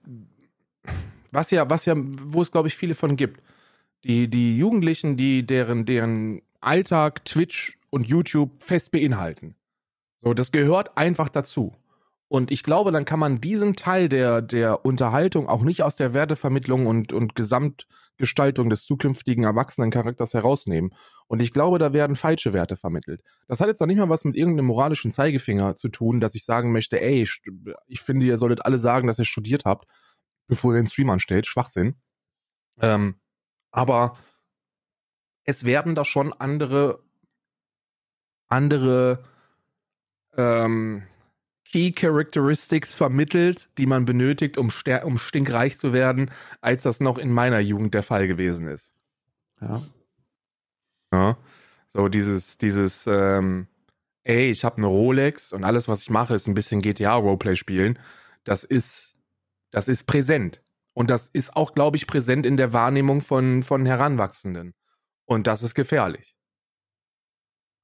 was 1.32 1.52
ja, 1.52 1.70
was 1.70 1.86
ja, 1.86 1.94
wo 1.98 2.42
es 2.42 2.52
glaube 2.52 2.68
ich 2.68 2.78
viele 2.78 2.96
von 2.96 3.16
gibt. 3.16 3.42
Die, 4.04 4.28
die 4.28 4.58
Jugendlichen, 4.58 5.18
die 5.18 5.46
deren, 5.46 5.86
deren 5.86 6.42
Alltag 6.62 7.26
Twitch 7.26 7.78
und 7.90 8.08
YouTube 8.08 8.64
fest 8.64 8.92
beinhalten. 8.92 9.56
So, 10.22 10.34
das 10.34 10.52
gehört 10.52 10.98
einfach 10.98 11.30
dazu. 11.30 11.76
Und 12.28 12.52
ich 12.52 12.64
glaube, 12.64 12.92
dann 12.92 13.06
kann 13.06 13.20
man 13.20 13.40
diesen 13.40 13.76
Teil 13.76 14.10
der, 14.10 14.42
der 14.42 14.86
Unterhaltung 14.86 15.48
auch 15.48 15.62
nicht 15.62 15.84
aus 15.84 15.96
der 15.96 16.14
Wertevermittlung 16.14 16.86
und, 16.86 17.14
und 17.14 17.36
Gesamtgestaltung 18.18 18.70
des 18.70 18.86
zukünftigen 18.86 19.44
Erwachsenencharakters 19.44 20.34
herausnehmen. 20.34 20.94
Und 21.28 21.42
ich 21.42 21.54
glaube, 21.54 21.80
da 21.80 21.94
werden 21.94 22.16
falsche 22.16 22.54
Werte 22.54 22.76
vermittelt. 22.76 23.22
Das 23.48 23.60
hat 23.60 23.68
jetzt 23.68 23.80
noch 23.80 23.88
nicht 23.88 23.98
mal 23.98 24.10
was 24.10 24.26
mit 24.26 24.36
irgendeinem 24.36 24.66
moralischen 24.68 25.12
Zeigefinger 25.12 25.76
zu 25.76 25.90
tun, 25.90 26.20
dass 26.20 26.36
ich 26.36 26.44
sagen 26.44 26.72
möchte, 26.72 27.00
ey, 27.00 27.24
st- 27.24 27.76
ich 27.88 28.02
finde, 28.02 28.26
ihr 28.26 28.38
solltet 28.38 28.66
alle 28.66 28.78
sagen, 28.78 29.08
dass 29.08 29.20
ihr 29.20 29.26
studiert 29.26 29.66
habt, 29.66 29.88
bevor 30.48 30.74
ihr 30.74 30.82
den 30.82 30.88
Stream 30.88 31.10
anstellt. 31.10 31.46
Schwachsinn. 31.46 31.96
Ähm, 32.82 33.20
aber 33.72 34.18
es 35.44 35.64
werden 35.64 35.96
da 35.96 36.04
schon 36.04 36.34
andere, 36.34 37.04
andere 38.48 39.24
ähm, 40.36 41.04
Key 41.72 41.92
Characteristics 41.92 42.96
vermittelt, 42.96 43.68
die 43.78 43.86
man 43.86 44.06
benötigt, 44.06 44.58
um, 44.58 44.72
um 45.04 45.18
stinkreich 45.18 45.78
zu 45.78 45.94
werden, 45.94 46.32
als 46.62 46.84
das 46.84 47.00
noch 47.00 47.18
in 47.18 47.32
meiner 47.32 47.60
Jugend 47.60 47.94
der 47.94 48.04
Fall 48.04 48.28
gewesen 48.28 48.68
ist. 48.68 48.96
Ja. 49.62 49.84
Ja. 51.12 51.38
So 51.90 52.08
dieses, 52.08 52.58
dieses, 52.58 53.08
ähm, 53.08 53.68
ey, 54.24 54.50
ich 54.50 54.64
habe 54.64 54.78
eine 54.78 54.88
Rolex 54.88 55.54
und 55.54 55.64
alles, 55.64 55.88
was 55.88 56.04
ich 56.04 56.10
mache, 56.10 56.36
ist 56.36 56.48
ein 56.48 56.54
bisschen 56.54 56.82
GTA-Roleplay 56.82 57.56
spielen. 57.56 57.98
Das 58.44 58.64
ist, 58.64 59.16
das 59.72 59.88
ist 59.88 60.06
präsent. 60.06 60.62
Und 60.94 61.10
das 61.10 61.30
ist 61.30 61.56
auch, 61.56 61.74
glaube 61.74 61.98
ich, 61.98 62.08
präsent 62.08 62.46
in 62.46 62.58
der 62.58 62.74
Wahrnehmung 62.74 63.22
von, 63.22 63.62
von 63.64 63.86
Heranwachsenden. 63.86 64.74
Und 65.26 65.48
das 65.48 65.64
ist 65.64 65.76
gefährlich. 65.76 66.36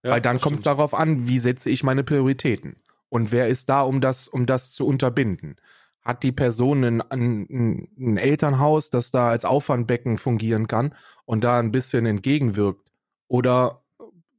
Ja, 0.03 0.11
Weil 0.11 0.21
dann 0.21 0.39
kommt 0.39 0.57
es 0.57 0.63
darauf 0.63 0.93
an, 0.93 1.27
wie 1.27 1.39
setze 1.39 1.69
ich 1.69 1.83
meine 1.83 2.03
Prioritäten. 2.03 2.82
Und 3.13 3.31
wer 3.31 3.47
ist 3.47 3.69
da, 3.69 3.83
um 3.83 4.01
das, 4.01 4.27
um 4.27 4.47
das 4.47 4.71
zu 4.71 4.87
unterbinden? 4.87 5.57
Hat 6.01 6.23
die 6.23 6.31
Person 6.31 6.83
ein, 6.83 7.01
ein, 7.11 7.87
ein 7.95 8.17
Elternhaus, 8.17 8.89
das 8.89 9.11
da 9.11 9.29
als 9.29 9.45
Auffangbecken 9.45 10.17
fungieren 10.17 10.65
kann 10.65 10.95
und 11.25 11.43
da 11.43 11.59
ein 11.59 11.71
bisschen 11.71 12.07
entgegenwirkt? 12.07 12.91
Oder 13.27 13.83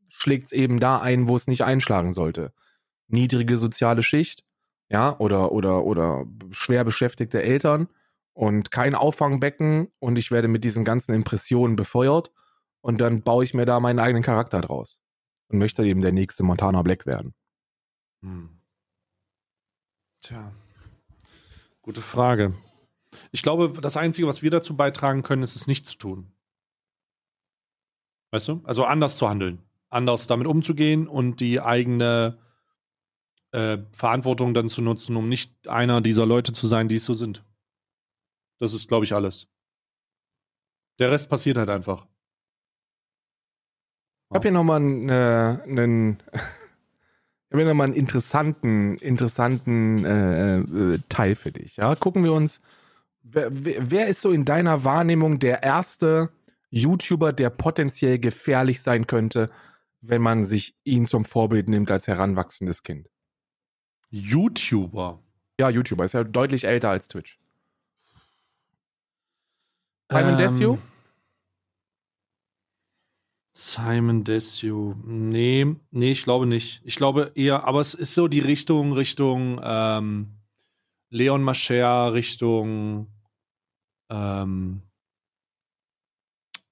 schlägt 0.08 0.46
es 0.46 0.52
eben 0.52 0.80
da 0.80 0.98
ein, 0.98 1.28
wo 1.28 1.36
es 1.36 1.46
nicht 1.46 1.62
einschlagen 1.62 2.12
sollte? 2.12 2.52
Niedrige 3.06 3.58
soziale 3.58 4.02
Schicht, 4.02 4.42
ja, 4.88 5.16
oder, 5.20 5.52
oder, 5.52 5.84
oder 5.84 6.26
schwer 6.50 6.82
beschäftigte 6.82 7.44
Eltern 7.44 7.86
und 8.32 8.72
kein 8.72 8.96
Auffangbecken 8.96 9.86
und 10.00 10.18
ich 10.18 10.32
werde 10.32 10.48
mit 10.48 10.64
diesen 10.64 10.84
ganzen 10.84 11.14
Impressionen 11.14 11.76
befeuert 11.76 12.32
und 12.80 13.00
dann 13.00 13.22
baue 13.22 13.44
ich 13.44 13.54
mir 13.54 13.66
da 13.66 13.78
meinen 13.78 14.00
eigenen 14.00 14.24
Charakter 14.24 14.60
draus 14.62 14.98
und 15.46 15.60
möchte 15.60 15.84
eben 15.84 16.00
der 16.00 16.10
nächste 16.10 16.42
Montana 16.42 16.82
Black 16.82 17.06
werden. 17.06 17.34
Hm. 18.20 18.53
Tja. 20.24 20.54
Gute 21.82 22.00
Frage. 22.00 22.54
Ich 23.30 23.42
glaube, 23.42 23.78
das 23.82 23.98
Einzige, 23.98 24.26
was 24.26 24.40
wir 24.40 24.50
dazu 24.50 24.74
beitragen 24.74 25.22
können, 25.22 25.42
ist 25.42 25.54
es 25.54 25.66
nicht 25.66 25.86
zu 25.86 25.98
tun. 25.98 26.32
Weißt 28.30 28.48
du? 28.48 28.62
Also 28.64 28.86
anders 28.86 29.18
zu 29.18 29.28
handeln. 29.28 29.62
Anders 29.90 30.26
damit 30.26 30.46
umzugehen 30.46 31.08
und 31.08 31.40
die 31.40 31.60
eigene 31.60 32.38
äh, 33.50 33.76
Verantwortung 33.94 34.54
dann 34.54 34.70
zu 34.70 34.80
nutzen, 34.80 35.14
um 35.16 35.28
nicht 35.28 35.68
einer 35.68 36.00
dieser 36.00 36.24
Leute 36.24 36.54
zu 36.54 36.66
sein, 36.68 36.88
die 36.88 36.96
es 36.96 37.04
so 37.04 37.12
sind. 37.12 37.44
Das 38.60 38.72
ist, 38.72 38.88
glaube 38.88 39.04
ich, 39.04 39.12
alles. 39.12 39.46
Der 41.00 41.10
Rest 41.10 41.28
passiert 41.28 41.58
halt 41.58 41.68
einfach. 41.68 42.06
Ich 44.30 44.36
habe 44.36 44.48
hier 44.48 44.52
nochmal 44.52 44.80
einen, 44.80 45.08
äh, 45.10 45.58
einen 45.64 46.22
ich 47.54 47.56
hab 47.56 47.60
hier 47.60 47.68
noch 47.68 47.78
mal 47.78 47.84
einen 47.84 47.92
interessanten, 47.92 48.96
interessanten 48.96 50.04
äh, 50.04 50.58
äh, 50.58 50.98
Teil 51.08 51.36
für 51.36 51.52
dich. 51.52 51.76
Ja? 51.76 51.94
Gucken 51.94 52.24
wir 52.24 52.32
uns, 52.32 52.60
wer, 53.22 53.48
wer 53.52 54.08
ist 54.08 54.22
so 54.22 54.32
in 54.32 54.44
deiner 54.44 54.82
Wahrnehmung 54.82 55.38
der 55.38 55.62
erste 55.62 56.30
YouTuber, 56.70 57.32
der 57.32 57.50
potenziell 57.50 58.18
gefährlich 58.18 58.82
sein 58.82 59.06
könnte, 59.06 59.50
wenn 60.00 60.20
man 60.20 60.44
sich 60.44 60.74
ihn 60.82 61.06
zum 61.06 61.24
Vorbild 61.24 61.68
nimmt 61.68 61.92
als 61.92 62.08
heranwachsendes 62.08 62.82
Kind? 62.82 63.08
YouTuber. 64.10 65.22
Ja, 65.60 65.70
YouTuber 65.70 66.04
ist 66.04 66.14
ja 66.14 66.24
deutlich 66.24 66.64
älter 66.64 66.90
als 66.90 67.06
Twitch. 67.06 67.38
Simon? 70.48 70.78
Ähm, 70.78 70.93
Simon 73.56 74.24
Desue. 74.24 74.96
Nee, 75.04 75.76
nee, 75.92 76.10
ich 76.12 76.24
glaube 76.24 76.44
nicht. 76.46 76.82
Ich 76.84 76.96
glaube 76.96 77.30
eher, 77.36 77.66
aber 77.68 77.80
es 77.80 77.94
ist 77.94 78.14
so 78.14 78.26
die 78.26 78.40
Richtung, 78.40 78.92
Richtung 78.92 79.60
ähm, 79.62 80.26
Leon 81.10 81.42
Mascher, 81.42 82.12
Richtung 82.12 83.06
ähm, 84.10 84.82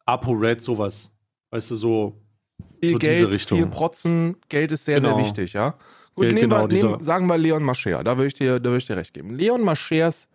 Apo 0.07 0.33
Red, 0.33 0.61
sowas. 0.61 1.13
Weißt 1.51 1.71
du, 1.71 1.75
so, 1.77 2.21
Viel 2.81 2.93
so 2.93 2.99
Geld, 2.99 3.15
diese 3.15 3.31
Richtung. 3.31 3.59
viel 3.59 3.67
Protzen, 3.69 4.37
Geld 4.49 4.73
ist 4.73 4.85
sehr, 4.85 5.01
sehr 5.01 5.11
Genau. 5.13 5.25
wichtig, 5.25 5.53
ja. 5.53 5.77
Gut, 6.15 6.25
Geld, 6.25 6.35
nehmen 6.35 6.51
genau, 6.51 6.69
wir, 6.69 6.83
nehmen, 6.85 7.03
sagen 7.05 7.27
wir 7.29 7.39
Leon 7.39 7.63
Mascher, 7.63 8.03
da 8.03 8.19
würde 8.19 8.27
ich, 8.27 8.35
dir- 8.35 8.59
da 8.59 8.71
würde 8.71 8.79
ich 8.79 8.87
dir 8.87 8.97
recht 8.97 9.15
geben. 9.15 9.31
Leon 9.37 9.63
Maschers 9.63 10.29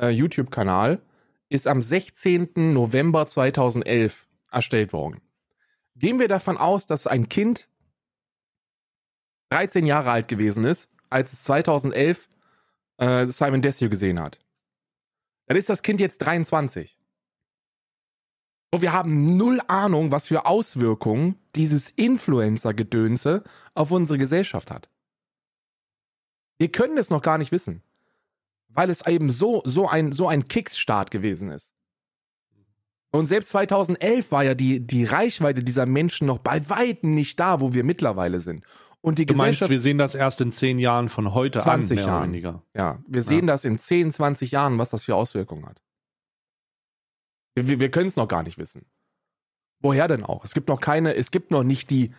äh, 0.00 0.10
YouTube-Kanal 0.10 1.02
ist 1.48 1.66
am 1.66 1.82
16. 1.82 2.50
November 2.72 3.26
2011 3.26 4.28
erstellt 4.52 4.92
worden. 4.92 5.20
Gehen 5.98 6.18
wir 6.18 6.28
davon 6.28 6.56
aus, 6.56 6.86
dass 6.86 7.06
ein 7.06 7.28
Kind 7.28 7.68
13 9.50 9.86
Jahre 9.86 10.10
alt 10.10 10.28
gewesen 10.28 10.64
ist, 10.64 10.90
als 11.10 11.32
es 11.32 11.44
2011 11.44 12.28
äh, 12.98 13.26
Simon 13.26 13.62
Desue 13.62 13.88
gesehen 13.88 14.20
hat. 14.20 14.38
Dann 15.46 15.56
ist 15.56 15.68
das 15.68 15.82
Kind 15.82 16.00
jetzt 16.00 16.18
23. 16.18 16.98
Und 18.70 18.82
wir 18.82 18.92
haben 18.92 19.36
null 19.36 19.60
Ahnung, 19.66 20.12
was 20.12 20.26
für 20.26 20.44
Auswirkungen 20.44 21.38
dieses 21.54 21.88
Influencer-Gedönse 21.90 23.42
auf 23.74 23.90
unsere 23.90 24.18
Gesellschaft 24.18 24.70
hat. 24.70 24.90
Wir 26.58 26.70
können 26.70 26.98
es 26.98 27.08
noch 27.08 27.22
gar 27.22 27.38
nicht 27.38 27.50
wissen, 27.50 27.82
weil 28.68 28.90
es 28.90 29.06
eben 29.06 29.30
so, 29.30 29.62
so 29.64 29.88
ein, 29.88 30.12
so 30.12 30.28
ein 30.28 30.46
Kicksstart 30.46 31.10
gewesen 31.10 31.50
ist. 31.50 31.72
Und 33.10 33.26
selbst 33.26 33.50
2011 33.50 34.30
war 34.30 34.44
ja 34.44 34.54
die, 34.54 34.80
die 34.80 35.04
Reichweite 35.04 35.64
dieser 35.64 35.86
Menschen 35.86 36.26
noch 36.26 36.38
bei 36.38 36.68
Weitem 36.68 37.14
nicht 37.14 37.40
da, 37.40 37.60
wo 37.60 37.72
wir 37.72 37.84
mittlerweile 37.84 38.40
sind. 38.40 38.64
Und 39.00 39.18
die 39.18 39.26
Du 39.26 39.34
meinst, 39.34 39.68
wir 39.68 39.80
sehen 39.80 39.96
das 39.96 40.14
erst 40.14 40.40
in 40.40 40.52
zehn 40.52 40.78
Jahren 40.78 41.08
von 41.08 41.32
heute 41.32 41.60
20 41.60 41.90
an, 41.90 41.96
mehr 41.96 42.04
oder 42.04 42.12
Jahren. 42.12 42.28
weniger. 42.28 42.62
ja, 42.74 43.02
wir 43.06 43.22
sehen 43.22 43.46
das 43.46 43.64
in 43.64 43.78
10, 43.78 44.10
20 44.10 44.50
Jahren, 44.50 44.78
was 44.78 44.90
das 44.90 45.04
für 45.04 45.14
Auswirkungen 45.14 45.66
hat. 45.66 45.80
Wir, 47.54 47.80
wir 47.80 47.90
können 47.90 48.08
es 48.08 48.16
noch 48.16 48.28
gar 48.28 48.42
nicht 48.42 48.58
wissen. 48.58 48.86
Woher 49.80 50.08
denn 50.08 50.24
auch? 50.24 50.44
Es 50.44 50.52
gibt 50.52 50.68
noch 50.68 50.80
keine, 50.80 51.14
es 51.14 51.30
gibt 51.30 51.50
noch 51.50 51.62
nicht 51.62 51.90
die 51.90 52.12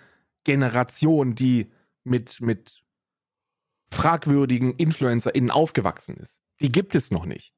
Generation, 0.46 1.36
die 1.36 1.72
mit, 2.04 2.40
mit 2.42 2.82
fragwürdigen 3.92 4.74
InfluencerInnen 4.74 5.52
aufgewachsen 5.52 6.16
ist. 6.18 6.42
Die 6.62 6.72
gibt 6.72 6.96
es 6.96 7.12
noch 7.12 7.26
nicht. 7.26 7.54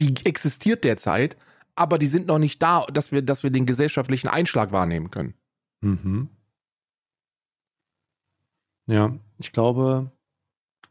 Die 0.00 0.14
existiert 0.24 0.84
derzeit, 0.84 1.36
aber 1.76 1.98
die 1.98 2.06
sind 2.06 2.26
noch 2.26 2.38
nicht 2.38 2.62
da, 2.62 2.86
dass 2.86 3.12
wir, 3.12 3.22
dass 3.22 3.42
wir 3.42 3.50
den 3.50 3.66
gesellschaftlichen 3.66 4.28
Einschlag 4.28 4.72
wahrnehmen 4.72 5.10
können. 5.10 5.34
Mhm. 5.80 6.28
Ja, 8.86 9.14
ich 9.38 9.52
glaube, 9.52 10.12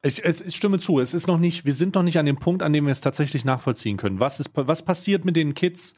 ich, 0.03 0.23
es, 0.23 0.41
ich 0.41 0.55
stimme 0.55 0.79
zu. 0.79 0.99
Es 0.99 1.13
ist 1.13 1.27
noch 1.27 1.39
nicht, 1.39 1.65
wir 1.65 1.73
sind 1.73 1.95
noch 1.95 2.03
nicht 2.03 2.19
an 2.19 2.25
dem 2.25 2.37
Punkt, 2.37 2.61
an 2.61 2.73
dem 2.73 2.85
wir 2.85 2.91
es 2.91 3.01
tatsächlich 3.01 3.45
nachvollziehen 3.45 3.97
können. 3.97 4.19
Was 4.19 4.39
ist, 4.39 4.51
was 4.53 4.83
passiert 4.83 5.23
mit 5.23 5.35
den 5.35 5.53
Kids? 5.53 5.95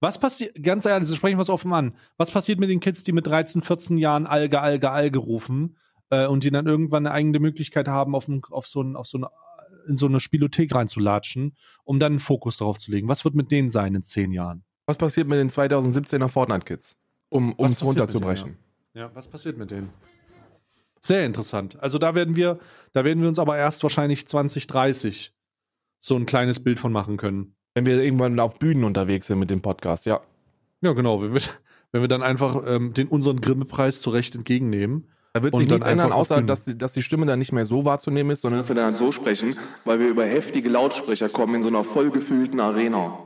Was 0.00 0.20
passiert, 0.20 0.62
ganz 0.62 0.86
ehrlich, 0.86 1.12
sprechen 1.12 1.38
wir 1.38 1.42
es 1.42 1.50
offen 1.50 1.72
an. 1.72 1.96
Was 2.16 2.30
passiert 2.30 2.60
mit 2.60 2.70
den 2.70 2.78
Kids, 2.78 3.02
die 3.02 3.12
mit 3.12 3.26
13, 3.26 3.62
14 3.62 3.96
Jahren 3.96 4.26
Alge, 4.26 4.60
Alge, 4.60 4.90
Alge 4.90 5.18
rufen 5.18 5.76
äh, 6.10 6.26
und 6.26 6.44
die 6.44 6.52
dann 6.52 6.66
irgendwann 6.66 7.06
eine 7.06 7.14
eigene 7.14 7.40
Möglichkeit 7.40 7.88
haben, 7.88 8.14
auf, 8.14 8.28
auf 8.50 8.68
so 8.68 8.82
ein, 8.82 8.94
auf 8.94 9.06
so 9.06 9.18
ein, 9.18 9.26
in 9.88 9.96
so 9.96 10.06
eine 10.06 10.20
Spielothek 10.20 10.74
reinzulatschen, 10.74 11.56
um 11.84 11.98
dann 11.98 12.12
einen 12.12 12.18
Fokus 12.18 12.58
darauf 12.58 12.78
zu 12.78 12.90
legen? 12.90 13.08
Was 13.08 13.24
wird 13.24 13.34
mit 13.34 13.50
denen 13.50 13.70
sein 13.70 13.94
in 13.94 14.02
zehn 14.02 14.30
Jahren? 14.30 14.64
Was 14.86 14.96
passiert 14.96 15.28
mit 15.28 15.38
den 15.38 15.50
2017er 15.50 16.28
Fortnite-Kids? 16.28 16.96
Um 17.30 17.54
es 17.58 17.84
runterzubrechen. 17.84 18.56
Ja, 18.94 19.10
was 19.14 19.28
passiert 19.28 19.58
mit 19.58 19.70
denen? 19.70 19.90
Sehr 21.00 21.24
interessant. 21.24 21.80
Also 21.80 21.98
da 21.98 22.14
werden 22.14 22.36
wir, 22.36 22.58
da 22.92 23.04
werden 23.04 23.20
wir 23.20 23.28
uns 23.28 23.38
aber 23.38 23.56
erst 23.56 23.82
wahrscheinlich 23.82 24.26
2030 24.26 25.32
so 25.98 26.16
ein 26.16 26.26
kleines 26.26 26.62
Bild 26.62 26.78
von 26.78 26.92
machen 26.92 27.16
können. 27.16 27.54
Wenn 27.74 27.86
wir 27.86 28.02
irgendwann 28.02 28.40
auf 28.40 28.58
Bühnen 28.58 28.84
unterwegs 28.84 29.26
sind 29.26 29.38
mit 29.38 29.50
dem 29.50 29.62
Podcast, 29.62 30.06
ja. 30.06 30.20
Ja, 30.80 30.92
genau. 30.92 31.22
Wenn 31.22 31.34
wir, 31.34 31.42
wenn 31.92 32.00
wir 32.00 32.08
dann 32.08 32.22
einfach 32.22 32.64
ähm, 32.66 32.94
den 32.94 33.08
unseren 33.08 33.40
Grimme-Preis 33.40 34.00
zurecht 34.00 34.34
entgegennehmen. 34.34 35.08
Da 35.34 35.42
wird 35.42 35.54
Und 35.54 35.58
sich 35.60 35.68
dann 35.68 35.76
nichts 35.76 35.86
ändern, 35.86 36.12
außer 36.12 36.40
dass, 36.42 36.64
die- 36.64 36.76
dass 36.78 36.92
die 36.92 37.02
Stimme 37.02 37.26
dann 37.26 37.38
nicht 37.38 37.52
mehr 37.52 37.64
so 37.64 37.84
wahrzunehmen 37.84 38.30
ist, 38.30 38.42
sondern 38.42 38.60
dass 38.60 38.68
wir 38.68 38.74
dann 38.76 38.94
so 38.94 39.12
sprechen, 39.12 39.56
weil 39.84 40.00
wir 40.00 40.08
über 40.08 40.24
heftige 40.24 40.68
Lautsprecher 40.68 41.28
kommen 41.28 41.56
in 41.56 41.62
so 41.62 41.68
einer 41.68 41.84
vollgefühlten 41.84 42.58
Arena. 42.60 43.18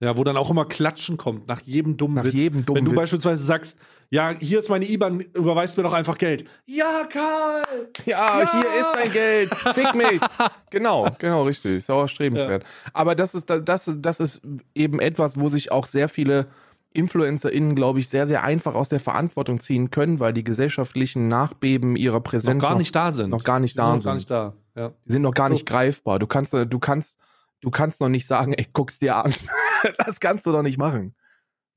Ja, 0.00 0.16
wo 0.16 0.22
dann 0.22 0.36
auch 0.36 0.48
immer 0.48 0.64
Klatschen 0.64 1.16
kommt 1.16 1.48
nach 1.48 1.60
jedem 1.62 1.96
dummen 1.96 2.14
Nach 2.18 2.22
Witz. 2.22 2.32
jedem 2.34 2.64
dummen 2.64 2.78
Wenn 2.78 2.84
du 2.84 2.92
Witz. 2.92 2.98
beispielsweise 2.98 3.42
sagst, 3.42 3.80
ja, 4.10 4.32
hier 4.38 4.60
ist 4.60 4.68
meine 4.68 4.88
IBAN, 4.88 5.18
überweist 5.34 5.76
mir 5.76 5.82
doch 5.82 5.92
einfach 5.92 6.16
Geld. 6.16 6.44
Ja, 6.66 7.02
Karl! 7.12 7.64
Ja, 8.06 8.40
Ja! 8.42 8.52
hier 8.52 8.80
ist 8.80 8.92
dein 8.94 9.10
Geld, 9.12 9.52
fick 9.74 9.94
mich. 9.96 10.20
genau, 10.70 11.08
genau, 11.18 11.42
richtig, 11.42 11.84
sauer 11.84 12.06
strebenswert. 12.06 12.62
Aber 12.92 13.16
das 13.16 13.34
ist, 13.34 13.50
das, 13.50 13.90
das 13.98 14.20
ist 14.20 14.40
eben 14.76 15.00
etwas, 15.00 15.38
wo 15.38 15.48
sich 15.48 15.72
auch 15.72 15.84
sehr 15.86 16.08
viele 16.08 16.46
InfluencerInnen, 16.92 17.74
glaube 17.74 18.00
ich, 18.00 18.08
sehr, 18.08 18.26
sehr 18.26 18.42
einfach 18.42 18.74
aus 18.74 18.88
der 18.88 19.00
Verantwortung 19.00 19.60
ziehen 19.60 19.90
können, 19.90 20.20
weil 20.20 20.32
die 20.32 20.44
gesellschaftlichen 20.44 21.28
Nachbeben 21.28 21.96
ihrer 21.96 22.16
Noch 22.16 22.24
Präsenz 22.24 22.62
gar 22.62 22.76
nicht 22.76 22.94
da 22.94 23.12
sind. 23.12 23.30
noch 23.30 23.44
gar 23.44 23.60
nicht 23.60 23.74
Die 23.74 23.78
da 23.78 23.84
sind. 23.90 23.96
Noch 23.98 24.04
gar 24.04 24.14
nicht 24.14 24.30
da. 24.30 24.54
Ja. 24.74 24.92
Die 25.04 25.12
sind 25.12 25.22
noch 25.22 25.34
gar 25.34 25.48
nicht 25.48 25.66
greifbar. 25.66 26.18
Du 26.18 26.26
kannst, 26.26 26.52
du 26.54 26.78
kannst, 26.78 27.18
du 27.60 27.70
kannst 27.70 28.00
noch 28.00 28.08
nicht 28.08 28.26
sagen, 28.26 28.54
ey, 28.54 28.66
guck's 28.72 28.98
dir 28.98 29.16
an. 29.16 29.34
das 29.98 30.18
kannst 30.20 30.46
du 30.46 30.52
doch 30.52 30.62
nicht 30.62 30.78
machen. 30.78 31.14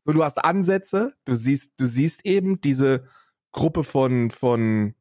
So, 0.05 0.13
du 0.13 0.23
hast 0.23 0.43
Ansätze, 0.43 1.13
du 1.25 1.35
siehst, 1.35 1.73
du 1.77 1.85
siehst 1.85 2.25
eben 2.25 2.61
diese 2.61 3.03
Gruppe 3.51 3.83
von, 3.83 4.31
von 4.31 4.95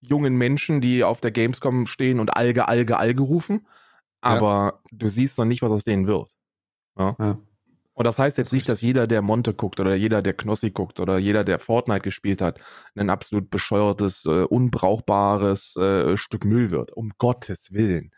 jungen 0.00 0.36
Menschen, 0.36 0.80
die 0.80 1.02
auf 1.02 1.20
der 1.20 1.30
Gamescom 1.30 1.86
stehen 1.86 2.20
und 2.20 2.36
Alge, 2.36 2.68
Alge, 2.68 2.96
Alge 2.98 3.22
rufen. 3.22 3.66
Aber 4.20 4.80
du 4.90 5.08
siehst 5.08 5.36
noch 5.38 5.44
nicht, 5.44 5.60
was 5.60 5.72
aus 5.72 5.84
denen 5.84 6.06
wird. 6.06 6.30
Ja. 6.98 7.16
Ja. 7.18 7.38
Und 7.94 8.04
das 8.04 8.18
heißt 8.18 8.38
jetzt 8.38 8.52
nicht, 8.52 8.68
dass 8.68 8.82
jeder, 8.82 9.06
der 9.06 9.22
Monte 9.22 9.54
guckt 9.54 9.78
oder 9.80 9.94
jeder, 9.94 10.20
der 10.20 10.34
Knossi 10.34 10.70
guckt 10.70 10.98
oder 10.98 11.16
jeder, 11.18 11.44
der 11.44 11.58
Fortnite 11.60 12.00
gespielt 12.02 12.42
hat, 12.42 12.58
ein 12.96 13.08
absolut 13.08 13.50
bescheuertes, 13.50 14.24
äh, 14.26 14.42
unbrauchbares 14.44 15.76
äh, 15.76 16.16
Stück 16.16 16.44
Müll 16.44 16.70
wird. 16.70 16.92
Um 16.92 17.12
Gottes 17.18 17.72
Willen. 17.72 18.10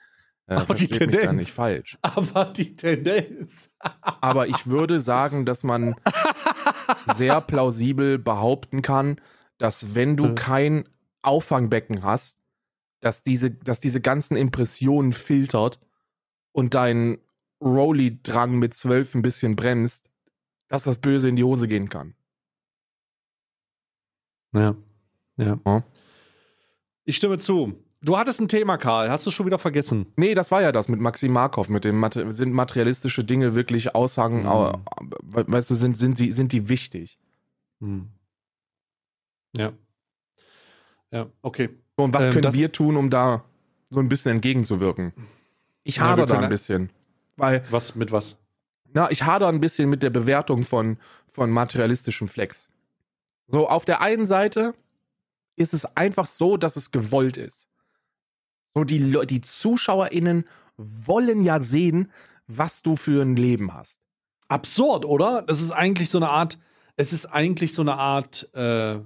Äh, 0.46 0.54
Aber 0.54 0.74
die 0.74 0.88
Tendenz. 0.88 1.32
nicht 1.32 1.52
falsch. 1.52 1.98
Aber 2.02 2.46
die 2.46 2.74
Tendenz. 2.74 3.70
Aber 4.02 4.46
ich 4.48 4.66
würde 4.66 4.98
sagen, 5.00 5.44
dass 5.44 5.62
man 5.62 5.94
sehr 7.14 7.40
plausibel 7.40 8.18
behaupten 8.18 8.80
kann, 8.80 9.20
dass 9.58 9.94
wenn 9.94 10.16
du 10.16 10.26
Äh. 10.26 10.34
kein 10.34 10.88
Auffangbecken 11.22 12.02
hast, 12.02 12.40
dass 13.00 13.22
diese, 13.22 13.50
dass 13.50 13.80
diese 13.80 14.00
ganzen 14.00 14.36
Impressionen 14.36 15.12
filtert 15.12 15.80
und 16.52 16.74
dein 16.74 17.18
Rolly-Drang 17.60 18.58
mit 18.58 18.74
zwölf 18.74 19.14
ein 19.14 19.22
bisschen 19.22 19.56
bremst, 19.56 20.10
dass 20.68 20.82
das 20.82 20.98
Böse 20.98 21.28
in 21.28 21.36
die 21.36 21.44
Hose 21.44 21.68
gehen 21.68 21.88
kann. 21.88 22.14
Ja. 24.52 24.74
ja. 25.36 25.58
Ja. 25.64 25.82
Ich 27.04 27.16
stimme 27.16 27.38
zu. 27.38 27.74
Du 28.02 28.16
hattest 28.18 28.40
ein 28.40 28.48
Thema, 28.48 28.76
Karl. 28.76 29.10
Hast 29.10 29.26
du 29.26 29.30
schon 29.30 29.46
wieder 29.46 29.58
vergessen? 29.58 30.06
Nee, 30.16 30.34
das 30.34 30.50
war 30.50 30.60
ja 30.62 30.70
das 30.70 30.88
mit 30.88 31.00
Maxim 31.00 31.32
Markov, 31.32 31.68
mit 31.68 31.84
dem 31.84 32.04
sind 32.30 32.52
materialistische 32.52 33.24
Dinge 33.24 33.54
wirklich 33.54 33.94
Aussagen, 33.94 34.42
Mhm. 34.42 34.82
weißt 35.30 35.70
du, 35.70 35.74
sind, 35.74 35.96
sind, 35.96 36.18
die, 36.18 36.30
sind 36.30 36.52
die 36.52 36.68
wichtig? 36.68 37.18
Hm. 37.80 38.08
Ja. 39.56 39.72
Ja, 41.10 41.26
okay. 41.42 41.70
Und 41.96 42.12
was 42.12 42.26
Ähm, 42.28 42.34
können 42.34 42.52
wir 42.52 42.70
tun, 42.72 42.96
um 42.96 43.08
da 43.10 43.44
so 43.90 44.00
ein 44.00 44.08
bisschen 44.08 44.32
entgegenzuwirken? 44.32 45.12
Ich 45.82 45.96
Ja, 45.96 46.08
hader 46.08 46.26
da 46.26 46.40
ein 46.40 46.48
bisschen. 46.50 46.90
Weil, 47.36 47.64
Was 47.70 47.94
mit 47.94 48.12
was? 48.12 48.38
na, 48.96 49.10
ich 49.10 49.24
hader 49.24 49.48
ein 49.48 49.60
bisschen 49.60 49.90
mit 49.90 50.02
der 50.02 50.10
Bewertung 50.10 50.62
von, 50.64 50.98
von 51.30 51.50
materialistischem 51.50 52.28
Flex. 52.28 52.70
So, 53.46 53.68
auf 53.68 53.84
der 53.84 54.00
einen 54.00 54.26
Seite 54.26 54.74
ist 55.54 55.74
es 55.74 55.84
einfach 55.96 56.26
so, 56.26 56.56
dass 56.56 56.76
es 56.76 56.90
gewollt 56.90 57.36
ist. 57.36 57.68
So, 58.74 58.84
die, 58.84 59.26
die 59.26 59.40
ZuschauerInnen 59.42 60.46
wollen 60.76 61.42
ja 61.42 61.60
sehen, 61.60 62.10
was 62.46 62.82
du 62.82 62.96
für 62.96 63.22
ein 63.22 63.36
Leben 63.36 63.74
hast. 63.74 64.00
Absurd, 64.48 65.04
oder? 65.04 65.42
Das 65.42 65.60
ist 65.60 65.72
eigentlich 65.72 66.08
so 66.08 66.18
eine 66.18 66.30
Art, 66.30 66.58
es 66.96 67.12
ist 67.12 67.26
eigentlich 67.26 67.74
so 67.74 67.82
eine 67.82 67.96
Art 67.98 68.48
äh, 68.54 68.98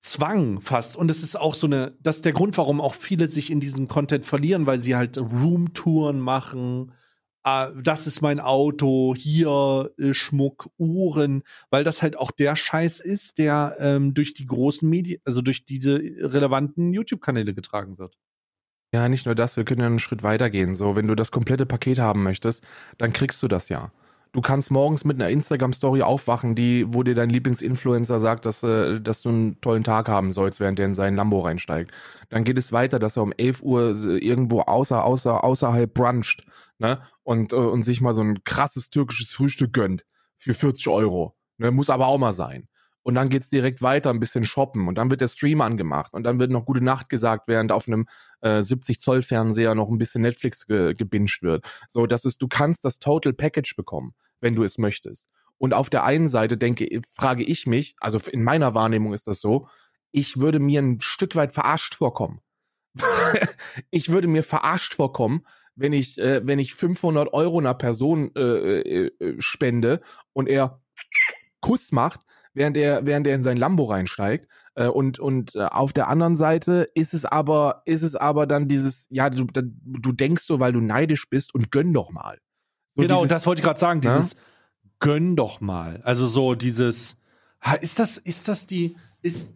Zwang 0.00 0.60
fast. 0.60 0.96
Und 0.96 1.10
es 1.10 1.22
ist 1.22 1.36
auch 1.36 1.54
so 1.54 1.66
eine, 1.66 1.96
das 2.00 2.16
ist 2.16 2.24
der 2.24 2.32
Grund, 2.32 2.56
warum 2.58 2.80
auch 2.80 2.94
viele 2.94 3.28
sich 3.28 3.50
in 3.50 3.60
diesem 3.60 3.88
Content 3.88 4.24
verlieren, 4.24 4.66
weil 4.66 4.78
sie 4.78 4.94
halt 4.96 5.18
Roomtouren 5.18 6.20
machen, 6.20 6.92
äh, 7.46 7.68
das 7.82 8.06
ist 8.06 8.20
mein 8.20 8.40
Auto, 8.40 9.14
hier 9.16 9.90
Schmuck, 10.12 10.68
Uhren, 10.76 11.42
weil 11.70 11.84
das 11.84 12.02
halt 12.02 12.18
auch 12.18 12.30
der 12.30 12.56
Scheiß 12.56 13.00
ist, 13.00 13.38
der 13.38 13.76
ähm, 13.78 14.12
durch 14.12 14.34
die 14.34 14.46
großen 14.46 14.88
Medien, 14.88 15.20
also 15.24 15.40
durch 15.40 15.64
diese 15.64 15.96
relevanten 15.96 16.92
YouTube-Kanäle 16.92 17.54
getragen 17.54 17.98
wird. 17.98 18.16
Ja, 18.92 19.08
nicht 19.08 19.26
nur 19.26 19.34
das, 19.34 19.56
wir 19.56 19.64
können 19.64 19.80
ja 19.80 19.86
einen 19.86 19.98
Schritt 19.98 20.22
weitergehen. 20.22 20.74
So, 20.74 20.96
wenn 20.96 21.06
du 21.06 21.14
das 21.14 21.30
komplette 21.30 21.66
Paket 21.66 21.98
haben 21.98 22.22
möchtest, 22.22 22.64
dann 22.98 23.12
kriegst 23.12 23.42
du 23.42 23.48
das 23.48 23.68
ja. 23.68 23.92
Du 24.36 24.42
kannst 24.42 24.70
morgens 24.70 25.06
mit 25.06 25.18
einer 25.18 25.30
Instagram-Story 25.30 26.02
aufwachen, 26.02 26.54
die, 26.54 26.84
wo 26.88 27.02
dir 27.02 27.14
dein 27.14 27.30
Lieblingsinfluencer 27.30 28.20
sagt, 28.20 28.44
dass, 28.44 28.62
äh, 28.62 29.00
dass 29.00 29.22
du 29.22 29.30
einen 29.30 29.60
tollen 29.62 29.82
Tag 29.82 30.10
haben 30.10 30.30
sollst, 30.30 30.60
während 30.60 30.78
er 30.78 30.84
in 30.84 30.94
seinen 30.94 31.16
Lambo 31.16 31.40
reinsteigt. 31.40 31.90
Dann 32.28 32.44
geht 32.44 32.58
es 32.58 32.70
weiter, 32.70 32.98
dass 32.98 33.16
er 33.16 33.22
um 33.22 33.32
11 33.32 33.62
Uhr 33.62 33.94
irgendwo 34.04 34.60
außer, 34.60 35.02
außer, 35.02 35.42
außerhalb 35.42 35.94
bruncht 35.94 36.44
ne? 36.76 37.00
und, 37.22 37.54
äh, 37.54 37.56
und 37.56 37.84
sich 37.84 38.02
mal 38.02 38.12
so 38.12 38.20
ein 38.20 38.44
krasses 38.44 38.90
türkisches 38.90 39.32
Frühstück 39.32 39.72
gönnt 39.72 40.04
für 40.36 40.52
40 40.52 40.86
Euro. 40.88 41.34
Ne? 41.56 41.70
Muss 41.70 41.88
aber 41.88 42.06
auch 42.06 42.18
mal 42.18 42.34
sein. 42.34 42.68
Und 43.06 43.14
dann 43.14 43.30
geht's 43.30 43.48
direkt 43.48 43.80
weiter, 43.80 44.10
ein 44.10 44.20
bisschen 44.20 44.44
shoppen 44.44 44.86
und 44.86 44.98
dann 44.98 45.10
wird 45.10 45.20
der 45.22 45.28
Stream 45.28 45.62
angemacht 45.62 46.12
und 46.12 46.24
dann 46.24 46.40
wird 46.40 46.50
noch 46.50 46.66
gute 46.66 46.84
Nacht 46.84 47.08
gesagt, 47.08 47.44
während 47.46 47.70
auf 47.72 47.86
einem 47.86 48.06
äh, 48.40 48.60
70 48.60 49.00
Zoll 49.00 49.22
Fernseher 49.22 49.76
noch 49.76 49.88
ein 49.88 49.96
bisschen 49.96 50.22
Netflix 50.22 50.66
ge 50.66 50.92
gebinged 50.92 51.40
wird. 51.42 51.64
So, 51.88 52.06
das 52.06 52.24
ist, 52.24 52.42
du 52.42 52.48
kannst 52.48 52.84
das 52.84 52.98
Total 52.98 53.32
Package 53.32 53.76
bekommen, 53.76 54.12
wenn 54.40 54.54
du 54.54 54.62
es 54.62 54.78
möchtest. 54.78 55.28
Und 55.58 55.72
auf 55.72 55.88
der 55.90 56.04
einen 56.04 56.28
Seite 56.28 56.56
denke, 56.56 57.00
frage 57.10 57.42
ich 57.42 57.66
mich, 57.66 57.96
also 57.98 58.18
in 58.30 58.44
meiner 58.44 58.74
Wahrnehmung 58.74 59.14
ist 59.14 59.26
das 59.26 59.40
so, 59.40 59.68
ich 60.12 60.38
würde 60.38 60.58
mir 60.60 60.82
ein 60.82 61.00
Stück 61.00 61.34
weit 61.36 61.52
verarscht 61.52 61.94
vorkommen. 61.94 62.40
ich 63.90 64.08
würde 64.10 64.28
mir 64.28 64.42
verarscht 64.42 64.94
vorkommen, 64.94 65.46
wenn 65.74 65.92
ich, 65.92 66.18
äh, 66.18 66.40
wenn 66.44 66.58
ich 66.58 66.74
500 66.74 67.32
Euro 67.32 67.58
einer 67.58 67.74
Person 67.74 68.30
äh, 68.34 68.40
äh, 68.40 69.10
äh, 69.18 69.40
spende 69.40 70.00
und 70.32 70.48
er 70.48 70.80
Kuss 71.60 71.92
macht, 71.92 72.20
während 72.54 72.76
er, 72.76 73.04
während 73.04 73.26
er 73.26 73.34
in 73.34 73.42
sein 73.42 73.58
Lambo 73.58 73.84
reinsteigt. 73.84 74.48
Äh, 74.74 74.88
und 74.88 75.18
und 75.18 75.54
äh, 75.54 75.64
auf 75.64 75.92
der 75.92 76.08
anderen 76.08 76.36
Seite 76.36 76.88
ist 76.94 77.12
es 77.12 77.24
aber, 77.24 77.82
ist 77.84 78.02
es 78.02 78.14
aber 78.14 78.46
dann 78.46 78.68
dieses, 78.68 79.06
ja, 79.10 79.28
du, 79.30 79.44
du 79.44 80.12
denkst 80.12 80.44
so, 80.44 80.60
weil 80.60 80.72
du 80.72 80.80
neidisch 80.80 81.28
bist 81.28 81.54
und 81.54 81.70
gönn 81.70 81.92
doch 81.92 82.10
mal. 82.10 82.38
So 82.96 83.02
genau, 83.02 83.22
dieses, 83.22 83.28
das 83.28 83.46
wollte 83.46 83.60
ich 83.60 83.64
gerade 83.64 83.78
sagen, 83.78 84.00
ne? 84.00 84.10
dieses 84.10 84.32
ja? 84.32 84.38
gönn 85.00 85.36
doch 85.36 85.60
mal. 85.60 86.00
Also 86.02 86.26
so 86.26 86.54
dieses, 86.54 87.16
ist 87.80 87.98
das, 87.98 88.16
ist 88.16 88.48
das 88.48 88.66
die, 88.66 88.96
ist, 89.22 89.54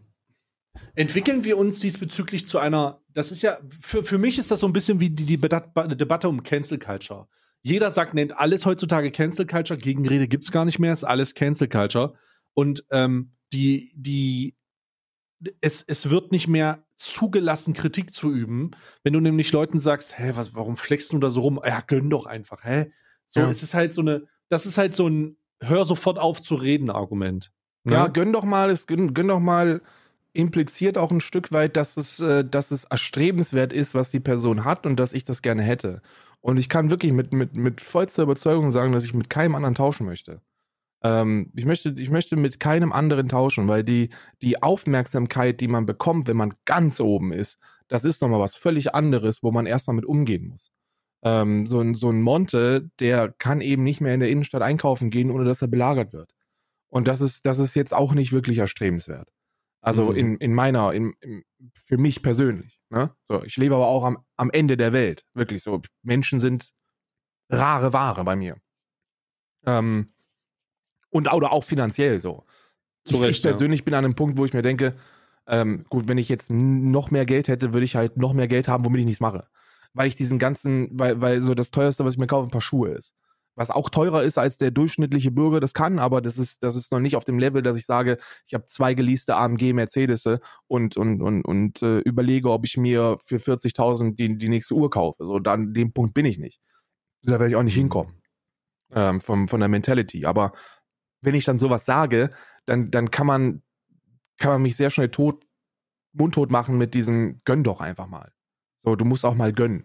entwickeln 0.94 1.44
wir 1.44 1.56
uns 1.58 1.80
diesbezüglich 1.80 2.46
zu 2.46 2.58
einer, 2.58 3.00
das 3.08 3.32
ist 3.32 3.42
ja, 3.42 3.58
für, 3.80 4.04
für 4.04 4.18
mich 4.18 4.38
ist 4.38 4.50
das 4.50 4.60
so 4.60 4.66
ein 4.66 4.72
bisschen 4.72 5.00
wie 5.00 5.10
die, 5.10 5.24
die 5.24 5.38
Debatte 5.38 6.28
um 6.28 6.42
Cancel 6.42 6.78
Culture. 6.78 7.26
Jeder 7.62 7.90
sagt, 7.90 8.14
nennt 8.14 8.38
alles 8.38 8.66
heutzutage 8.66 9.10
Cancel 9.10 9.46
Culture, 9.46 9.78
Gegenrede 9.78 10.28
gibt's 10.28 10.52
gar 10.52 10.64
nicht 10.64 10.78
mehr, 10.78 10.92
ist 10.92 11.04
alles 11.04 11.34
Cancel 11.34 11.68
Culture. 11.68 12.14
Und 12.54 12.84
ähm, 12.90 13.32
die, 13.52 13.92
die, 13.96 14.56
es, 15.60 15.82
es 15.82 16.10
wird 16.10 16.32
nicht 16.32 16.48
mehr 16.48 16.84
zugelassen, 16.96 17.74
Kritik 17.74 18.12
zu 18.12 18.30
üben, 18.32 18.72
wenn 19.02 19.12
du 19.12 19.20
nämlich 19.20 19.52
Leuten 19.52 19.78
sagst, 19.78 20.18
hä, 20.18 20.32
was, 20.34 20.54
warum 20.54 20.76
flexst 20.76 21.12
du 21.12 21.18
da 21.18 21.30
so 21.30 21.40
rum? 21.40 21.60
Ja, 21.64 21.80
gönn 21.86 22.10
doch 22.10 22.26
einfach, 22.26 22.64
hä? 22.64 22.92
So, 23.30 23.40
ja. 23.40 23.48
es 23.48 23.62
ist 23.62 23.74
halt 23.74 23.94
so 23.94 24.02
eine, 24.02 24.26
das 24.48 24.66
ist 24.66 24.76
halt 24.76 24.94
so 24.94 25.08
ein 25.08 25.36
Hör 25.62 25.84
sofort 25.84 26.18
auf 26.18 26.40
zu 26.40 26.54
reden 26.54 26.90
Argument. 26.90 27.52
Ne? 27.84 27.94
Ja, 27.94 28.06
gönn 28.08 28.32
doch 28.32 28.44
mal, 28.44 28.70
es 28.70 28.86
gönn, 28.86 29.14
gönn 29.14 29.28
doch 29.28 29.40
mal 29.40 29.80
impliziert 30.32 30.96
auch 30.96 31.10
ein 31.10 31.20
Stück 31.20 31.52
weit, 31.52 31.76
dass 31.76 31.96
es, 31.96 32.20
äh, 32.20 32.44
dass 32.44 32.70
es 32.70 32.84
erstrebenswert 32.84 33.72
ist, 33.72 33.94
was 33.94 34.10
die 34.10 34.20
Person 34.20 34.64
hat 34.64 34.86
und 34.86 34.96
dass 34.96 35.12
ich 35.12 35.24
das 35.24 35.42
gerne 35.42 35.62
hätte. 35.62 36.02
Und 36.40 36.58
ich 36.58 36.68
kann 36.68 36.90
wirklich 36.90 37.12
mit, 37.12 37.32
mit, 37.32 37.56
mit 37.56 37.80
vollster 37.80 38.22
Überzeugung 38.22 38.70
sagen, 38.70 38.92
dass 38.92 39.04
ich 39.04 39.14
mit 39.14 39.28
keinem 39.28 39.54
anderen 39.54 39.74
tauschen 39.74 40.06
möchte. 40.06 40.40
Ähm, 41.02 41.50
ich, 41.54 41.66
möchte, 41.66 41.94
ich 41.98 42.10
möchte 42.10 42.36
mit 42.36 42.60
keinem 42.60 42.92
anderen 42.92 43.28
tauschen, 43.28 43.68
weil 43.68 43.84
die, 43.84 44.10
die 44.40 44.62
Aufmerksamkeit, 44.62 45.60
die 45.60 45.68
man 45.68 45.86
bekommt, 45.86 46.28
wenn 46.28 46.36
man 46.36 46.54
ganz 46.64 47.00
oben 47.00 47.32
ist, 47.32 47.58
das 47.88 48.04
ist 48.04 48.22
nochmal 48.22 48.40
was 48.40 48.56
völlig 48.56 48.94
anderes, 48.94 49.42
wo 49.42 49.50
man 49.50 49.66
erstmal 49.66 49.96
mit 49.96 50.06
umgehen 50.06 50.46
muss. 50.46 50.70
Ähm, 51.22 51.66
so, 51.66 51.80
ein, 51.80 51.94
so 51.94 52.10
ein 52.10 52.22
Monte, 52.22 52.90
der 52.98 53.30
kann 53.32 53.60
eben 53.60 53.82
nicht 53.82 54.00
mehr 54.00 54.14
in 54.14 54.20
der 54.20 54.30
Innenstadt 54.30 54.62
einkaufen 54.62 55.10
gehen, 55.10 55.30
ohne 55.30 55.44
dass 55.44 55.62
er 55.62 55.68
belagert 55.68 56.12
wird. 56.12 56.32
Und 56.88 57.08
das 57.08 57.20
ist, 57.20 57.46
das 57.46 57.58
ist 57.58 57.74
jetzt 57.74 57.94
auch 57.94 58.14
nicht 58.14 58.32
wirklich 58.32 58.58
erstrebenswert. 58.58 59.30
Also 59.80 60.06
mhm. 60.06 60.16
in, 60.16 60.36
in 60.38 60.54
meiner, 60.54 60.92
in, 60.92 61.14
in, 61.20 61.44
für 61.74 61.96
mich 61.96 62.22
persönlich. 62.22 62.80
Ne? 62.90 63.10
So, 63.28 63.42
ich 63.44 63.56
lebe 63.56 63.74
aber 63.74 63.86
auch 63.86 64.04
am, 64.04 64.18
am 64.36 64.50
Ende 64.50 64.76
der 64.76 64.92
Welt. 64.92 65.24
Wirklich 65.34 65.62
so. 65.62 65.80
Menschen 66.02 66.40
sind 66.40 66.72
rare 67.48 67.92
Ware 67.92 68.24
bei 68.24 68.36
mir. 68.36 68.56
Ähm, 69.66 70.06
und 71.10 71.32
oder 71.32 71.52
auch 71.52 71.64
finanziell 71.64 72.20
so. 72.20 72.44
ich, 73.08 73.20
ich 73.20 73.42
persönlich 73.42 73.80
ja. 73.80 73.84
bin 73.84 73.94
an 73.94 74.04
einem 74.04 74.14
Punkt, 74.14 74.38
wo 74.38 74.44
ich 74.44 74.52
mir 74.52 74.62
denke, 74.62 74.96
ähm, 75.46 75.84
gut, 75.88 76.08
wenn 76.08 76.18
ich 76.18 76.28
jetzt 76.28 76.50
noch 76.50 77.10
mehr 77.10 77.24
Geld 77.24 77.48
hätte, 77.48 77.72
würde 77.72 77.84
ich 77.84 77.96
halt 77.96 78.16
noch 78.16 78.32
mehr 78.32 78.48
Geld 78.48 78.68
haben, 78.68 78.84
womit 78.84 79.00
ich 79.00 79.06
nichts 79.06 79.20
mache. 79.20 79.48
Weil 79.92 80.08
ich 80.08 80.14
diesen 80.14 80.38
ganzen, 80.38 80.88
weil, 80.92 81.20
weil 81.20 81.40
so 81.40 81.54
das 81.54 81.70
teuerste, 81.70 82.04
was 82.04 82.14
ich 82.14 82.18
mir 82.18 82.26
kaufe, 82.26 82.48
ein 82.48 82.52
paar 82.52 82.60
Schuhe 82.60 82.90
ist. 82.90 83.14
Was 83.56 83.70
auch 83.70 83.90
teurer 83.90 84.22
ist, 84.22 84.38
als 84.38 84.56
der 84.56 84.70
durchschnittliche 84.70 85.30
Bürger 85.30 85.60
das 85.60 85.74
kann, 85.74 85.98
aber 85.98 86.22
das 86.22 86.38
ist, 86.38 86.62
das 86.62 86.76
ist 86.76 86.92
noch 86.92 87.00
nicht 87.00 87.16
auf 87.16 87.24
dem 87.24 87.38
Level, 87.38 87.62
dass 87.62 87.76
ich 87.76 87.84
sage, 87.84 88.18
ich 88.46 88.54
habe 88.54 88.64
zwei 88.66 88.94
geleaste 88.94 89.36
AMG 89.36 89.72
Mercedes 89.72 90.26
und, 90.68 90.96
und, 90.96 91.20
und, 91.20 91.42
und 91.42 91.82
äh, 91.82 91.98
überlege, 91.98 92.50
ob 92.50 92.64
ich 92.64 92.76
mir 92.76 93.18
für 93.22 93.36
40.000 93.36 94.14
die, 94.14 94.38
die 94.38 94.48
nächste 94.48 94.74
Uhr 94.74 94.88
kaufe. 94.88 95.26
So, 95.26 95.40
dann 95.40 95.74
dem 95.74 95.92
Punkt 95.92 96.14
bin 96.14 96.24
ich 96.24 96.38
nicht. 96.38 96.60
Da 97.22 97.32
werde 97.32 97.48
ich 97.48 97.56
auch 97.56 97.62
nicht 97.62 97.76
mhm. 97.76 97.80
hinkommen. 97.80 98.22
Ähm, 98.92 99.20
vom, 99.20 99.46
von 99.46 99.60
der 99.60 99.68
Mentality. 99.68 100.24
Aber 100.24 100.52
wenn 101.20 101.34
ich 101.34 101.44
dann 101.44 101.58
sowas 101.58 101.84
sage, 101.84 102.30
dann, 102.66 102.90
dann 102.90 103.10
kann 103.10 103.26
man, 103.26 103.62
kann 104.38 104.52
man 104.52 104.62
mich 104.62 104.76
sehr 104.76 104.90
schnell 104.90 105.10
tot, 105.10 105.44
mundtot 106.12 106.50
machen 106.50 106.78
mit 106.78 106.94
diesem 106.94 107.38
gönn 107.44 107.62
doch 107.62 107.80
einfach 107.80 108.06
mal. 108.06 108.32
So, 108.80 108.96
du 108.96 109.04
musst 109.04 109.24
auch 109.24 109.34
mal 109.34 109.52
gönnen. 109.52 109.84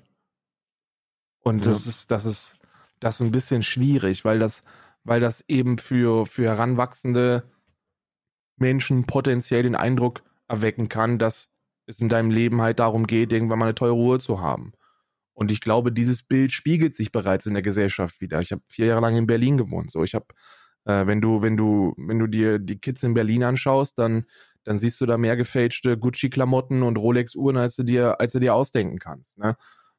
Und 1.41 1.59
ja. 1.59 1.71
das 1.71 1.85
ist, 1.85 2.11
das 2.11 2.25
ist, 2.25 2.57
das 2.99 3.15
ist 3.15 3.21
ein 3.21 3.31
bisschen 3.31 3.61
schwierig, 3.61 4.25
weil 4.25 4.39
das, 4.39 4.63
weil 5.03 5.19
das 5.19 5.43
eben 5.47 5.77
für, 5.77 6.25
für 6.25 6.45
heranwachsende 6.45 7.43
Menschen 8.57 9.05
potenziell 9.05 9.63
den 9.63 9.75
Eindruck 9.75 10.23
erwecken 10.47 10.89
kann, 10.89 11.19
dass 11.19 11.49
es 11.87 11.99
in 11.99 12.09
deinem 12.09 12.31
Leben 12.31 12.61
halt 12.61 12.79
darum 12.79 13.05
geht, 13.05 13.31
irgendwann 13.31 13.59
mal 13.59 13.65
eine 13.65 13.75
teure 13.75 13.91
Ruhe 13.91 14.19
zu 14.19 14.41
haben. 14.41 14.73
Und 15.33 15.51
ich 15.51 15.59
glaube, 15.59 15.91
dieses 15.91 16.23
Bild 16.23 16.51
spiegelt 16.51 16.95
sich 16.95 17.11
bereits 17.11 17.45
in 17.45 17.53
der 17.53 17.61
Gesellschaft 17.61 18.21
wieder. 18.21 18.39
Ich 18.39 18.51
habe 18.51 18.61
vier 18.69 18.87
Jahre 18.87 19.01
lang 19.01 19.17
in 19.17 19.27
Berlin 19.27 19.57
gewohnt. 19.57 19.91
So, 19.91 20.03
ich 20.03 20.15
habe 20.15 20.27
äh, 20.85 21.05
wenn 21.07 21.19
du, 21.21 21.41
wenn 21.41 21.57
du, 21.57 21.93
wenn 21.97 22.19
du 22.19 22.27
dir 22.27 22.59
die 22.59 22.79
Kids 22.79 23.03
in 23.03 23.13
Berlin 23.13 23.43
anschaust, 23.43 23.99
dann, 23.99 24.25
dann 24.65 24.77
siehst 24.77 24.99
du 24.99 25.05
da 25.05 25.17
mehr 25.17 25.37
gefälschte 25.37 25.97
Gucci-Klamotten 25.97 26.83
und 26.83 26.97
Rolex-Uhren, 26.97 27.55
als 27.55 27.77
du 27.77 27.83
dir, 27.83 28.19
als 28.19 28.33
du 28.33 28.39
dir 28.39 28.53
ausdenken 28.53 28.99
kannst. 28.99 29.37
Ne? 29.37 29.55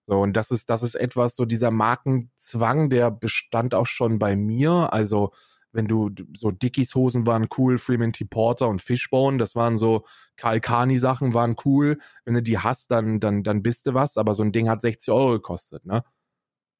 So, 0.06 0.20
und 0.20 0.36
das 0.36 0.50
ist, 0.50 0.68
das 0.68 0.82
ist 0.82 0.96
etwas, 0.96 1.34
so 1.36 1.44
dieser 1.44 1.70
Markenzwang, 1.70 2.90
der 2.90 3.10
bestand 3.10 3.74
auch 3.74 3.86
schon 3.86 4.18
bei 4.18 4.36
mir. 4.36 4.92
Also, 4.92 5.32
wenn 5.72 5.86
du 5.86 6.10
so 6.36 6.50
Dickies 6.50 6.94
Hosen 6.94 7.26
waren 7.26 7.48
cool, 7.56 7.78
Freeman 7.78 8.12
T. 8.12 8.24
Porter 8.24 8.68
und 8.68 8.80
Fishbone, 8.80 9.38
das 9.38 9.56
waren 9.56 9.78
so 9.78 10.04
Karl 10.36 10.60
Kani 10.60 10.98
Sachen 10.98 11.34
waren 11.34 11.56
cool. 11.64 11.98
Wenn 12.24 12.34
du 12.34 12.42
die 12.42 12.58
hast, 12.58 12.90
dann, 12.90 13.20
dann, 13.20 13.42
dann 13.42 13.62
bist 13.62 13.86
du 13.86 13.94
was. 13.94 14.16
Aber 14.16 14.34
so 14.34 14.42
ein 14.42 14.52
Ding 14.52 14.68
hat 14.68 14.82
60 14.82 15.12
Euro 15.12 15.32
gekostet, 15.32 15.84
ne? 15.86 16.04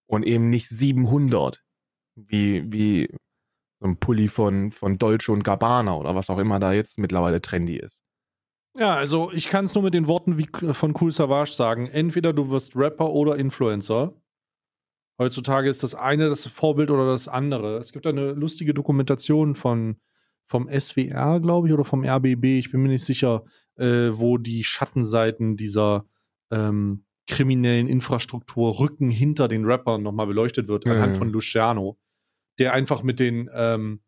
Und 0.06 0.24
eben 0.24 0.50
nicht 0.50 0.68
700, 0.68 1.64
wie, 2.14 2.72
wie, 2.72 3.10
ein 3.86 3.98
Pulli 3.98 4.28
von, 4.28 4.70
von 4.70 4.98
Dolce 4.98 5.32
und 5.32 5.44
Gabbana 5.44 5.96
oder 5.96 6.14
was 6.14 6.30
auch 6.30 6.38
immer 6.38 6.58
da 6.58 6.72
jetzt 6.72 6.98
mittlerweile 6.98 7.40
trendy 7.40 7.76
ist. 7.76 8.02
Ja, 8.78 8.94
also 8.94 9.32
ich 9.32 9.48
kann 9.48 9.64
es 9.64 9.74
nur 9.74 9.84
mit 9.84 9.94
den 9.94 10.06
Worten 10.06 10.36
wie 10.38 10.48
von 10.72 10.94
Cool 11.00 11.10
Savage 11.10 11.52
sagen. 11.52 11.86
Entweder 11.86 12.32
du 12.32 12.50
wirst 12.50 12.76
Rapper 12.76 13.10
oder 13.10 13.36
Influencer. 13.36 14.14
Heutzutage 15.18 15.70
ist 15.70 15.82
das 15.82 15.94
eine 15.94 16.28
das 16.28 16.46
Vorbild 16.46 16.90
oder 16.90 17.06
das 17.06 17.26
andere. 17.26 17.78
Es 17.78 17.92
gibt 17.92 18.06
eine 18.06 18.32
lustige 18.32 18.74
Dokumentation 18.74 19.54
von 19.54 19.96
vom 20.46 20.68
SWR, 20.68 21.40
glaube 21.40 21.68
ich, 21.68 21.74
oder 21.74 21.84
vom 21.84 22.04
RBB, 22.04 22.44
ich 22.44 22.70
bin 22.70 22.82
mir 22.82 22.88
nicht 22.88 23.04
sicher, 23.04 23.44
äh, 23.76 24.10
wo 24.12 24.38
die 24.38 24.62
Schattenseiten 24.62 25.56
dieser 25.56 26.06
ähm, 26.52 27.04
kriminellen 27.26 27.88
Infrastruktur 27.88 28.78
Rücken 28.78 29.10
hinter 29.10 29.48
den 29.48 29.64
Rappern 29.64 30.02
nochmal 30.02 30.28
beleuchtet 30.28 30.68
wird, 30.68 30.86
anhand 30.86 31.14
ja. 31.14 31.18
von 31.18 31.30
Luciano 31.30 31.98
der 32.58 32.72
einfach 32.72 33.02
mit 33.02 33.18
den 33.18 33.50
ähm, 33.52 34.00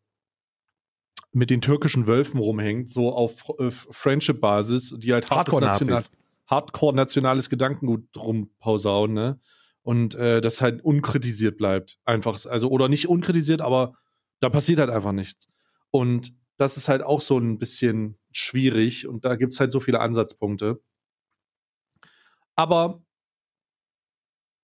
mit 1.33 1.51
den 1.51 1.61
türkischen 1.61 2.07
Wölfen 2.07 2.41
rumhängt, 2.41 2.89
so 2.89 3.13
auf 3.13 3.49
äh, 3.59 3.71
Friendship-Basis, 3.71 4.95
die 4.99 5.13
halt 5.13 5.31
Hardcore-national, 5.31 6.03
Hardcore-nationales 6.47 7.51
Gedankengut 7.51 8.05
rumpausauen, 8.17 9.13
ne? 9.13 9.41
Und 9.83 10.15
äh, 10.15 10.41
das 10.41 10.61
halt 10.61 10.83
unkritisiert 10.83 11.57
bleibt. 11.57 11.99
Einfach, 12.05 12.45
also, 12.47 12.69
oder 12.71 12.89
nicht 12.89 13.09
unkritisiert, 13.09 13.61
aber 13.61 13.95
da 14.41 14.51
passiert 14.51 14.81
halt 14.81 14.91
einfach 14.91 15.13
nichts. 15.13 15.51
Und 15.91 16.35
das 16.57 16.77
ist 16.77 16.89
halt 16.89 17.03
auch 17.03 17.21
so 17.21 17.39
ein 17.39 17.59
bisschen 17.59 18.19
schwierig 18.33 19.07
und 19.07 19.25
da 19.25 19.37
gibt 19.37 19.55
es 19.55 19.61
halt 19.61 19.73
so 19.73 19.81
viele 19.81 20.01
Ansatzpunkte. 20.01 20.81
Aber 22.57 23.03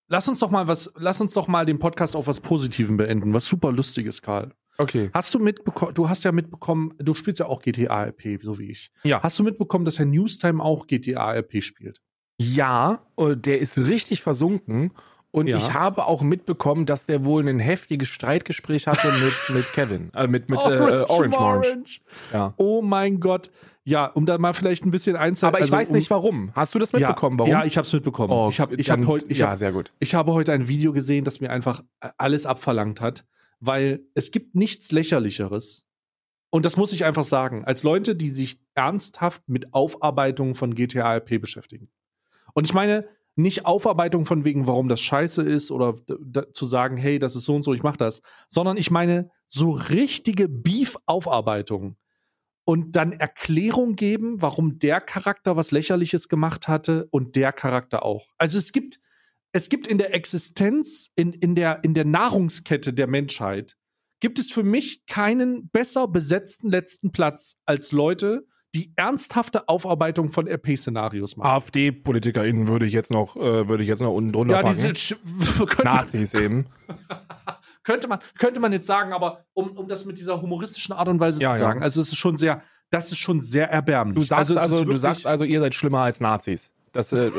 lass 0.08 0.28
uns 0.28 0.38
doch 0.40 0.50
mal 0.50 0.68
was, 0.68 0.92
lass 0.96 1.20
uns 1.20 1.32
doch 1.32 1.48
mal 1.48 1.66
den 1.66 1.78
Podcast 1.78 2.16
auf 2.16 2.26
was 2.26 2.40
Positivem 2.40 2.96
beenden, 2.96 3.32
was 3.32 3.44
super 3.46 3.72
lustiges, 3.72 4.22
Karl. 4.22 4.52
Okay. 4.76 5.10
Hast 5.14 5.32
du 5.34 5.38
mitbekommen, 5.38 5.94
du 5.94 6.08
hast 6.08 6.24
ja 6.24 6.32
mitbekommen, 6.32 6.94
du 6.98 7.14
spielst 7.14 7.38
ja 7.40 7.46
auch 7.46 7.62
GTA 7.62 8.04
RP, 8.06 8.40
so 8.42 8.58
wie 8.58 8.70
ich. 8.70 8.90
Ja. 9.04 9.22
Hast 9.22 9.38
du 9.38 9.44
mitbekommen, 9.44 9.84
dass 9.84 9.98
Herr 9.98 10.06
Newstime 10.06 10.62
auch 10.62 10.86
GTA 10.86 11.32
RP 11.34 11.62
spielt? 11.62 12.00
Ja, 12.38 13.00
äh, 13.16 13.36
der 13.36 13.60
ist 13.60 13.78
richtig 13.78 14.22
versunken. 14.22 14.92
Und 15.30 15.48
Ja. 15.48 15.56
ich 15.56 15.72
habe 15.72 16.06
auch 16.06 16.22
mitbekommen, 16.22 16.86
dass 16.86 17.06
der 17.06 17.24
wohl 17.24 17.48
ein 17.48 17.58
heftiges 17.58 18.08
Streitgespräch 18.08 18.86
hatte 18.86 19.08
mit, 19.12 19.56
mit 19.56 19.72
Kevin. 19.72 20.10
Äh, 20.14 20.26
mit 20.28 20.48
mit 20.48 20.60
äh, 20.64 21.04
Orange 21.08 21.36
Orange. 21.38 22.00
Ja. 22.32 22.54
Oh 22.56 22.82
mein 22.82 23.18
Gott. 23.20 23.50
Ja, 23.86 24.06
um 24.06 24.24
da 24.24 24.38
mal 24.38 24.54
vielleicht 24.54 24.86
ein 24.86 24.90
bisschen 24.90 25.14
einzuhalten. 25.14 25.56
Aber 25.56 25.64
ich 25.64 25.70
weiß 25.70 25.90
nicht 25.90 26.10
warum. 26.10 26.52
Hast 26.54 26.74
du 26.74 26.78
das 26.78 26.92
mitbekommen? 26.92 27.34
Ja, 27.34 27.38
warum? 27.40 27.50
ja 27.50 27.64
ich 27.64 27.76
habe 27.76 27.86
es 27.86 27.92
mitbekommen. 27.92 28.32
Oh, 28.32 28.48
ich 28.48 28.58
habe 28.58 28.74
ich 28.76 28.86
dann- 28.86 29.02
hab 29.02 29.08
heute 29.08 29.26
ich 29.28 29.38
ja, 29.38 29.50
hab, 29.50 29.58
sehr 29.58 29.72
gut. 29.72 29.92
ich 29.98 30.14
habe 30.14 30.32
heute 30.32 30.52
ein 30.52 30.68
Video 30.68 30.92
gesehen, 30.92 31.24
das 31.24 31.40
mir 31.40 31.50
einfach 31.50 31.82
äh, 32.00 32.08
alles 32.16 32.46
abverlangt 32.46 33.02
hat, 33.02 33.26
weil 33.60 34.00
es 34.14 34.30
gibt 34.30 34.54
nichts 34.54 34.90
lächerlicheres. 34.90 35.86
Und 36.48 36.64
das 36.64 36.76
muss 36.76 36.92
ich 36.92 37.04
einfach 37.04 37.24
sagen, 37.24 37.64
als 37.64 37.82
Leute, 37.82 38.16
die 38.16 38.30
sich 38.30 38.58
ernsthaft 38.74 39.42
mit 39.48 39.74
Aufarbeitung 39.74 40.54
von 40.54 40.74
GTA 40.74 41.16
RP 41.16 41.40
beschäftigen. 41.40 41.90
Und 42.54 42.64
ich 42.64 42.72
meine 42.72 43.06
nicht 43.36 43.66
Aufarbeitung 43.66 44.24
von 44.24 44.44
wegen, 44.44 44.66
warum 44.66 44.88
das 44.88 45.00
scheiße 45.00 45.42
ist 45.42 45.70
oder 45.70 45.94
zu 46.52 46.64
sagen, 46.64 46.96
hey, 46.96 47.18
das 47.18 47.34
ist 47.34 47.44
so 47.44 47.56
und 47.56 47.64
so, 47.64 47.74
ich 47.74 47.82
mach 47.82 47.96
das, 47.96 48.22
sondern 48.48 48.76
ich 48.76 48.90
meine 48.90 49.30
so 49.48 49.72
richtige 49.72 50.48
Beef-Aufarbeitung 50.48 51.96
und 52.64 52.96
dann 52.96 53.12
Erklärung 53.12 53.96
geben, 53.96 54.40
warum 54.40 54.78
der 54.78 55.00
Charakter 55.00 55.56
was 55.56 55.70
Lächerliches 55.70 56.28
gemacht 56.28 56.68
hatte 56.68 57.06
und 57.10 57.36
der 57.36 57.52
Charakter 57.52 58.04
auch. 58.04 58.28
Also 58.38 58.58
es 58.58 58.72
gibt, 58.72 59.00
es 59.52 59.68
gibt 59.68 59.86
in 59.86 59.98
der 59.98 60.14
Existenz, 60.14 61.10
in, 61.14 61.32
in, 61.32 61.54
der, 61.54 61.84
in 61.84 61.94
der 61.94 62.04
Nahrungskette 62.04 62.92
der 62.92 63.06
Menschheit, 63.06 63.76
gibt 64.20 64.38
es 64.38 64.50
für 64.50 64.62
mich 64.62 65.04
keinen 65.06 65.68
besser 65.68 66.08
besetzten 66.08 66.70
letzten 66.70 67.12
Platz 67.12 67.56
als 67.66 67.92
Leute, 67.92 68.46
die 68.74 68.92
ernsthafte 68.96 69.68
Aufarbeitung 69.68 70.30
von 70.30 70.48
RP-Szenarios 70.48 71.36
machen. 71.36 71.48
AfD-PolitikerInnen 71.48 72.66
würde 72.66 72.86
ich 72.86 72.92
jetzt 72.92 73.10
noch, 73.10 73.36
äh, 73.36 73.68
würde 73.68 73.82
ich 73.82 73.88
jetzt 73.88 74.00
noch 74.00 74.12
unten 74.12 74.32
drunter 74.32 74.54
ja, 74.54 74.62
packen. 74.62 74.94
diese 74.94 75.16
Nazis 75.84 76.34
eben. 76.34 76.66
könnte, 77.84 78.08
man, 78.08 78.18
könnte 78.38 78.60
man 78.60 78.72
jetzt 78.72 78.86
sagen, 78.86 79.12
aber 79.12 79.44
um, 79.52 79.76
um 79.76 79.88
das 79.88 80.04
mit 80.04 80.18
dieser 80.18 80.40
humoristischen 80.40 80.94
Art 80.94 81.08
und 81.08 81.20
Weise 81.20 81.40
Ja, 81.40 81.50
zu 81.50 81.54
ja. 81.54 81.58
sagen, 81.58 81.82
also 81.82 82.00
es 82.00 82.08
ist 82.08 82.18
schon 82.18 82.36
sehr, 82.36 82.62
das 82.90 83.12
ist 83.12 83.18
schon 83.18 83.40
sehr 83.40 83.70
erbärmlich. 83.70 84.16
Du 84.16 84.24
sagst 84.24 84.56
also, 84.56 84.82
ist 84.82 84.88
du 84.88 84.96
sagst 84.96 85.26
also, 85.26 85.44
ihr 85.44 85.60
seid 85.60 85.74
schlimmer 85.74 86.00
als 86.00 86.20
Nazis. 86.20 86.72
Das, 86.92 87.12
äh, 87.12 87.30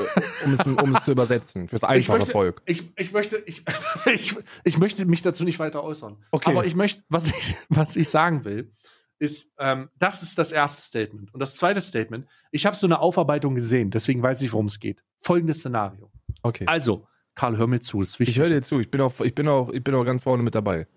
um, 0.46 0.54
es, 0.54 0.66
um 0.66 0.94
es 0.94 1.06
zu 1.06 1.12
übersetzen, 1.12 1.70
fürs 1.70 1.84
ich 1.84 1.88
einfache 1.88 2.18
möchte, 2.18 2.32
Volk. 2.34 2.62
Ich, 2.66 2.92
ich, 2.98 3.14
möchte, 3.14 3.38
ich, 3.46 3.64
ich, 4.14 4.36
ich 4.66 4.78
möchte 4.78 5.06
mich 5.06 5.22
dazu 5.22 5.46
nicht 5.46 5.60
weiter 5.60 5.82
äußern. 5.82 6.18
Okay. 6.32 6.50
Aber 6.50 6.66
ich 6.66 6.76
möchte, 6.76 7.04
was 7.08 7.30
ich, 7.30 7.56
was 7.70 7.96
ich 7.96 8.10
sagen 8.10 8.44
will, 8.44 8.74
ist, 9.18 9.54
ähm, 9.58 9.90
das 9.98 10.24
ist 10.24 10.38
das 10.38 10.52
erste 10.52 10.82
Statement. 10.82 11.34
Und 11.34 11.40
das 11.40 11.56
zweite 11.56 11.80
Statement, 11.80 12.28
ich 12.52 12.66
habe 12.66 12.76
so 12.76 12.86
eine 12.86 13.00
Aufarbeitung 13.00 13.56
gesehen, 13.56 13.92
deswegen 13.92 14.22
weiß 14.22 14.42
ich, 14.42 14.52
worum 14.52 14.66
es 14.66 14.82
geht. 14.82 15.06
Folgendes 15.22 15.60
Szenario. 15.60 16.12
Okay. 16.42 16.66
Also, 16.68 17.08
Karl, 17.36 17.58
hör 17.58 17.68
mir 17.68 17.82
zu, 17.82 18.02
ist 18.02 18.20
wichtig. 18.20 18.38
Ich 18.38 18.42
höre 18.42 18.50
dir 18.50 18.62
zu, 18.62 18.80
ich 18.80 18.90
bin, 18.90 19.02
auch, 19.02 19.20
ich, 19.20 19.36
bin 19.36 19.48
auch, 19.48 19.70
ich 19.70 19.84
bin 19.84 19.94
auch 19.94 20.06
ganz 20.06 20.24
vorne 20.24 20.42
mit 20.42 20.56
dabei. 20.56 20.88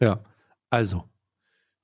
Ja. 0.00 0.24
Also, 0.70 1.08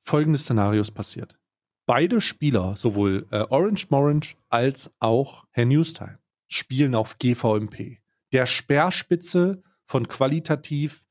folgendes 0.00 0.42
Szenario 0.42 0.80
ist 0.80 0.90
passiert. 0.90 1.38
Beide 1.86 2.20
Spieler, 2.20 2.76
sowohl 2.76 3.26
äh, 3.30 3.44
Orange 3.48 3.86
Morange 3.90 4.34
als 4.48 4.92
auch 4.98 5.46
Herr 5.50 5.64
Newstime, 5.64 6.18
spielen 6.46 6.94
auf 6.94 7.18
GVMP. 7.18 7.98
Der 8.32 8.46
Speerspitze 8.46 9.62
von 9.84 10.06
qualitativ 10.06 11.06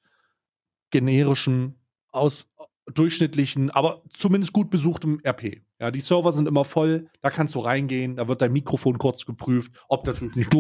generischem, 0.89 1.76
aus 2.12 2.47
durchschnittlichen, 2.94 3.70
aber 3.72 4.02
zumindest 4.10 4.54
gut 4.54 4.70
besuchtem 4.70 5.20
RP. 5.26 5.62
Ja, 5.80 5.92
die 5.92 6.02
Server 6.02 6.32
sind 6.32 6.48
immer 6.48 6.66
voll, 6.66 7.08
da 7.22 7.30
kannst 7.30 7.56
du 7.56 7.60
reingehen, 7.60 8.16
da 8.18 8.28
wird 8.28 8.42
dein 8.42 8.52
Mikrofon 8.52 8.98
kurz 8.98 9.26
geprüft, 9.26 9.72
ob 9.88 10.04
das 10.04 10.22
nicht 10.22 10.54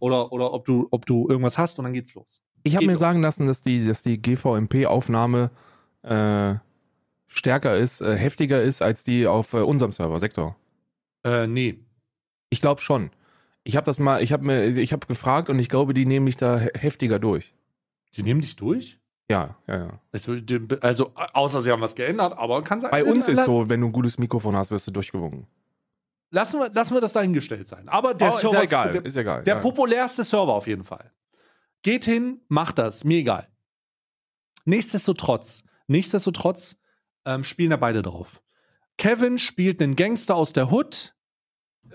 oder, 0.00 0.32
oder 0.32 0.52
ob 0.52 0.64
du, 0.64 0.88
ob 0.90 1.06
du 1.06 1.28
irgendwas 1.28 1.58
hast 1.58 1.78
und 1.78 1.84
dann 1.84 1.92
geht's 1.94 2.14
los. 2.14 2.42
Ich 2.62 2.74
habe 2.76 2.82
Geht 2.82 2.86
mir 2.88 2.92
los. 2.94 3.00
sagen 3.00 3.20
lassen, 3.20 3.46
dass 3.46 3.62
die, 3.62 3.84
dass 3.86 4.02
die 4.02 4.20
GVMP-Aufnahme 4.20 5.50
äh, 6.02 6.54
stärker 7.26 7.76
ist, 7.76 8.00
äh, 8.00 8.16
heftiger 8.16 8.62
ist 8.62 8.82
als 8.82 9.04
die 9.04 9.26
auf 9.26 9.52
äh, 9.52 9.58
unserem 9.58 9.92
Server, 9.92 10.18
Sektor. 10.18 10.56
Äh, 11.24 11.46
nee. 11.46 11.78
Ich 12.50 12.60
glaube 12.60 12.80
schon. 12.80 13.10
Ich 13.64 13.76
habe 13.76 13.86
das 13.86 13.98
mal, 13.98 14.22
ich 14.22 14.32
habe 14.32 14.44
mir, 14.44 14.66
ich 14.66 14.92
habe 14.92 15.06
gefragt 15.06 15.48
und 15.48 15.58
ich 15.58 15.68
glaube, 15.68 15.94
die 15.94 16.04
nehmen 16.06 16.24
mich 16.24 16.36
da 16.36 16.58
he- 16.58 16.70
heftiger 16.78 17.18
durch. 17.18 17.54
Die 18.16 18.22
nehmen 18.22 18.40
dich 18.42 18.56
durch? 18.56 19.00
Ja, 19.30 19.56
ja, 19.66 19.76
ja. 19.76 20.00
Also, 20.12 20.36
also, 20.80 21.12
außer 21.14 21.62
sie 21.62 21.70
haben 21.70 21.80
was 21.80 21.94
geändert, 21.94 22.36
aber 22.36 22.62
kann 22.62 22.80
sein. 22.80 22.90
Bei 22.90 23.04
uns 23.04 23.26
ist 23.26 23.44
so, 23.44 23.68
wenn 23.70 23.80
du 23.80 23.86
ein 23.86 23.92
gutes 23.92 24.18
Mikrofon 24.18 24.54
hast, 24.56 24.70
wirst 24.70 24.86
du 24.86 24.90
durchgewunken. 24.90 25.46
Lassen 26.30 26.60
wir, 26.60 26.68
lassen 26.70 26.94
wir 26.94 27.00
das 27.00 27.12
dahingestellt 27.12 27.68
sein. 27.68 27.88
Aber 27.88 28.12
der 28.12 28.28
Oh, 28.28 28.34
ist 28.34 28.40
Server 28.40 28.56
ja 28.56 28.62
egal, 28.62 28.90
der, 28.90 29.04
ist 29.04 29.16
egal. 29.16 29.44
der 29.44 29.54
ja. 29.54 29.60
populärste 29.60 30.24
Server 30.24 30.52
auf 30.52 30.66
jeden 30.66 30.84
Fall. 30.84 31.12
Geht 31.82 32.04
hin, 32.04 32.40
macht 32.48 32.78
das, 32.78 33.04
mir 33.04 33.18
egal. 33.18 33.48
Nichtsdestotrotz, 34.64 35.64
nichtsdestotrotz 35.86 36.80
ähm, 37.24 37.44
spielen 37.44 37.70
da 37.70 37.76
beide 37.76 38.02
drauf. 38.02 38.42
Kevin 38.98 39.38
spielt 39.38 39.82
einen 39.82 39.96
Gangster 39.96 40.34
aus 40.34 40.52
der 40.52 40.70
Hood. 40.70 41.14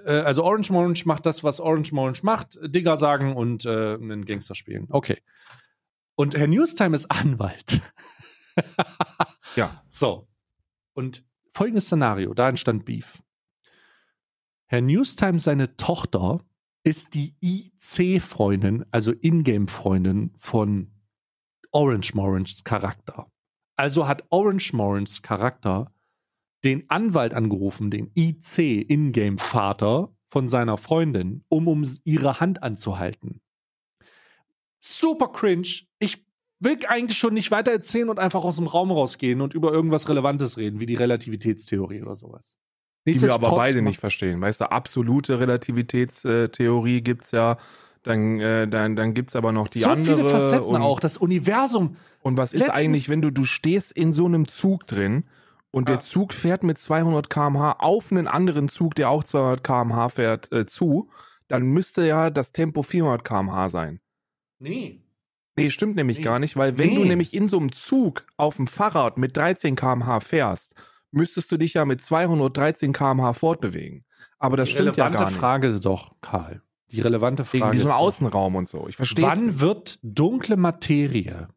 Äh, 0.06 0.12
also 0.12 0.44
Orange 0.44 0.72
Morange 0.72 1.02
macht 1.06 1.26
das, 1.26 1.44
was 1.44 1.60
Orange 1.60 1.94
Morange 1.94 2.20
macht. 2.24 2.60
Digger 2.64 2.98
sagen 2.98 3.36
und 3.36 3.66
äh, 3.66 3.96
einen 3.96 4.26
Gangster 4.26 4.56
spielen. 4.56 4.88
Okay. 4.90 5.18
Und 6.20 6.36
Herr 6.36 6.48
Newstime 6.48 6.98
ist 6.98 7.10
Anwalt. 7.10 7.82
Ja. 9.56 9.84
So. 9.88 10.28
Und 10.94 11.26
folgendes 11.50 11.86
Szenario, 11.86 12.34
da 12.34 12.50
entstand 12.50 12.86
Beef. 12.86 13.24
Herr 14.68 14.82
Newstime, 14.82 15.40
seine 15.40 15.76
Tochter, 15.76 16.42
ist 16.84 17.16
die 17.16 17.36
IC-Freundin, 17.42 18.86
also 18.92 19.12
Ingame-Freundin 19.12 20.32
von 20.38 20.92
Orange 21.72 22.14
Moranges 22.14 22.64
Charakter. 22.64 23.32
Also 23.76 24.08
hat 24.08 24.24
Orange 24.30 24.74
Moranges 24.74 25.24
Charakter 25.24 25.92
den 26.64 26.90
Anwalt 26.90 27.34
angerufen, 27.34 27.90
den 27.90 28.12
IC 28.14 28.88
Ingame-Vater 28.88 30.14
von 30.28 30.48
seiner 30.48 30.78
Freundin, 30.78 31.44
um 31.50 31.68
um 31.68 31.84
ihre 32.04 32.40
Hand 32.40 32.62
anzuhalten. 32.62 33.42
Super 34.82 35.28
cringe. 35.28 35.68
Ich 36.00 36.26
will 36.60 36.78
eigentlich 36.88 37.18
schon 37.18 37.34
nicht 37.34 37.52
weiter 37.52 37.72
erzählen 37.72 38.10
und 38.10 38.20
einfach 38.20 38.44
aus 38.44 38.58
dem 38.58 38.68
Raum 38.68 38.92
rausgehen 38.92 39.42
und 39.42 39.54
über 39.54 39.72
irgendwas 39.72 40.10
Relevantes 40.10 40.58
reden, 40.58 40.80
wie 40.80 40.86
die 40.86 40.96
Relativitätstheorie 40.96 42.02
oder 42.02 42.16
sowas. 42.16 42.58
Die 43.08 43.20
wir 43.22 43.34
aber 43.34 43.50
beide 43.56 43.82
nicht 43.82 44.00
verstehen. 44.00 44.42
Weißt 44.42 44.62
du, 44.62 44.72
absolute 44.72 45.40
Relativitätstheorie 45.40 47.02
gibt's 47.02 47.32
ja. 47.32 47.58
Dann, 48.04 48.40
äh, 48.40 48.66
dann, 48.68 48.96
dann 48.96 49.14
gibt's 49.14 49.36
aber 49.36 49.52
noch 49.52 49.68
die 49.68 49.80
so 49.80 49.90
andere. 49.90 50.18
viele 50.18 50.30
Facetten 50.30 50.66
und, 50.66 50.82
auch. 50.82 51.02
Das 51.02 51.18
Universum. 51.18 51.98
Und 52.22 52.38
was 52.38 52.54
ist 52.54 52.70
eigentlich, 52.70 53.10
wenn 53.10 53.22
du, 53.22 53.30
du 53.30 53.44
stehst 53.44 53.92
in 53.92 54.14
so 54.14 54.26
einem 54.26 54.48
Zug 54.48 54.88
drin 54.88 55.26
und 55.72 55.90
Ah. 55.90 55.94
der 55.94 56.00
Zug 56.00 56.34
fährt 56.34 56.64
mit 56.64 56.78
200 56.78 57.30
km/h 57.30 57.74
auf 57.80 58.12
einen 58.12 58.28
anderen 58.28 58.70
Zug, 58.70 58.96
der 58.96 59.10
auch 59.10 59.24
200 59.26 59.64
km/h 59.64 60.10
fährt, 60.10 60.52
äh, 60.54 60.66
zu, 60.66 61.10
dann 61.50 61.64
müsste 61.64 62.06
ja 62.06 62.30
das 62.30 62.54
Tempo 62.54 62.84
400 62.84 63.26
km/h 63.26 63.68
sein. 63.70 64.00
Nee. 64.60 65.02
Nee, 65.58 65.70
stimmt 65.70 65.96
nämlich 65.96 66.18
Nee. 66.18 66.24
gar 66.24 66.40
nicht, 66.40 66.56
weil 66.56 66.78
wenn 66.78 66.96
du 66.96 67.02
Nee. 67.02 67.10
nämlich 67.10 67.34
in 67.34 67.48
so 67.48 67.58
einem 67.60 67.72
Zug 67.72 68.26
auf 68.38 68.56
dem 68.58 68.68
Fahrrad 68.68 69.18
mit 69.18 69.36
13 69.36 69.76
km/h 69.76 70.20
fährst, 70.22 70.76
müsstest 71.12 71.52
du 71.52 71.58
dich 71.58 71.74
ja 71.74 71.86
mit 71.86 72.02
213 72.02 72.94
km/h 72.94 73.34
fortbewegen. 73.34 74.06
Aber 74.38 74.58
das 74.58 74.70
die 74.70 74.76
stimmt 74.76 74.96
ja 74.96 75.06
relevante 75.06 75.24
gar 75.24 75.30
nicht. 75.32 75.40
Frage 75.40 75.80
doch, 75.80 76.16
Karl. 76.22 76.62
Die 76.92 77.02
relevante 77.02 77.44
Wegen 77.54 77.64
Frage 77.64 77.78
diesem 77.78 77.90
ist 77.90 77.94
doch, 77.94 78.00
Außenraum 78.00 78.56
und 78.56 78.68
so. 78.68 78.88
Ich 78.88 78.96
verstehe 78.96 79.26
wann 79.26 79.60
wird 79.60 80.00
dunkle 80.02 80.58
Materie 80.58 81.50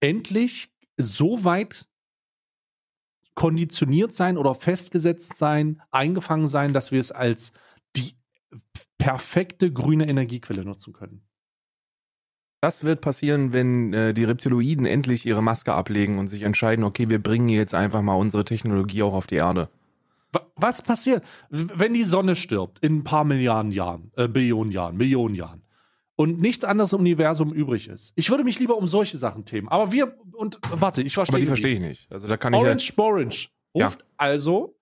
endlich 0.00 0.70
so 0.96 1.44
weit 1.44 1.88
konditioniert 3.34 4.12
sein 4.12 4.36
oder 4.36 4.54
festgesetzt 4.54 5.38
sein, 5.38 5.80
eingefangen 5.90 6.48
sein, 6.48 6.72
dass 6.72 6.90
wir 6.92 6.98
es 7.00 7.12
als 7.12 7.52
die 7.96 8.14
perfekte 8.98 9.72
grüne 9.72 10.08
Energiequelle 10.08 10.64
nutzen 10.64 10.92
können? 10.92 11.22
Das 12.60 12.82
wird 12.82 13.00
passieren, 13.00 13.52
wenn 13.52 13.92
äh, 13.92 14.12
die 14.14 14.24
Reptiloiden 14.24 14.84
endlich 14.84 15.24
ihre 15.26 15.42
Maske 15.42 15.72
ablegen 15.72 16.18
und 16.18 16.26
sich 16.28 16.42
entscheiden, 16.42 16.84
okay, 16.84 17.08
wir 17.08 17.22
bringen 17.22 17.48
jetzt 17.48 17.74
einfach 17.74 18.02
mal 18.02 18.14
unsere 18.14 18.44
Technologie 18.44 19.02
auch 19.04 19.14
auf 19.14 19.26
die 19.28 19.36
Erde. 19.36 19.68
Wa- 20.32 20.44
Was 20.56 20.82
passiert, 20.82 21.22
wenn 21.50 21.94
die 21.94 22.02
Sonne 22.02 22.34
stirbt 22.34 22.80
in 22.80 22.96
ein 22.98 23.04
paar 23.04 23.24
Milliarden 23.24 23.70
Jahren, 23.70 24.10
äh, 24.16 24.26
Billionen 24.26 24.72
Jahren, 24.72 24.96
Millionen 24.96 25.36
Jahren 25.36 25.62
und 26.16 26.40
nichts 26.40 26.64
anderes 26.64 26.92
im 26.92 26.98
Universum 27.00 27.52
übrig 27.54 27.86
ist? 27.88 28.12
Ich 28.16 28.28
würde 28.28 28.42
mich 28.42 28.58
lieber 28.58 28.76
um 28.76 28.88
solche 28.88 29.18
Sachen 29.18 29.44
themen. 29.44 29.68
Aber 29.68 29.92
wir, 29.92 30.16
und 30.32 30.58
warte, 30.70 31.02
ich 31.02 31.14
verstehe 31.14 31.34
Aber 31.36 31.40
die 31.40 31.46
verstehe 31.46 31.74
ich 31.74 31.80
nicht. 31.80 32.10
Also 32.12 32.26
da 32.26 32.36
kann 32.36 32.52
ich 32.54 32.58
Orange 32.60 32.92
Morange 32.96 33.46
Ja. 33.74 33.86
ruft 33.86 34.04
also 34.16 34.74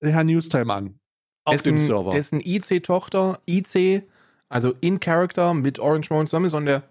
Herr 0.00 0.22
Newstime 0.22 0.72
an. 0.72 1.00
Auf 1.44 1.54
dessen, 1.56 1.68
dem 1.74 1.78
Server. 1.78 2.10
Dessen 2.10 2.40
IC-Tochter, 2.40 3.38
IC 3.48 4.04
Also 4.48 4.74
in 4.80 5.00
Character 5.00 5.54
mit 5.54 5.78
Orange 5.78 6.10
Mountain 6.10 6.26
zusammen 6.28 6.46
ist 6.46 6.54
und 6.54 6.66
der 6.66 6.84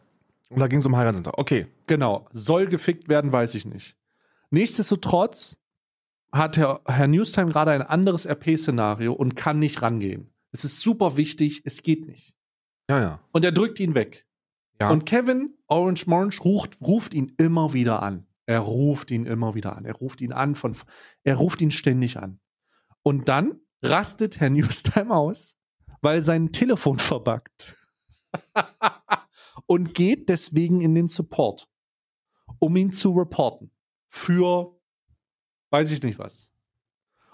und 0.49 0.59
da 0.59 0.67
ging 0.67 0.79
es 0.79 0.85
um 0.85 0.95
Heiratsantrag. 0.95 1.37
Okay. 1.37 1.67
Genau. 1.87 2.27
Soll 2.31 2.67
gefickt 2.67 3.09
werden, 3.09 3.31
weiß 3.31 3.55
ich 3.55 3.65
nicht. 3.65 3.97
Nichtsdestotrotz 4.51 5.57
hat 6.31 6.57
Herr, 6.57 6.81
Herr 6.85 7.07
Newstime 7.07 7.51
gerade 7.51 7.71
ein 7.71 7.81
anderes 7.81 8.25
RP-Szenario 8.25 9.13
und 9.13 9.35
kann 9.35 9.59
nicht 9.59 9.81
rangehen. 9.81 10.31
Es 10.51 10.63
ist 10.63 10.79
super 10.79 11.17
wichtig, 11.17 11.63
es 11.65 11.81
geht 11.81 12.07
nicht. 12.07 12.35
Ja, 12.89 12.99
ja. 12.99 13.19
Und 13.31 13.43
er 13.43 13.51
drückt 13.51 13.79
ihn 13.79 13.95
weg. 13.95 14.25
Ja. 14.79 14.89
Und 14.89 15.05
Kevin 15.05 15.55
Orange 15.67 16.07
Morange 16.07 16.37
ruft, 16.43 16.79
ruft 16.81 17.13
ihn 17.13 17.33
immer 17.37 17.73
wieder 17.73 18.03
an. 18.03 18.27
Er 18.45 18.59
ruft 18.59 19.09
ihn 19.09 19.25
immer 19.25 19.55
wieder 19.55 19.75
an. 19.75 19.85
Er 19.85 19.95
ruft 19.95 20.21
ihn 20.21 20.31
an 20.31 20.55
von, 20.55 20.75
er 21.23 21.35
ruft 21.35 21.61
ihn 21.61 21.71
ständig 21.71 22.17
an. 22.17 22.39
Und 23.01 23.27
dann 23.29 23.59
rastet 23.81 24.39
Herr 24.39 24.49
Newstime 24.49 25.13
aus, 25.13 25.57
weil 26.01 26.21
sein 26.21 26.51
Telefon 26.51 26.97
verbuggt. 26.99 27.77
und 29.65 29.93
geht 29.93 30.29
deswegen 30.29 30.81
in 30.81 30.93
den 30.95 31.07
Support, 31.07 31.67
um 32.59 32.75
ihn 32.75 32.91
zu 32.91 33.11
reporten. 33.11 33.71
Für 34.07 34.75
weiß 35.71 35.91
ich 35.91 36.01
nicht 36.03 36.19
was. 36.19 36.51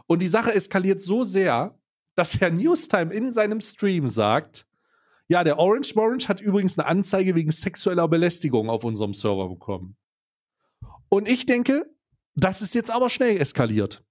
Und 0.07 0.19
die 0.21 0.27
Sache 0.27 0.53
eskaliert 0.53 0.99
so 1.01 1.23
sehr, 1.23 1.77
dass 2.15 2.39
Herr 2.39 2.49
Newstime 2.51 3.13
in 3.13 3.33
seinem 3.33 3.61
Stream 3.61 4.09
sagt, 4.09 4.67
ja, 5.27 5.43
der 5.43 5.59
Orange 5.59 5.93
Morange 5.95 6.27
hat 6.27 6.41
übrigens 6.41 6.77
eine 6.77 6.87
Anzeige 6.87 7.35
wegen 7.35 7.51
sexueller 7.51 8.07
Belästigung 8.07 8.69
auf 8.69 8.83
unserem 8.83 9.13
Server 9.13 9.47
bekommen. 9.47 9.95
Und 11.07 11.27
ich 11.27 11.45
denke, 11.45 11.85
das 12.35 12.61
ist 12.61 12.75
jetzt 12.75 12.91
aber 12.91 13.09
schnell 13.09 13.37
eskaliert. 13.39 14.03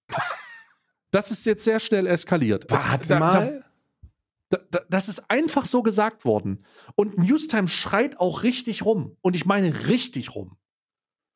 Das 1.10 1.30
ist 1.30 1.44
jetzt 1.44 1.64
sehr 1.64 1.80
schnell 1.80 2.06
eskaliert. 2.06 2.70
Es- 2.70 2.88
Warte 2.88 3.08
da- 3.08 3.18
mal. 3.18 3.60
Da, 3.62 3.69
das 4.88 5.08
ist 5.08 5.30
einfach 5.30 5.64
so 5.64 5.82
gesagt 5.82 6.24
worden. 6.24 6.64
Und 6.96 7.18
Newstime 7.18 7.68
schreit 7.68 8.18
auch 8.18 8.42
richtig 8.42 8.84
rum. 8.84 9.16
Und 9.22 9.36
ich 9.36 9.46
meine 9.46 9.86
richtig 9.86 10.34
rum. 10.34 10.56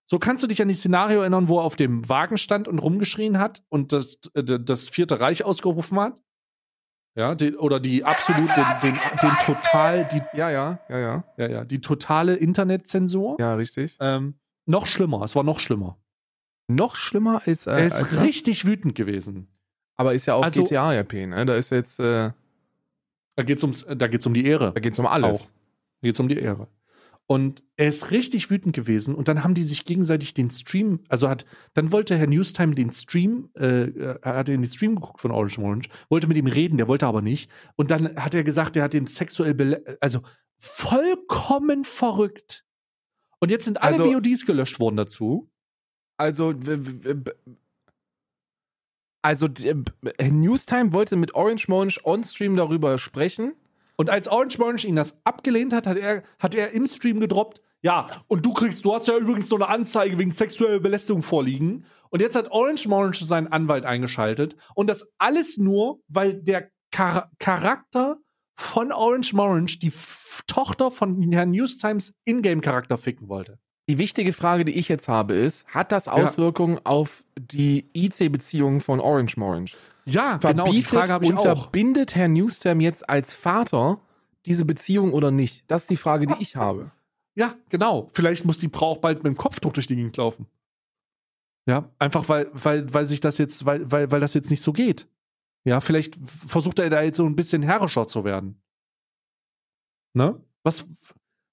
So 0.07 0.19
kannst 0.19 0.43
du 0.43 0.47
dich 0.47 0.61
an 0.61 0.69
die 0.69 0.75
Szenario 0.75 1.21
erinnern, 1.21 1.49
wo 1.49 1.59
er 1.59 1.65
auf 1.65 1.77
dem 1.77 2.07
Wagen 2.09 2.37
stand 2.37 2.69
und 2.69 2.79
rumgeschrien 2.79 3.39
hat 3.39 3.63
und 3.69 3.93
das, 3.93 4.19
äh, 4.35 4.43
das 4.45 4.89
Vierte 4.89 5.21
Reich 5.21 5.45
ausgerufen 5.45 5.99
hat? 5.99 6.19
Ja, 7.17 7.35
die, 7.37 7.55
oder 7.57 7.79
die 7.79 8.05
absolut, 8.05 8.49
den, 8.57 8.65
den, 8.83 9.01
den 9.23 9.31
total, 9.47 10.05
die, 10.09 10.21
Ja, 10.37 10.51
ja, 10.51 10.81
ja, 10.89 10.99
ja. 10.99 11.25
ja, 11.37 11.47
ja, 11.49 11.65
die 11.65 11.81
totale 11.81 12.35
Internetzensur. 12.35 13.37
Ja, 13.39 13.55
richtig. 13.55 13.97
Ähm, 14.01 14.35
noch 14.67 14.87
schlimmer, 14.87 15.23
es 15.23 15.37
war 15.37 15.45
noch 15.45 15.61
schlimmer. 15.61 15.97
Noch 16.67 16.97
schlimmer 16.97 17.43
als. 17.47 17.67
Äh, 17.67 17.73
er 17.73 17.87
ist 17.87 18.03
als 18.03 18.21
richtig 18.23 18.65
wütend 18.67 18.95
gewesen. 18.97 19.49
Aber 19.97 20.13
ist 20.13 20.27
ja 20.27 20.35
auch 20.35 20.43
Also- 20.43 20.65
GTA-RP, 20.65 21.27
ne? 21.29 21.47
Da 21.47 21.55
ist 21.55 21.71
jetzt. 21.71 22.01
Äh, 22.01 22.33
Da 23.37 23.43
geht's 23.43 23.63
ums, 23.63 23.85
da 23.87 24.07
geht's 24.07 24.27
um 24.27 24.35
die 24.35 24.47
Ehre. 24.47 24.73
da 24.73 24.81
geht's 24.81 24.99
um 24.99 25.07
alles. 25.07 25.39
Auch. 25.39 25.47
Da 26.01 26.09
geht's 26.09 26.21
um 26.21 26.29
die 26.29 26.39
Ehre. 26.39 26.69
Und 27.27 27.63
er 27.79 27.89
ist 27.89 28.11
richtig 28.11 28.51
wütend 28.51 28.77
gewesen 28.77 29.15
und 29.15 29.29
dann 29.29 29.43
haben 29.43 29.55
die 29.55 29.63
sich 29.63 29.87
gegenseitig 29.87 30.35
den 30.35 30.51
Stream, 30.51 31.01
also 31.09 31.31
hat, 31.31 31.47
dann 31.73 31.91
wollte 31.91 32.19
Herr 32.19 32.27
Newstime 32.27 32.75
den 32.75 32.93
Stream, 32.93 33.49
äh, 33.57 33.85
äh, 33.85 34.19
er 34.21 34.37
hatte 34.37 34.53
in 34.53 34.61
den 34.61 34.71
Stream 34.71 34.97
geguckt 34.97 35.23
von 35.23 35.31
Orange 35.31 35.59
Orange, 35.59 35.89
wollte 36.11 36.27
mit 36.27 36.37
ihm 36.37 36.47
reden, 36.47 36.77
der 36.77 36.87
wollte 36.87 37.07
aber 37.07 37.23
nicht. 37.23 37.51
Und 37.77 37.91
dann 37.91 38.15
hat 38.17 38.35
er 38.35 38.45
gesagt, 38.45 38.77
er 38.77 38.83
hat 38.85 38.93
den 38.93 39.07
sexuell, 39.07 39.97
also 40.03 40.21
vollkommen 40.59 41.85
verrückt. 41.85 42.67
Und 43.41 43.51
jetzt 43.51 43.65
sind 43.65 43.83
alle 43.83 43.97
Also- 43.99 44.13
VODs 44.13 44.45
gelöscht 44.45 44.79
worden 44.79 44.97
dazu. 44.97 45.51
Also, 46.19 46.53
also 49.25 49.49
b- 49.49 49.75
Newstime 50.21 50.93
wollte 50.93 51.17
mit 51.17 51.35
Orange 51.35 51.69
Monch 51.69 52.01
on-stream 52.05 52.57
darüber 52.57 52.99
sprechen. 52.99 53.55
Und 53.97 54.11
als 54.11 54.29
Orange 54.29 54.61
Orange 54.61 54.87
ihn 54.87 54.97
das 54.97 55.17
abgelehnt 55.25 55.73
hat, 55.73 55.87
hat 55.87 55.97
er, 55.97 56.23
hat 56.39 56.55
er 56.55 56.73
im 56.73 56.87
Stream 56.87 57.21
gedroppt, 57.21 57.61
ja, 57.83 58.25
und 58.29 58.47
du 58.47 58.55
kriegst, 58.55 58.85
du 58.87 58.95
hast 58.95 59.09
ja 59.09 59.19
übrigens 59.19 59.51
noch 59.51 59.59
eine 59.61 59.69
Anzeige 59.69 60.19
wegen 60.19 60.31
sexueller 60.31 60.81
Belästigung 60.81 61.23
vorliegen. 61.23 61.85
Und 62.09 62.23
jetzt 62.23 62.35
hat 62.35 62.51
Orange 62.51 62.89
Orange 62.89 63.27
seinen 63.27 63.49
Anwalt 63.49 63.85
eingeschaltet. 63.85 64.57
Und 64.75 64.89
das 64.89 65.13
alles 65.19 65.59
nur, 65.59 66.01
weil 66.09 66.43
der 66.43 66.71
Char 66.95 67.31
Charakter 67.39 68.17
von 68.57 68.91
Orange 68.91 69.35
Orange 69.35 69.81
die 69.81 69.89
F 69.89 70.43
Tochter 70.47 70.91
von 70.91 71.21
Herrn 71.33 71.51
Newstimes 71.51 72.15
Ingame-Charakter 72.25 72.97
ficken 72.97 73.29
wollte. 73.29 73.59
Die 73.89 73.99
wichtige 73.99 74.33
Frage, 74.33 74.65
die 74.65 74.73
ich 74.73 74.89
jetzt 74.89 75.09
habe, 75.09 75.35
ist: 75.35 75.67
Hat 75.69 75.93
das 75.93 76.09
Auswirkungen 76.09 76.81
auf 76.85 77.25
die 77.39 77.87
IC-Beziehungen 77.95 78.81
von 78.81 79.01
Orange 79.01 79.37
Morange? 79.37 79.73
Ja, 80.07 80.39
genau, 80.39 80.71
die 80.71 80.83
Frage 80.83 81.13
habe 81.13 81.25
ich 81.25 81.33
auch. 81.33 81.45
unterbindet 81.45 82.15
Herr 82.15 82.29
Newstime 82.29 82.83
jetzt 82.83 83.09
als 83.09 83.35
Vater 83.35 84.01
diese 84.47 84.65
Beziehung 84.65 85.13
oder 85.13 85.31
nicht? 85.31 85.65
Das 85.69 85.83
ist 85.83 85.91
die 85.91 85.97
Frage, 85.97 86.27
die 86.27 86.35
ich 86.41 86.57
habe. 86.57 86.91
Ja, 87.35 87.55
genau. 87.69 88.11
Vielleicht 88.13 88.45
muss 88.45 88.59
die 88.59 88.69
Frau 88.69 88.93
auch 88.93 88.99
bald 88.99 89.25
mit 89.25 89.33
dem 89.33 89.37
Kopftuch 89.37 89.73
durch 89.73 89.87
die 89.87 89.97
Gegend 89.97 90.17
laufen. 90.17 90.47
Ja, 91.67 91.89
einfach 91.99 92.29
weil, 92.29 92.51
weil, 92.53 92.93
weil 92.93 93.07
sich 93.07 93.21
das 93.21 93.39
jetzt, 93.39 93.65
weil, 93.65 93.91
weil, 93.91 94.11
weil 94.11 94.21
das 94.21 94.35
jetzt 94.35 94.51
nicht 94.51 94.61
so 94.61 94.73
geht. 94.73 95.09
Ja, 95.65 95.81
vielleicht 95.81 96.19
versucht 96.47 96.79
er 96.79 96.91
da 96.91 97.03
jetzt 97.03 97.17
so 97.17 97.25
ein 97.25 97.37
bisschen 97.37 97.63
herrischer 97.63 98.07
zu 98.07 98.25
werden. 98.25 98.61
Ne? 100.13 100.39
Was, 100.63 100.87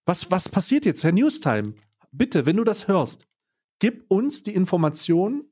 was, 0.05 0.29
was 0.29 0.49
passiert 0.49 0.85
jetzt, 0.85 1.03
Herr 1.03 1.13
Newstime? 1.13 1.73
Bitte, 2.11 2.45
wenn 2.45 2.57
du 2.57 2.63
das 2.63 2.87
hörst, 2.87 3.25
gib 3.79 4.05
uns 4.09 4.43
die 4.43 4.53
Information, 4.53 5.45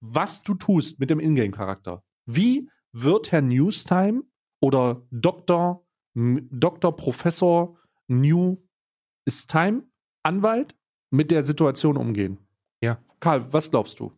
was 0.00 0.42
du 0.42 0.54
tust 0.54 0.98
mit 0.98 1.10
dem 1.10 1.20
Ingame-Charakter. 1.20 2.02
Wie 2.26 2.68
wird 2.92 3.30
Herr 3.32 3.42
Newstime 3.42 4.22
oder 4.60 5.06
Dr. 5.10 5.86
Dr. 6.14 6.96
Professor 6.96 7.76
New 8.08 8.58
ist 9.24 9.50
Time 9.50 9.84
Anwalt 10.22 10.74
mit 11.10 11.30
der 11.30 11.42
Situation 11.42 11.96
umgehen? 11.96 12.38
Ja. 12.82 12.98
Karl, 13.20 13.50
was 13.52 13.70
glaubst 13.70 14.00
du? 14.00 14.12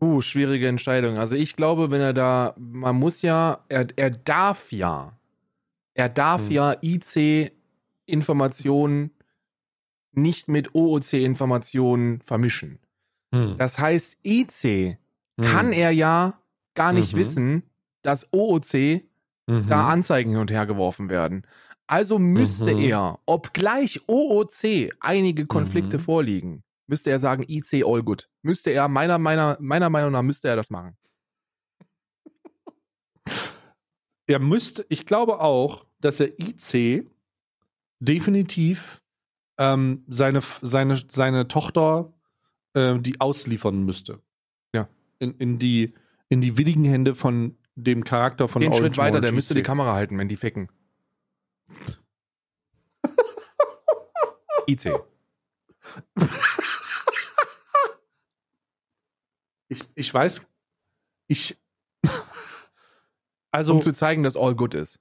Uh, 0.00 0.20
schwierige 0.20 0.68
Entscheidung. 0.68 1.18
Also 1.18 1.34
ich 1.36 1.56
glaube, 1.56 1.90
wenn 1.90 2.00
er 2.00 2.12
da, 2.12 2.54
man 2.58 2.96
muss 2.96 3.22
ja, 3.22 3.64
er, 3.68 3.88
er 3.96 4.10
darf 4.10 4.70
ja, 4.72 5.18
er 5.94 6.08
darf 6.08 6.46
Hm. 6.46 6.52
ja 6.52 6.76
IC-Informationen 6.80 9.10
nicht 10.12 10.48
mit 10.48 10.74
OOC-Informationen 10.74 12.20
vermischen. 12.22 12.78
Das 13.58 13.78
heißt, 13.78 14.18
IC 14.24 14.96
kann 15.40 15.72
er 15.72 15.90
ja 15.90 16.40
gar 16.74 16.92
nicht 16.92 17.14
Mhm. 17.14 17.18
wissen, 17.18 17.62
dass 18.02 18.26
OOC 18.32 19.04
da 19.66 19.88
Anzeigen 19.88 20.30
hin 20.30 20.40
und 20.40 20.50
her 20.50 20.66
geworfen 20.66 21.08
werden. 21.08 21.46
Also 21.86 22.18
müsste 22.18 22.72
Mhm. 22.74 22.78
er, 22.80 23.18
obgleich 23.26 24.00
OOC 24.08 24.90
einige 25.00 25.46
Konflikte 25.46 25.96
Mhm. 25.98 26.02
vorliegen, 26.02 26.62
müsste 26.86 27.10
er 27.10 27.18
sagen, 27.18 27.44
IC 27.48 27.82
all 27.84 28.02
good. 28.02 28.28
Müsste 28.42 28.70
er, 28.70 28.88
meiner, 28.88 29.18
meiner, 29.18 29.56
meiner 29.60 29.88
Meinung 29.90 30.12
nach, 30.12 30.22
müsste 30.22 30.48
er 30.48 30.56
das 30.56 30.70
machen. 30.70 30.96
er 34.26 34.38
müsste, 34.38 34.84
ich 34.88 35.06
glaube 35.06 35.40
auch, 35.40 35.86
dass 36.00 36.20
er 36.20 36.38
IC 36.38 37.06
definitiv 38.00 39.00
ähm, 39.58 40.04
seine, 40.08 40.40
seine, 40.62 40.96
seine 41.08 41.48
Tochter 41.48 42.12
äh, 42.74 42.98
die 42.98 43.20
ausliefern 43.20 43.84
müsste. 43.84 44.20
Ja. 44.74 44.88
In, 45.18 45.34
in, 45.38 45.58
die, 45.58 45.94
in 46.28 46.40
die 46.40 46.56
willigen 46.56 46.84
Hände 46.84 47.14
von 47.14 47.56
dem 47.74 48.04
Charakter 48.04 48.48
von 48.48 48.60
Den 48.60 48.70
Orange 48.70 48.84
Schritt 48.84 48.98
weiter, 48.98 49.20
der 49.20 49.28
Orange 49.28 49.34
müsste 49.34 49.54
die. 49.54 49.62
Kamera 49.62 49.94
halten, 49.94 50.18
wenn 50.18 50.28
die 50.28 50.36
ficken. 50.36 50.68
IC. 54.68 55.00
Ich, 59.68 59.82
ich 59.94 60.12
weiß, 60.12 60.46
ich. 61.26 61.58
Also, 63.50 63.74
Um 63.76 63.80
zu 63.80 63.92
zeigen, 63.92 64.22
dass 64.22 64.36
all 64.36 64.54
good 64.54 64.74
ist. 64.74 65.00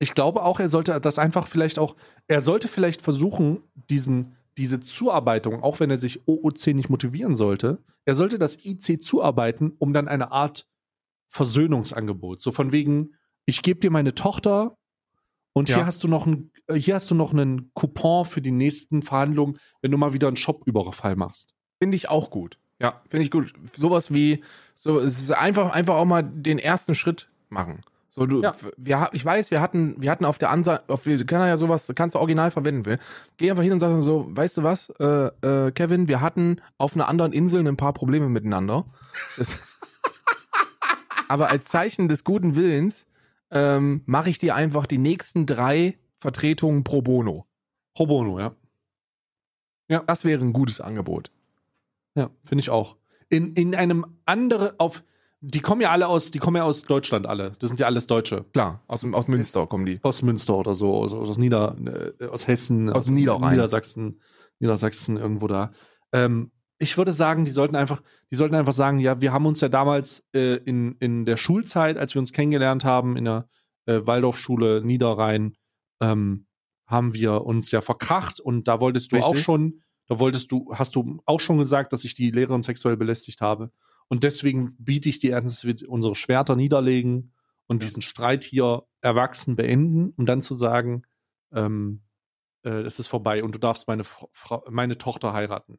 Ich 0.00 0.14
glaube 0.14 0.42
auch, 0.42 0.58
er 0.58 0.68
sollte 0.68 1.00
das 1.00 1.18
einfach 1.18 1.46
vielleicht 1.46 1.78
auch, 1.78 1.94
er 2.26 2.40
sollte 2.40 2.66
vielleicht 2.66 3.02
versuchen, 3.02 3.62
diesen, 3.88 4.34
diese 4.56 4.80
Zuarbeitung, 4.80 5.62
auch 5.62 5.78
wenn 5.78 5.90
er 5.90 5.98
sich 5.98 6.26
OOC 6.26 6.68
nicht 6.68 6.88
motivieren 6.88 7.34
sollte, 7.36 7.78
er 8.06 8.14
sollte 8.14 8.38
das 8.38 8.64
IC 8.64 9.00
zuarbeiten, 9.02 9.74
um 9.78 9.92
dann 9.92 10.08
eine 10.08 10.32
Art 10.32 10.66
Versöhnungsangebot. 11.28 12.40
So 12.40 12.50
von 12.50 12.72
wegen, 12.72 13.14
ich 13.46 13.62
gebe 13.62 13.80
dir 13.80 13.90
meine 13.90 14.14
Tochter 14.14 14.76
und 15.52 15.68
Ja. 15.68 15.76
hier 15.76 15.86
hast 15.86 16.02
du 16.02 16.08
noch 16.08 16.26
ein, 16.26 16.50
hier 16.74 16.94
hast 16.94 17.10
du 17.10 17.14
noch 17.14 17.32
einen 17.32 17.70
Coupon 17.74 18.24
für 18.24 18.40
die 18.40 18.50
nächsten 18.50 19.02
Verhandlungen, 19.02 19.58
wenn 19.82 19.90
du 19.90 19.98
mal 19.98 20.12
wieder 20.12 20.28
einen 20.28 20.36
Shop-Überfall 20.36 21.16
machst. 21.16 21.54
Finde 21.78 21.96
ich 21.96 22.08
auch 22.08 22.30
gut. 22.30 22.58
Ja, 22.80 23.02
finde 23.08 23.24
ich 23.24 23.30
gut. 23.30 23.52
Sowas 23.74 24.12
wie, 24.12 24.42
so, 24.74 24.98
es 24.98 25.20
ist 25.20 25.32
einfach, 25.32 25.72
einfach 25.72 25.96
auch 25.96 26.04
mal 26.06 26.22
den 26.22 26.58
ersten 26.58 26.94
Schritt 26.94 27.28
machen. 27.50 27.82
So, 28.12 28.26
du, 28.26 28.42
Ja. 28.42 28.52
wir, 28.76 29.08
ich 29.12 29.24
weiß, 29.24 29.52
wir 29.52 29.60
hatten, 29.60 29.94
wir 30.02 30.10
hatten 30.10 30.24
auf 30.24 30.36
der 30.36 30.50
Anseite, 30.50 30.84
auf 30.88 31.04
die, 31.04 31.24
kann 31.24 31.40
er 31.40 31.46
ja 31.48 31.56
sowas, 31.56 31.90
kannst 31.94 32.16
du 32.16 32.18
original 32.18 32.50
verwenden 32.50 32.84
will. 32.84 32.98
Geh 33.36 33.50
einfach 33.50 33.62
hin 33.62 33.72
und 33.72 33.80
sag 33.80 34.02
so, 34.02 34.26
weißt 34.30 34.56
du 34.56 34.62
was, 34.64 34.90
äh, 34.98 35.28
äh, 35.46 35.70
Kevin, 35.70 36.08
wir 36.08 36.20
hatten 36.20 36.60
auf 36.76 36.94
einer 36.94 37.08
anderen 37.08 37.32
Insel 37.32 37.66
ein 37.66 37.76
paar 37.76 37.92
Probleme 37.92 38.28
miteinander. 38.28 38.84
Das, 39.36 39.60
aber 41.28 41.50
als 41.50 41.66
Zeichen 41.66 42.08
des 42.08 42.24
guten 42.24 42.56
Willens 42.56 43.06
ähm, 43.52 44.02
mache 44.06 44.28
ich 44.30 44.38
dir 44.38 44.56
einfach 44.56 44.86
die 44.86 44.98
nächsten 44.98 45.46
drei 45.46 45.96
Vertretung 46.18 46.82
pro 46.82 47.02
bono. 47.02 47.46
Pro 47.94 48.06
bono, 48.06 48.40
ja. 48.40 48.54
Das 50.06 50.24
wäre 50.24 50.42
ein 50.44 50.52
gutes 50.52 50.80
Angebot. 50.80 51.30
Ja, 52.14 52.30
finde 52.44 52.60
ich 52.62 52.70
auch. 52.70 52.96
In, 53.28 53.54
in 53.54 53.74
einem 53.74 54.04
anderen, 54.26 54.78
auf, 54.78 55.02
die 55.40 55.60
kommen 55.60 55.80
ja 55.80 55.90
alle 55.90 56.06
aus, 56.06 56.30
die 56.30 56.38
kommen 56.38 56.56
ja 56.56 56.64
aus 56.64 56.82
Deutschland 56.82 57.26
alle. 57.26 57.52
Das 57.58 57.68
sind 57.70 57.80
ja 57.80 57.86
alles 57.86 58.06
Deutsche. 58.06 58.44
Klar, 58.52 58.82
aus, 58.86 59.04
aus 59.04 59.26
Münster 59.28 59.66
kommen 59.66 59.86
die. 59.86 59.98
Aus 60.02 60.22
Münster 60.22 60.56
oder 60.56 60.74
so, 60.74 60.94
aus, 60.94 61.14
aus 61.14 61.38
Nieder, 61.38 61.76
äh, 62.20 62.26
aus 62.26 62.46
Hessen, 62.46 62.90
Aus 62.90 63.08
Niederrhein. 63.08 63.52
Niedersachsen, 63.52 64.20
Niedersachsen 64.58 65.16
irgendwo 65.16 65.46
da. 65.46 65.72
Ähm, 66.12 66.52
ich 66.78 66.96
würde 66.96 67.12
sagen, 67.12 67.44
die 67.44 67.50
sollten 67.50 67.76
einfach, 67.76 68.02
die 68.30 68.36
sollten 68.36 68.54
einfach 68.54 68.72
sagen, 68.72 68.98
ja, 69.00 69.20
wir 69.20 69.32
haben 69.32 69.46
uns 69.46 69.60
ja 69.60 69.68
damals 69.68 70.24
äh, 70.34 70.56
in, 70.56 70.96
in 71.00 71.24
der 71.24 71.36
Schulzeit, 71.36 71.96
als 71.96 72.14
wir 72.14 72.20
uns 72.20 72.32
kennengelernt 72.32 72.84
haben, 72.84 73.16
in 73.16 73.24
der 73.24 73.48
äh, 73.86 74.00
Waldorfschule 74.04 74.82
Niederrhein, 74.84 75.54
ähm, 76.00 76.46
haben 76.86 77.14
wir 77.14 77.44
uns 77.44 77.70
ja 77.70 77.80
verkracht 77.80 78.40
und 78.40 78.66
da 78.66 78.80
wolltest 78.80 79.12
du 79.12 79.18
auch 79.18 79.30
Richtig. 79.30 79.44
schon, 79.44 79.82
da 80.08 80.18
wolltest 80.18 80.50
du, 80.50 80.72
hast 80.74 80.96
du 80.96 81.20
auch 81.24 81.38
schon 81.38 81.58
gesagt, 81.58 81.92
dass 81.92 82.04
ich 82.04 82.14
die 82.14 82.30
Lehrerin 82.30 82.62
sexuell 82.62 82.96
belästigt 82.96 83.40
habe. 83.40 83.70
Und 84.10 84.24
deswegen 84.24 84.74
biete 84.78 85.08
ich 85.08 85.20
dir 85.20 85.36
an, 85.38 85.44
dass 85.44 85.64
wir 85.64 85.74
unsere 85.88 86.14
Schwerter 86.14 86.56
niederlegen 86.56 87.32
und 87.68 87.82
Ja. 87.82 87.86
diesen 87.86 88.02
Streit 88.02 88.44
hier 88.44 88.82
erwachsen 89.00 89.56
beenden, 89.56 90.12
um 90.16 90.26
dann 90.26 90.42
zu 90.42 90.54
sagen, 90.54 91.04
ähm, 91.54 92.02
äh, 92.64 92.70
es 92.82 92.98
ist 92.98 93.06
vorbei 93.06 93.42
und 93.44 93.54
du 93.54 93.58
darfst 93.58 93.86
meine, 93.88 94.04
Fra 94.04 94.26
Frau, 94.32 94.64
meine 94.68 94.98
Tochter 94.98 95.32
heiraten. 95.32 95.78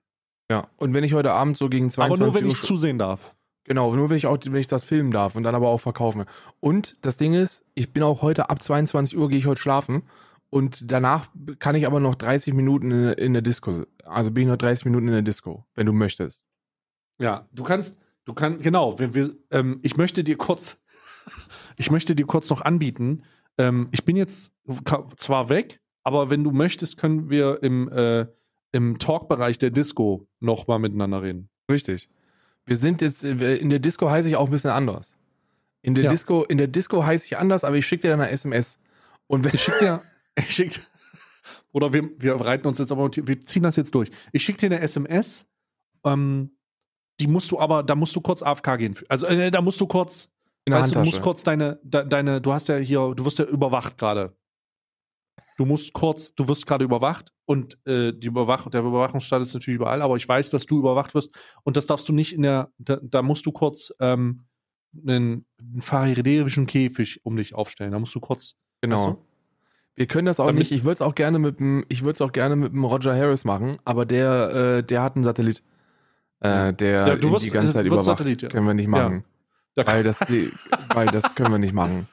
Ja. 0.50 0.68
Und 0.78 0.94
wenn 0.94 1.04
ich 1.04 1.14
heute 1.14 1.34
Abend 1.34 1.58
so 1.58 1.70
gegen 1.70 1.92
22 1.92 2.22
Aber 2.22 2.26
nur, 2.26 2.34
wenn 2.34 2.46
Uhr 2.46 2.52
ich 2.52 2.62
zusehen 2.62 2.98
darf. 2.98 3.36
Genau, 3.66 3.94
nur 3.96 4.10
wenn 4.10 4.18
ich 4.18 4.26
auch, 4.26 4.38
wenn 4.44 4.56
ich 4.56 4.68
das 4.68 4.84
filmen 4.84 5.12
darf 5.12 5.36
und 5.36 5.44
dann 5.44 5.54
aber 5.54 5.68
auch 5.68 5.78
verkaufen. 5.80 6.26
Und 6.60 6.98
das 7.02 7.18
Ding 7.18 7.34
ist, 7.34 7.64
ich 7.76 7.94
bin 7.94 8.02
auch 8.02 8.22
heute 8.22 8.50
ab 8.50 8.64
22 8.64 9.18
Uhr 9.18 9.30
gehe 9.30 9.38
ich 9.38 9.46
heute 9.46 9.62
schlafen 9.62 10.04
und 10.50 10.92
danach 10.92 11.30
kann 11.60 11.76
ich 11.76 11.86
aber 11.86 12.00
noch 12.00 12.16
30 12.16 12.54
Minuten 12.54 12.92
in, 12.92 13.14
in 13.14 13.34
der 13.34 13.42
Disco. 13.42 13.72
Also 14.06 14.32
bin 14.32 14.44
ich 14.44 14.50
noch 14.50 14.58
30 14.58 14.86
Minuten 14.86 15.08
in 15.08 15.14
der 15.14 15.22
Disco, 15.22 15.66
wenn 15.76 15.86
du 15.86 15.94
möchtest. 15.94 16.44
Ja, 17.20 17.48
du 17.52 17.64
kannst, 17.64 18.00
du 18.26 18.34
kannst, 18.34 18.63
genau, 18.63 18.99
wir, 18.99 19.13
wir, 19.13 19.36
ähm, 19.51 19.80
ich 19.84 19.97
möchte 19.97 20.24
dir 20.24 20.38
kurz, 20.38 20.80
ich 21.78 21.91
möchte 21.91 22.15
dir 22.15 22.26
kurz 22.26 22.49
noch 22.49 22.61
anbieten, 22.61 23.24
ähm, 23.57 23.89
ich 23.91 24.03
bin 24.05 24.15
jetzt 24.15 24.53
zwar 25.17 25.49
weg, 25.49 25.82
aber 26.03 26.30
wenn 26.30 26.43
du 26.43 26.51
möchtest, 26.51 26.97
können 26.97 27.30
wir 27.30 27.61
im, 27.63 27.89
äh, 27.89 28.26
im 28.72 28.99
Talkbereich 28.99 29.57
der 29.59 29.69
Disco 29.69 30.28
noch 30.39 30.67
mal 30.67 30.80
miteinander 30.80 31.22
reden. 31.22 31.49
Richtig. 31.69 32.09
Wir 32.65 32.76
sind 32.76 33.01
jetzt, 33.01 33.24
äh, 33.24 33.55
in 33.57 33.69
der 33.69 33.80
Disco 33.80 34.09
heiße 34.09 34.28
ich 34.30 34.36
auch 34.36 34.45
ein 34.45 34.51
bisschen 34.51 34.69
anders. 34.72 35.15
In 35.82 35.95
der 35.95 36.05
Ja. 36.05 36.09
Disco, 36.11 36.43
in 36.43 36.57
der 36.57 36.67
Disco 36.67 37.03
heiße 37.03 37.26
ich 37.26 37.38
anders, 37.38 37.63
aber 37.63 37.76
ich 37.76 37.86
schicke 37.86 38.03
dir 38.03 38.09
dann 38.11 38.22
eine 38.22 38.32
SMS. 38.32 38.80
Und 39.28 39.43
wenn 39.45 39.53
Ich 39.53 39.61
schick 39.63 39.80
dir, 39.80 40.01
ich 40.38 40.49
schick, 40.51 40.80
oder 41.72 41.91
wir, 41.91 42.09
wir 42.19 42.36
reiten 42.36 42.67
uns 42.67 42.78
jetzt 42.78 42.91
aber, 42.91 43.09
wir 43.13 43.41
ziehen 43.41 43.63
das 43.63 43.76
jetzt 43.76 43.95
durch. 43.95 44.09
Ich 44.32 44.43
schicke 44.43 44.59
dir 44.59 44.67
eine 44.67 44.80
SMS, 44.80 45.47
ähm, 46.05 46.51
die 47.22 47.28
musst 47.28 47.51
du 47.51 47.59
aber, 47.59 47.84
da 47.84 47.95
musst 47.95 48.15
du 48.15 48.22
kurz 48.22 48.41
AFK 48.43 48.78
gehen. 48.78 48.95
Also 49.07 49.28
äh, 49.28 49.51
da 49.51 49.61
musst 49.61 49.80
du 49.80 49.88
kurz, 49.88 50.30
in 50.65 50.74
weißt 50.74 50.91
du, 50.95 50.99
du 50.99 51.05
musst 51.05 51.22
kurz 51.22 51.43
deine, 51.43 51.80
de, 51.84 52.05
deine, 52.07 52.41
du 52.41 52.51
hast 52.51 52.67
ja 52.67 52.76
hier, 52.78 53.13
du 53.15 53.24
wirst 53.26 53.39
ja 53.39 53.45
überwacht 53.45 53.97
gerade. 53.97 54.36
Du 55.57 55.65
musst 55.65 55.93
kurz, 55.93 56.34
du 56.34 56.47
wirst 56.47 56.65
gerade 56.65 56.84
überwacht 56.84 57.32
und 57.45 57.78
äh, 57.86 58.13
die 58.13 58.28
Überwach 58.28 58.67
der 58.69 58.82
Überwachungsstaat 58.82 59.41
ist 59.41 59.53
natürlich 59.53 59.76
überall, 59.76 60.01
aber 60.01 60.15
ich 60.15 60.28
weiß, 60.28 60.49
dass 60.49 60.65
du 60.65 60.80
überwacht 60.80 61.13
wirst 61.13 61.32
und 61.63 61.78
das 61.78 61.88
darfst 61.88 62.09
du 62.09 62.13
nicht 62.13 62.34
in 62.34 62.41
der, 62.41 62.72
da, 62.80 62.97
da 63.01 63.22
musst 63.22 63.45
du 63.45 63.51
kurz 63.51 63.93
ähm, 63.99 64.45
einen, 65.07 65.45
einen 65.59 65.82
faridäischen 65.82 66.65
Käfig 66.65 67.19
um 67.24 67.36
dich 67.38 67.53
aufstellen. 67.53 67.91
Da 67.91 67.99
musst 67.99 68.15
du 68.15 68.19
kurz, 68.19 68.55
Genau. 68.82 68.95
Weißt 68.95 69.05
du? 69.07 69.17
Wir 69.95 70.07
können 70.07 70.26
das 70.26 70.39
auch 70.39 70.47
Damit- 70.47 70.59
nicht. 70.61 70.72
Ich 70.72 70.84
würde 70.84 70.95
es 70.95 71.01
auch 71.01 71.13
gerne 71.13 71.38
mit 71.38 71.59
dem, 71.59 71.86
ich 71.89 72.01
würde 72.01 72.13
es 72.13 72.22
auch 72.22 72.32
gerne 72.32 72.55
mit 72.55 72.74
dem 72.74 72.84
Roger 72.84 73.15
Harris 73.15 73.45
machen, 73.45 73.78
aber 73.86 74.05
der, 74.05 74.78
äh, 74.78 74.84
der 74.84 75.03
hat 75.03 75.15
einen 75.15 75.24
Satellit, 75.24 75.61
äh, 76.42 76.74
der 76.74 77.08
Ja, 77.08 77.24
wirst- 77.24 77.46
die 77.46 77.50
ganze 77.52 77.72
Zeit 77.74 77.84
wird 77.84 77.88
überwacht. 77.94 78.06
Satellit, 78.06 78.42
ja. 78.42 78.50
Können 78.50 78.68
wir 78.68 78.74
nicht 78.74 78.88
machen, 78.88 79.24
da 79.76 79.88
weil 79.88 80.04
das, 80.04 80.20
weil 80.94 81.08
das 81.08 81.34
können 81.36 81.52
wir 81.52 81.60
nicht 81.60 81.74
machen. 81.74 82.08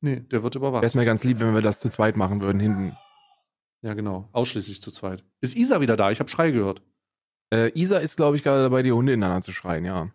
nee, 0.00 0.20
der 0.20 0.42
wird 0.42 0.54
Wäre 0.56 0.66
überwacht. 0.66 0.84
es 0.84 0.94
mir 0.94 1.04
ganz 1.04 1.22
lieb, 1.24 1.40
wenn 1.40 1.54
wir 1.54 1.62
das 1.62 1.80
zu 1.80 1.88
zweit 1.90 2.16
machen 2.16 2.42
würden 2.42 2.60
hinten. 2.60 2.96
Ja, 3.82 3.94
genau, 3.94 4.28
ausschließlich 4.32 4.80
zu 4.82 4.90
zweit. 4.90 5.22
Ist 5.40 5.56
Isa 5.56 5.80
wieder 5.80 5.96
da? 5.96 6.10
Ich 6.10 6.18
habe 6.20 6.30
Schrei 6.30 6.50
gehört. 6.50 6.80
Äh, 7.52 7.70
Isa 7.78 7.98
ist, 7.98 8.16
glaube 8.16 8.36
ich, 8.36 8.42
gerade 8.42 8.62
dabei, 8.62 8.82
die 8.82 8.92
Hunde 8.92 9.12
ineinander 9.12 9.42
zu 9.42 9.52
schreien. 9.52 9.84
Ja. 9.84 10.08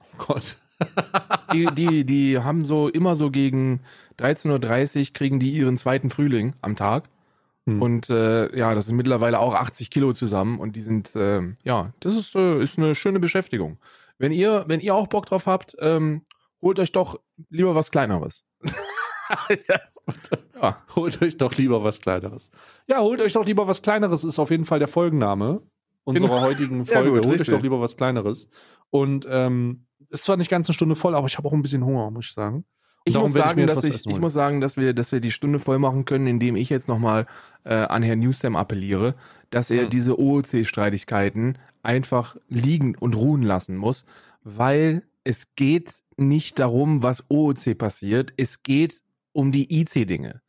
Oh 0.00 0.24
Gott. 0.26 0.56
Die, 1.52 1.64
die, 1.74 2.04
die 2.04 2.38
haben 2.38 2.62
so 2.64 2.88
immer 2.88 3.16
so 3.16 3.30
gegen 3.30 3.80
13:30 4.20 4.98
Uhr 5.08 5.12
kriegen 5.14 5.40
die 5.40 5.50
ihren 5.50 5.78
zweiten 5.78 6.10
Frühling 6.10 6.54
am 6.60 6.76
Tag. 6.76 7.04
Hm. 7.68 7.82
Und 7.82 8.10
äh, 8.10 8.56
ja, 8.56 8.74
das 8.74 8.86
sind 8.86 8.96
mittlerweile 8.96 9.38
auch 9.40 9.54
80 9.54 9.90
Kilo 9.90 10.12
zusammen 10.12 10.58
und 10.58 10.74
die 10.76 10.80
sind, 10.82 11.12
ähm, 11.14 11.56
ja, 11.62 11.92
das 12.00 12.16
ist, 12.16 12.34
äh, 12.34 12.62
ist 12.62 12.78
eine 12.78 12.94
schöne 12.94 13.20
Beschäftigung. 13.20 13.78
Wenn 14.18 14.32
ihr, 14.32 14.64
wenn 14.68 14.80
ihr 14.80 14.94
auch 14.94 15.06
Bock 15.06 15.26
drauf 15.26 15.46
habt, 15.46 15.76
ähm, 15.80 16.22
holt 16.62 16.78
euch 16.80 16.92
doch 16.92 17.20
lieber 17.50 17.74
was 17.74 17.90
Kleineres. 17.90 18.44
Ja. 20.60 20.82
Holt 20.96 21.20
euch 21.20 21.36
doch 21.36 21.54
lieber 21.56 21.84
was 21.84 22.00
Kleineres. 22.00 22.50
Ja, 22.86 23.00
holt 23.00 23.20
euch 23.20 23.34
doch 23.34 23.44
lieber 23.44 23.66
was 23.68 23.82
Kleineres, 23.82 24.24
ist 24.24 24.38
auf 24.38 24.50
jeden 24.50 24.64
Fall 24.64 24.78
der 24.78 24.88
Folgenname 24.88 25.60
unserer 26.04 26.28
Genau. 26.36 26.40
heutigen 26.40 26.86
Folge. 26.86 27.10
gut, 27.10 27.18
holt 27.18 27.26
euch 27.26 27.32
richtig. 27.40 27.54
doch 27.54 27.62
lieber 27.62 27.78
was 27.80 27.96
Kleineres. 27.98 28.48
Und 28.90 29.26
ähm, 29.28 29.84
ist 30.08 30.24
zwar 30.24 30.38
nicht 30.38 30.50
ganz 30.50 30.66
eine 30.68 30.74
Stunde 30.74 30.96
voll, 30.96 31.14
aber 31.14 31.26
ich 31.26 31.36
habe 31.36 31.46
auch 31.46 31.52
ein 31.52 31.60
bisschen 31.60 31.84
Hunger, 31.84 32.10
muss 32.10 32.26
ich 32.26 32.32
sagen. 32.32 32.64
Ich 33.08 33.14
darum 33.14 33.30
muss, 33.30 33.34
sagen, 33.34 33.60
jetzt 33.60 33.76
dass 33.76 33.84
ich, 33.84 34.06
ich 34.06 34.18
muss 34.18 34.32
sagen, 34.32 34.60
dass 34.60 34.76
wir, 34.76 34.92
dass 34.94 35.12
wir 35.12 35.20
die 35.20 35.30
Stunde 35.30 35.58
voll 35.58 35.78
machen 35.78 36.04
können, 36.04 36.26
indem 36.26 36.56
ich 36.56 36.68
jetzt 36.68 36.88
nochmal 36.88 37.26
äh, 37.64 37.74
an 37.74 38.02
Herrn 38.02 38.20
Newsam 38.20 38.56
appelliere, 38.56 39.14
dass 39.50 39.70
er 39.70 39.84
Hm. 39.84 39.90
diese 39.90 40.18
OOC-Streitigkeiten 40.18 41.58
einfach 41.82 42.36
liegen 42.48 42.94
und 42.96 43.16
ruhen 43.16 43.42
lassen 43.42 43.76
muss, 43.76 44.04
weil 44.42 45.02
es 45.24 45.54
geht 45.56 46.02
nicht 46.16 46.58
darum, 46.58 47.02
was 47.02 47.24
OOC 47.30 47.76
passiert, 47.76 48.32
es 48.36 48.62
geht 48.62 49.02
um 49.32 49.52
die 49.52 49.80
IC-Dinge. 49.80 50.42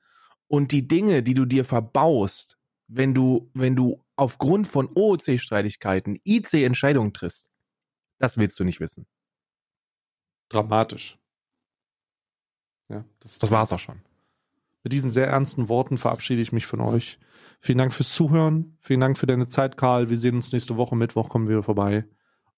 Und 0.47 0.71
die 0.71 0.87
Dinge, 0.87 1.21
die 1.21 1.35
du 1.35 1.45
dir 1.45 1.63
verbaust, 1.63 2.57
wenn 2.87 3.13
du, 3.13 3.51
wenn 3.53 3.75
du 3.75 4.03
aufgrund 4.15 4.67
von 4.67 4.89
OOC-Streitigkeiten 4.95 6.17
IC-Entscheidungen 6.25 7.13
triffst, 7.13 7.49
das 8.17 8.37
willst 8.37 8.59
du 8.59 8.63
nicht 8.63 8.79
wissen. 8.79 9.05
Dramatisch. 10.49 11.18
Ja, 12.89 13.05
das, 13.19 13.39
Das 13.39 13.51
war's 13.51 13.71
auch 13.71 13.79
schon. 13.79 14.01
Mit 14.83 14.93
diesen 14.93 15.11
sehr 15.11 15.27
ernsten 15.27 15.69
Worten 15.69 15.97
verabschiede 15.97 16.41
ich 16.41 16.51
mich 16.51 16.65
von 16.65 16.81
euch. 16.81 17.19
Vielen 17.59 17.77
Dank 17.77 17.93
fürs 17.93 18.13
Zuhören. 18.13 18.77
Vielen 18.79 19.01
Dank 19.01 19.17
für 19.17 19.27
deine 19.27 19.47
Zeit, 19.47 19.77
Karl. 19.77 20.09
Wir 20.09 20.17
sehen 20.17 20.35
uns 20.35 20.51
nächste 20.51 20.77
Woche. 20.77 20.95
Mittwoch 20.95 21.29
kommen 21.29 21.49
wir 21.49 21.61
vorbei. 21.63 22.05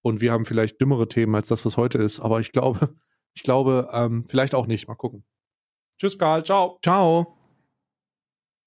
Und 0.02 0.22
wir 0.22 0.32
haben 0.32 0.46
vielleicht 0.46 0.80
dümmere 0.80 1.08
Themen 1.08 1.36
als 1.36 1.48
das, 1.48 1.66
was 1.66 1.78
heute 1.78 1.98
ist. 1.98 2.20
Aber 2.20 2.40
ich 2.40 2.52
glaube, 2.52 2.96
ich 3.34 3.44
glaube, 3.44 3.90
ähm, 3.92 4.26
vielleicht 4.28 4.56
auch 4.56 4.68
nicht. 4.68 4.88
Mal 4.88 4.96
gucken. 4.96 5.24
Tschüss, 5.98 6.18
Karl. 6.18 6.44
Ciao. 6.44 6.80
Ciao! 6.84 7.41